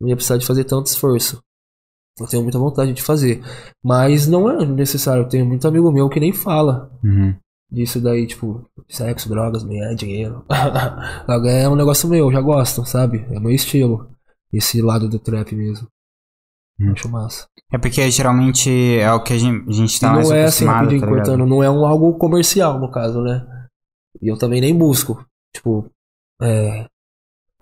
[0.00, 1.40] Não ia precisar de fazer tanto esforço.
[2.18, 3.42] Eu tenho muita vontade de fazer.
[3.82, 5.22] Mas não é necessário.
[5.22, 7.34] Eu tenho muito amigo meu que nem fala Uhum.
[7.70, 10.44] Disso daí, tipo, sexo, drogas, mulher, dinheiro.
[11.46, 13.24] é um negócio meu, eu já gosto, sabe?
[13.30, 14.10] É meu estilo.
[14.52, 15.86] Esse lado do trap mesmo.
[16.80, 16.92] Hum.
[16.92, 17.46] Acho massa.
[17.72, 20.44] É porque geralmente é o que a gente, a gente E tá mais não é
[20.44, 23.46] assim, rapidinho tá cortando, não é um algo comercial, no caso, né?
[24.20, 25.24] E eu também nem busco.
[25.54, 25.88] Tipo,
[26.42, 26.86] é,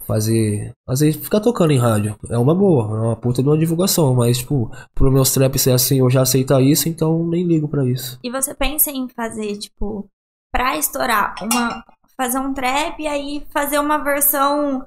[0.09, 0.73] fazer.
[0.89, 2.17] Vezes ficar tocando em rádio.
[2.31, 4.15] É uma boa, é uma puta de uma divulgação.
[4.15, 7.85] Mas, tipo, pro meus trap ser assim, eu já aceitar isso, então nem ligo pra
[7.85, 8.19] isso.
[8.25, 10.09] E você pensa em fazer, tipo,
[10.51, 11.85] pra estourar uma.
[12.17, 14.85] Fazer um trap e aí fazer uma versão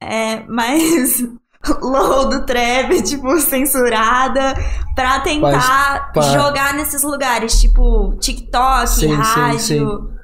[0.00, 1.26] é, mais
[1.82, 4.54] low do trap, tipo, censurada,
[4.94, 9.58] pra tentar jogar nesses lugares, tipo, TikTok, Sim, sim, rádio.
[9.58, 10.17] sim.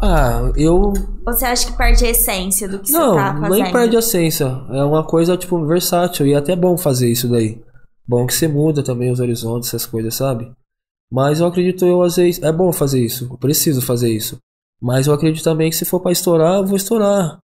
[0.00, 0.92] Ah, eu.
[1.24, 3.62] Você acha que perde a essência do que Não, você tá fazendo?
[3.62, 4.44] nem perde a essência.
[4.70, 6.26] É uma coisa, tipo, versátil.
[6.26, 7.62] E é até bom fazer isso daí.
[8.06, 10.52] Bom que você muda também os horizontes, essas coisas, sabe?
[11.10, 12.42] Mas eu acredito, eu às vezes.
[12.42, 13.26] É bom fazer isso.
[13.30, 14.38] Eu preciso fazer isso.
[14.80, 17.38] Mas eu acredito também que se for pra estourar, eu vou estourar.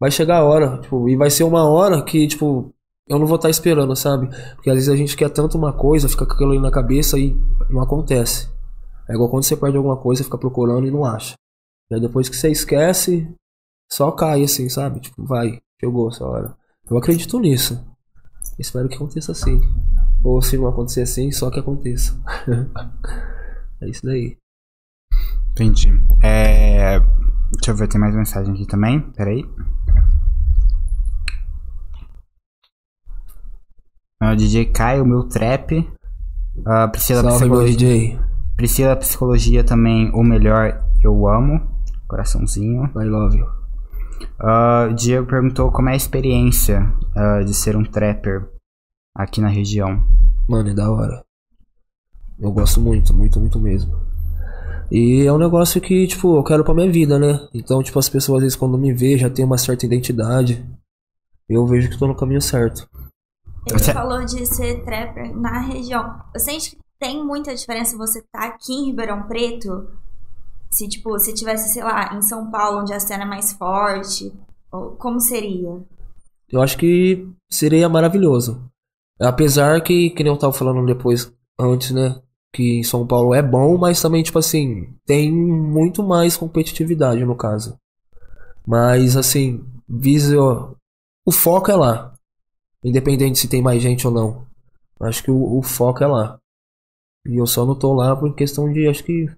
[0.00, 0.80] Vai chegar a hora.
[0.80, 2.72] Tipo, e vai ser uma hora que, tipo,
[3.06, 4.28] eu não vou estar esperando, sabe?
[4.54, 7.18] Porque às vezes a gente quer tanto uma coisa, fica com aquilo ali na cabeça
[7.18, 7.36] e
[7.68, 8.48] não acontece.
[9.08, 11.34] É igual quando você perde alguma coisa, fica procurando e não acha.
[11.90, 13.28] E aí depois que você esquece,
[13.90, 15.00] só cai assim, sabe?
[15.00, 16.56] Tipo, vai, chegou essa hora.
[16.90, 17.84] Eu acredito nisso.
[18.58, 19.60] Espero que aconteça assim.
[20.22, 22.18] Ou se não acontecer assim, só que aconteça.
[23.80, 24.36] é isso daí.
[25.52, 25.90] Entendi.
[26.22, 26.98] É...
[27.52, 29.00] Deixa eu ver, tem mais mensagem aqui também.
[29.12, 29.44] Peraí.
[34.20, 35.86] Ah, DJ Caio, meu trap.
[36.66, 37.76] Ah, Priscila Salve, Psicologia.
[37.76, 38.20] DJ.
[38.56, 41.73] Priscila Psicologia também, o melhor, eu amo.
[42.08, 42.84] Coraçãozinho.
[42.96, 43.46] I love you.
[44.38, 48.48] Ah, o Diego perguntou como é a experiência ah, de ser um trapper
[49.14, 50.02] aqui na região.
[50.48, 51.24] Mano, é da hora.
[52.38, 54.00] Eu gosto muito, muito, muito mesmo.
[54.90, 57.48] E é um negócio que, tipo, eu quero pra minha vida, né?
[57.54, 60.64] Então, tipo, as pessoas às vezes quando me vê já tem uma certa identidade.
[61.48, 62.88] Eu vejo que tô no caminho certo.
[63.66, 66.20] Ele Você- falou de ser trapper na região.
[66.32, 69.88] Você sente que tem muita diferença você tá aqui em Ribeirão Preto?
[70.74, 74.32] Se, tipo, se tivesse, sei lá, em São Paulo, onde a cena é mais forte?
[74.98, 75.80] Como seria?
[76.50, 78.68] Eu acho que seria maravilhoso.
[79.20, 82.20] Apesar que, que nem eu tava falando depois, antes, né?
[82.52, 87.36] Que em São Paulo é bom, mas também, tipo assim, tem muito mais competitividade no
[87.36, 87.78] caso.
[88.66, 90.76] Mas, assim, viso.
[91.24, 92.12] O foco é lá.
[92.82, 94.44] Independente se tem mais gente ou não.
[95.00, 96.36] Acho que o, o foco é lá.
[97.24, 99.28] E eu só não tô lá por questão de, acho que,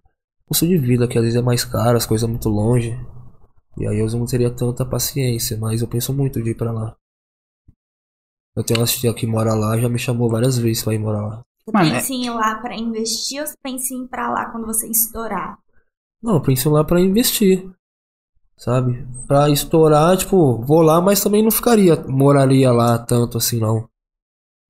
[0.49, 2.99] custo de vida, que às vezes é mais caro, as coisas muito longe.
[3.77, 6.97] E aí eu não teria tanta paciência, mas eu penso muito de ir pra lá.
[8.57, 11.27] Eu tenho uma tia que mora lá, já me chamou várias vezes pra ir morar
[11.27, 11.43] lá.
[11.63, 14.51] Você Mano, pensa em ir lá pra investir ou você pensa em ir pra lá
[14.51, 15.59] quando você estourar?
[16.23, 17.71] Não, eu penso lá pra investir.
[18.57, 19.07] Sabe?
[19.27, 23.87] Pra estourar, tipo, vou lá, mas também não ficaria, moraria lá tanto assim não.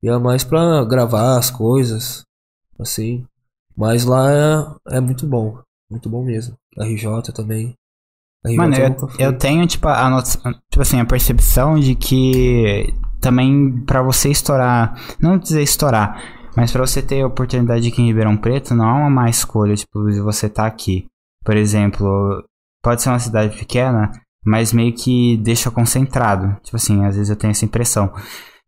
[0.03, 2.25] Ia mais pra gravar as coisas,
[2.79, 3.25] assim.
[3.77, 5.63] Mas lá é, é muito bom.
[5.91, 6.57] Muito bom mesmo.
[6.79, 7.75] RJ também.
[8.45, 9.25] RJ Mano, eu, nunca fui.
[9.25, 14.95] eu tenho, tipo, a noção, tipo assim, a percepção de que também pra você estourar,
[15.21, 16.23] não dizer estourar,
[16.57, 19.75] mas pra você ter a oportunidade aqui em Ribeirão Preto, não é uma má escolha,
[19.75, 21.07] tipo, de você estar aqui.
[21.45, 22.45] Por exemplo,
[22.83, 24.11] pode ser uma cidade pequena,
[24.45, 26.57] mas meio que deixa concentrado.
[26.63, 28.13] Tipo assim, às vezes eu tenho essa impressão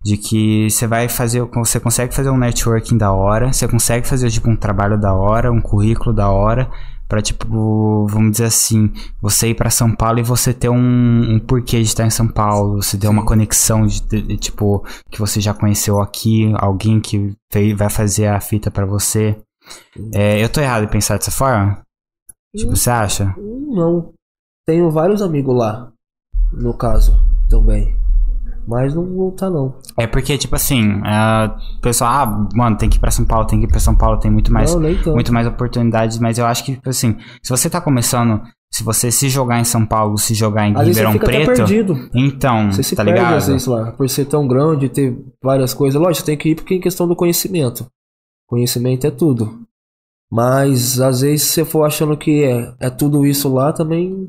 [0.05, 4.31] de que você vai fazer, você consegue fazer um networking da hora, você consegue fazer
[4.31, 6.71] tipo um trabalho da hora, um currículo da hora,
[7.09, 11.39] pra tipo, vamos dizer assim, você ir pra São Paulo e você ter um, um
[11.39, 15.19] porquê de estar em São Paulo, você ter uma conexão de, de- de, tipo que
[15.19, 19.37] você já conheceu aqui, alguém que veio, vai fazer a fita pra você.
[20.15, 21.83] É, eu tô errado em pensar dessa forma?
[22.57, 23.35] Tipo, você acha?
[23.39, 24.13] Não.
[24.67, 25.91] Tenho vários amigos lá,
[26.53, 27.97] no caso, também.
[28.69, 29.75] Mas não, não tá não.
[29.97, 31.47] É porque, tipo assim, é,
[31.79, 33.97] o pessoal, ah, mano, tem que ir pra São Paulo, tem que ir pra São
[33.97, 34.83] Paulo, tem muito mais não,
[35.15, 39.11] muito mais oportunidades, mas eu acho que, tipo assim, se você tá começando, se você
[39.11, 42.11] se jogar em São Paulo, se jogar em Às vezes você Ribeirão fica Preto, perdido.
[42.15, 43.37] então, Você se tá perde ligado?
[43.37, 45.99] às vezes lá, por ser tão grande, ter várias coisas.
[45.99, 47.87] Lógico, tem que ir porque é em questão do conhecimento.
[48.47, 49.61] Conhecimento é tudo.
[50.31, 54.29] Mas às vezes se você for achando que é, é tudo isso lá, também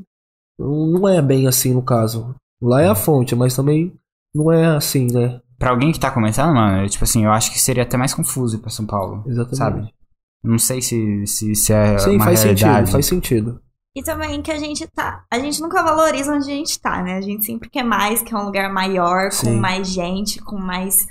[0.58, 2.34] não não é bem assim no caso.
[2.62, 3.92] Lá é a fonte, mas também
[4.34, 5.40] não é assim, né?
[5.58, 8.14] Pra alguém que tá começando, mano, eu, tipo assim, eu acho que seria até mais
[8.14, 9.56] confuso ir pra São Paulo, Exatamente.
[9.56, 9.94] sabe?
[10.42, 12.76] Não sei se, se, se é Sim, uma faz realidade.
[12.78, 13.60] sentido, faz sentido.
[13.94, 15.24] E também que a gente tá.
[15.30, 17.16] A gente nunca valoriza onde a gente tá, né?
[17.16, 19.56] A gente sempre quer mais, quer um lugar maior, com Sim.
[19.60, 21.06] mais gente, com mais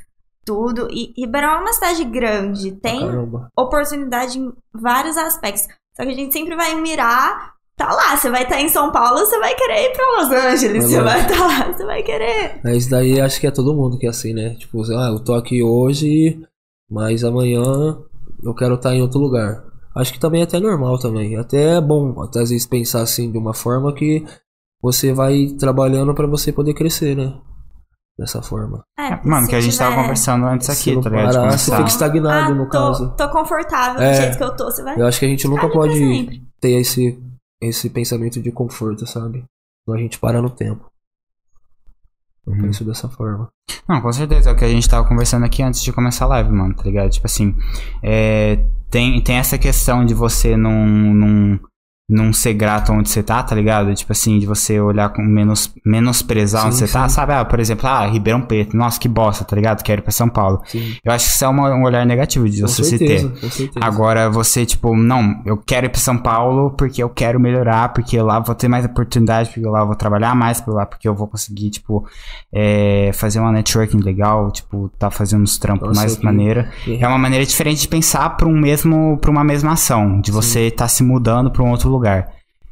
[0.46, 0.88] tudo.
[0.90, 3.50] E Ribeirão é uma cidade grande, tem Caramba.
[3.56, 5.64] oportunidade em vários aspectos.
[5.96, 7.54] Só que a gente sempre vai mirar.
[7.80, 10.84] Tá lá, você vai estar em São Paulo, você vai querer ir pra Los Angeles,
[10.84, 12.60] você vai estar lá, você vai querer.
[12.62, 14.56] Mas daí acho que é todo mundo que é assim, né?
[14.56, 16.38] Tipo, ah, eu tô aqui hoje,
[16.92, 17.64] mas amanhã
[18.44, 19.64] eu quero estar em outro lugar.
[19.96, 21.38] Acho que também é até normal também.
[21.38, 24.26] Até é bom, até às vezes, pensar assim de uma forma que
[24.82, 27.34] você vai trabalhando pra você poder crescer, né?
[28.18, 28.84] dessa forma.
[29.00, 31.26] É, Mano, se que a gente tava tiver- conversando antes Se aqui, não tá ligado?
[31.28, 31.58] Parar, começar.
[31.58, 33.14] você fica estagnado ah, no tô, caso.
[33.18, 34.12] Tô confortável É.
[34.12, 35.00] do jeito que eu tô, você vai.
[35.00, 37.18] Eu acho que a gente nunca pode ter esse,
[37.62, 39.44] esse pensamento de conforto, sabe?
[39.84, 40.90] Então a gente para no tempo.
[42.46, 42.62] Eu Uhum.
[42.62, 43.50] penso dessa forma.
[43.88, 44.50] Não, com certeza.
[44.50, 46.84] É o que a gente tava conversando aqui antes de começar a live, mano, tá
[46.84, 47.10] ligado?
[47.10, 47.56] Tipo assim,
[48.04, 48.56] é,
[48.90, 51.60] tem, tem essa questão de você não, não,
[52.10, 53.94] não ser grato onde você tá, tá ligado?
[53.94, 57.14] Tipo assim, de você olhar com menos, menosprezar onde Sim, você tá, sim.
[57.16, 57.34] sabe?
[57.34, 59.84] Ah, por exemplo, ah, Ribeirão Preto, nossa, que bosta, tá ligado?
[59.84, 60.62] Quero ir pra São Paulo.
[60.66, 60.96] Sim.
[61.06, 63.40] Eu acho que isso é uma- um olhar negativo de Com você se certeza, ter.
[63.42, 63.86] com certeza.
[63.86, 68.20] Agora você, tipo, não, eu quero ir pra São Paulo porque eu quero melhorar, porque
[68.22, 71.14] lá vou ter mais oportunidade, porque lá eu vou trabalhar mais, porque lá porque eu
[71.14, 72.06] vou conseguir, tipo,
[72.52, 76.70] é, fazer uma networking legal, tipo, tá fazendo uns trampos Nossa, mais que- maneira.
[76.84, 80.32] que- É uma maneira diferente de pensar pra um mesmo, pra uma mesma ação, de
[80.32, 81.99] você tá se mudando pra um outro lugar.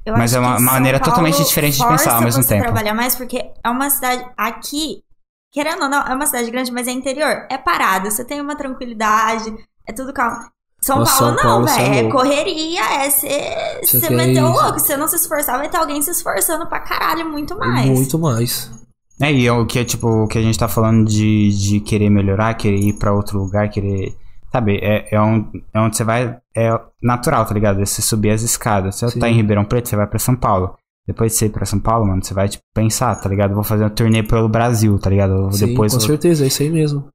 [0.06, 2.42] Eu Mas acho é uma que São maneira Paulo totalmente diferente de pensar ao mesmo
[2.42, 2.64] você tempo.
[2.64, 5.04] trabalhar mais porque é uma cidade aqui,
[5.52, 7.46] querendo ou não, é uma cidade grande, mas é interior.
[7.50, 9.54] É parado, você tem uma tranquilidade,
[9.86, 10.46] é tudo calmo.
[10.80, 12.08] São Nossa, Paulo São não, Paulo, cê é velho.
[12.08, 14.80] É correria, é você quer meter o louco.
[14.80, 17.90] Se você não se esforçar, vai ter alguém se esforçando pra caralho muito mais.
[17.90, 18.72] Muito mais.
[19.20, 21.80] É, e é o que é tipo, o que a gente tá falando de, de
[21.80, 24.16] querer melhorar, querer ir pra outro lugar, querer.
[24.52, 26.40] Sabe, é, é, um, é onde você vai.
[26.56, 26.70] É
[27.02, 27.82] natural, tá ligado?
[27.82, 28.96] É você subir as escadas.
[28.96, 30.78] Se você tá em Ribeirão Preto, você vai pra São Paulo.
[31.06, 33.52] Depois de você ir pra São Paulo, mano, você vai, tipo, pensar, tá ligado?
[33.52, 35.34] Eu Vou fazer uma turnê pelo Brasil, tá ligado?
[35.34, 37.08] Eu Sim, Depois com vou- certeza, é isso aí mesmo.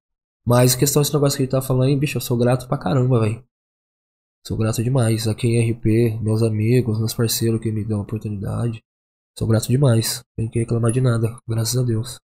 [0.46, 3.20] Mas questão desse negócio que ele tá falando aí, bicho, eu sou grato pra caramba,
[3.20, 3.42] velho.
[4.46, 5.28] Sou grato demais.
[5.28, 8.82] Aqui em RP, meus amigos, meus parceiros que me dão a oportunidade.
[9.38, 10.22] Sou grato demais.
[10.36, 12.18] Tem que reclamar de nada, graças a Deus.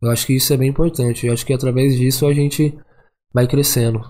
[0.00, 1.26] Eu acho que isso é bem importante.
[1.26, 2.76] Eu acho que através disso a gente
[3.32, 4.00] vai crescendo,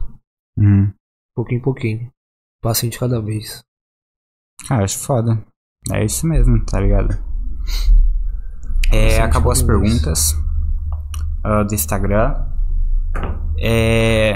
[0.56, 0.92] Uhum.
[1.34, 2.12] pouquinho em pouquinho.
[2.60, 3.62] Passinho de cada vez.
[4.66, 5.44] Cara, acho foda.
[5.92, 7.16] É isso mesmo, tá ligado?
[8.92, 10.34] É, acabou as perguntas
[11.44, 12.34] ah, do Instagram.
[13.60, 14.34] É.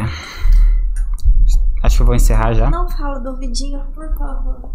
[1.83, 2.71] Acho que eu vou encerrar já.
[2.71, 4.73] Não fala do vidinho, por favor.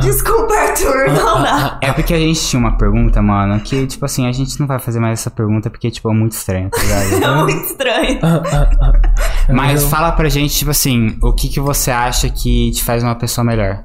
[0.00, 1.78] Desculpa, Arthur, não dá.
[1.82, 4.78] É porque a gente tinha uma pergunta, mano, que, tipo assim, a gente não vai
[4.78, 7.12] fazer mais essa pergunta porque, tipo, é muito estranho, tá ligado?
[7.22, 8.20] É muito estranho.
[9.54, 13.02] Mas Eu- fala pra gente, tipo assim, o que que você acha que te faz
[13.02, 13.82] uma pessoa melhor?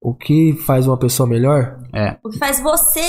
[0.00, 1.80] O que faz uma pessoa melhor?
[1.92, 3.02] É, O que faz você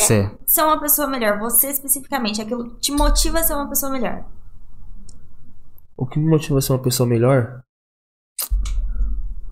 [0.47, 4.25] ser uma pessoa melhor, você especificamente, aquilo que te motiva a ser uma pessoa melhor.
[5.95, 7.61] O que me motiva a ser uma pessoa melhor?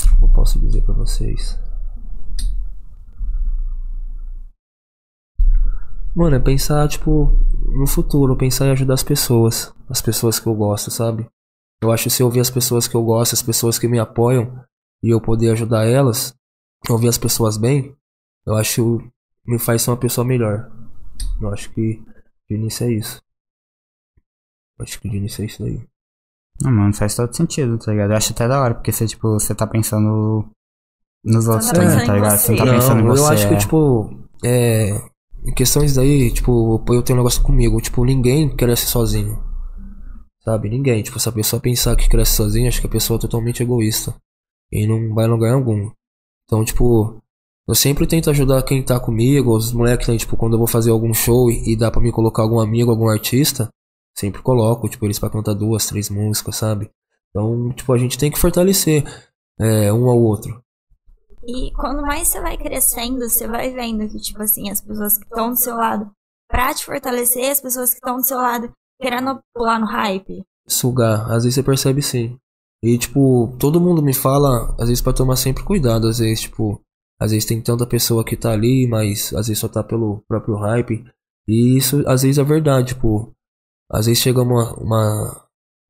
[0.10, 1.60] Como eu posso dizer pra vocês?
[6.16, 7.38] Mano, é pensar, tipo,
[7.78, 9.74] no futuro, pensar em ajudar as pessoas.
[9.90, 11.28] As pessoas que eu gosto, sabe?
[11.84, 14.00] Eu acho que se eu ouvir as pessoas que eu gosto, as pessoas que me
[14.00, 14.64] apoiam,
[15.04, 16.34] e eu poder ajudar elas,
[16.90, 17.96] ouvir as pessoas bem,
[18.46, 19.12] eu acho que
[19.46, 20.72] me faz ser uma pessoa melhor.
[21.42, 22.02] Eu acho que
[22.50, 23.22] de início é isso.
[24.80, 25.86] Eu acho que de início é isso daí.
[26.62, 28.12] Não, mano, faz todo sentido, tá ligado?
[28.12, 30.50] Eu acho até da hora, porque você, tipo, você tá pensando
[31.24, 32.38] nos outros tá também, pensando tá ligado?
[32.38, 33.22] Você não tá pensando em Não, você.
[33.22, 33.58] eu acho que, é.
[33.58, 35.15] tipo, é.
[35.46, 39.44] Em questões daí, tipo, eu tenho um negócio comigo, tipo, ninguém cresce sozinho.
[40.44, 40.70] Sabe?
[40.70, 41.04] Ninguém.
[41.04, 44.16] Tipo, se a pessoa pensar que cresce sozinho, acho que a pessoa é totalmente egoísta.
[44.72, 45.92] E não vai lugar algum.
[46.46, 47.22] Então, tipo,
[47.68, 50.92] eu sempre tento ajudar quem tá comigo, os moleques, né, tipo, quando eu vou fazer
[50.92, 53.70] algum show e, dá pra me colocar algum amigo, algum artista,
[54.16, 56.90] sempre coloco, tipo, eles pra cantar duas, três músicas, sabe?
[57.30, 59.04] Então, tipo, a gente tem que fortalecer
[59.60, 60.64] é, um ao outro.
[61.48, 65.26] E quando mais você vai crescendo, você vai vendo que, tipo assim, as pessoas que
[65.26, 66.12] estão do seu lado
[66.50, 70.44] pra te fortalecer, as pessoas que estão do seu lado querendo pular no hype.
[70.68, 71.30] sugar.
[71.32, 72.38] Às vezes você percebe sim.
[72.84, 76.08] E, tipo, todo mundo me fala, às vezes pra tomar sempre cuidado.
[76.08, 76.82] Às vezes, tipo,
[77.20, 80.56] às vezes tem tanta pessoa que tá ali, mas às vezes só tá pelo próprio
[80.58, 81.04] hype.
[81.48, 83.32] E isso, às vezes, é verdade, tipo.
[83.92, 85.45] Às vezes chega uma, uma,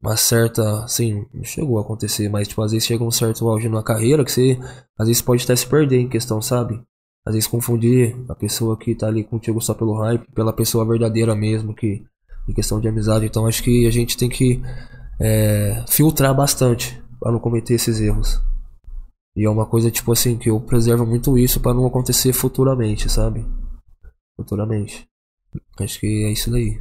[0.05, 0.83] uma certa.
[0.83, 4.23] Assim, não chegou a acontecer, mas, tipo, às vezes chega um certo auge na carreira
[4.23, 4.59] que você,
[4.97, 6.81] às vezes, pode até se perder em questão, sabe?
[7.25, 11.35] Às vezes confundir a pessoa que tá ali contigo só pelo hype, pela pessoa verdadeira
[11.35, 12.05] mesmo, que
[12.47, 13.25] em questão de amizade.
[13.25, 14.61] Então acho que a gente tem que
[15.19, 18.39] é, filtrar bastante para não cometer esses erros.
[19.35, 23.09] E é uma coisa tipo assim que eu preservo muito isso para não acontecer futuramente,
[23.09, 23.43] sabe?
[24.37, 25.07] Futuramente.
[25.79, 26.79] Acho que é isso daí.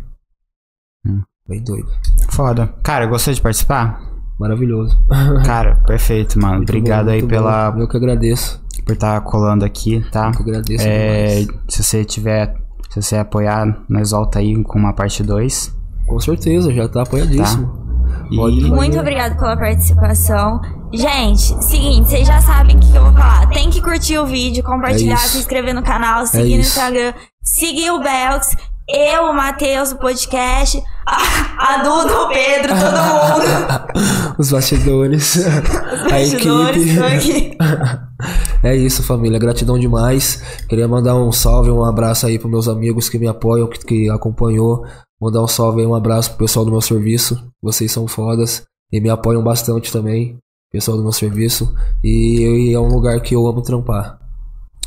[1.49, 1.89] Bem doido.
[2.31, 2.73] Foda.
[2.83, 4.01] Cara, gostou de participar?
[4.39, 4.99] Maravilhoso.
[5.45, 6.57] Cara, perfeito, mano.
[6.57, 7.81] Muito Obrigado bom, aí pela, bom.
[7.81, 8.63] Eu que agradeço.
[8.85, 10.27] por estar colando aqui, tá?
[10.29, 10.85] Eu que agradeço.
[10.87, 11.49] É, demais.
[11.69, 12.55] se você tiver,
[12.91, 15.75] se você apoiar, nós volta aí com uma parte 2.
[16.07, 17.85] Com certeza, já tá apoiadíssimo.
[18.31, 18.65] E- Pode ir.
[18.71, 20.61] Muito obrigado pela participação.
[20.93, 23.49] Gente, seguinte, vocês já sabem o que, eu vou falar.
[23.51, 26.71] Tem que curtir o vídeo, compartilhar, É se inscrever no canal, seguir no isso.
[26.71, 27.13] Instagram,
[27.43, 28.57] seguir o Belks.
[28.89, 34.35] Eu, o Matheus, o podcast, a, a Duda, o Pedro, todo mundo.
[34.39, 35.39] Os bastidores.
[35.47, 36.99] a Bastidores, equipe.
[36.99, 37.57] tô aqui.
[38.63, 39.39] É isso, família.
[39.39, 40.43] Gratidão demais.
[40.69, 44.09] Queria mandar um salve, um abraço aí pros meus amigos que me apoiam, que, que
[44.09, 44.87] acompanhou.
[45.21, 47.39] Mandar um salve aí, um abraço pro pessoal do meu serviço.
[47.63, 48.63] Vocês são fodas.
[48.91, 50.39] E me apoiam bastante também.
[50.73, 51.75] Pessoal do meu serviço.
[52.03, 54.19] E, e é um lugar que eu amo trampar.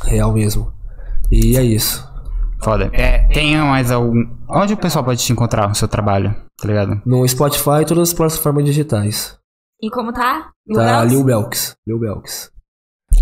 [0.02, 0.72] Real mesmo.
[1.30, 2.07] E é isso.
[2.60, 2.90] Foda.
[2.92, 4.24] É, tem mais algum.
[4.48, 6.34] Onde o pessoal pode te encontrar no seu trabalho?
[6.60, 7.00] Tá ligado?
[7.06, 9.38] No Spotify e todas as plataformas digitais.
[9.80, 10.50] E como tá?
[10.74, 11.12] Tá Belks?
[11.12, 11.76] Lil Belks.
[11.86, 12.50] Lil Belks.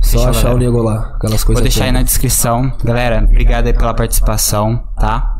[0.03, 1.15] Só Fechou, achar o nego lá.
[1.17, 2.73] Aquelas coisas Vou deixar aí na descrição.
[2.83, 5.39] Galera, obrigado aí pela participação, tá?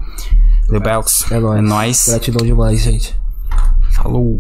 [0.69, 1.31] Lil Belks.
[1.33, 1.59] É nóis.
[1.59, 2.07] É nóis.
[2.09, 3.19] Gratidão demais, gente.
[3.93, 4.37] Falou.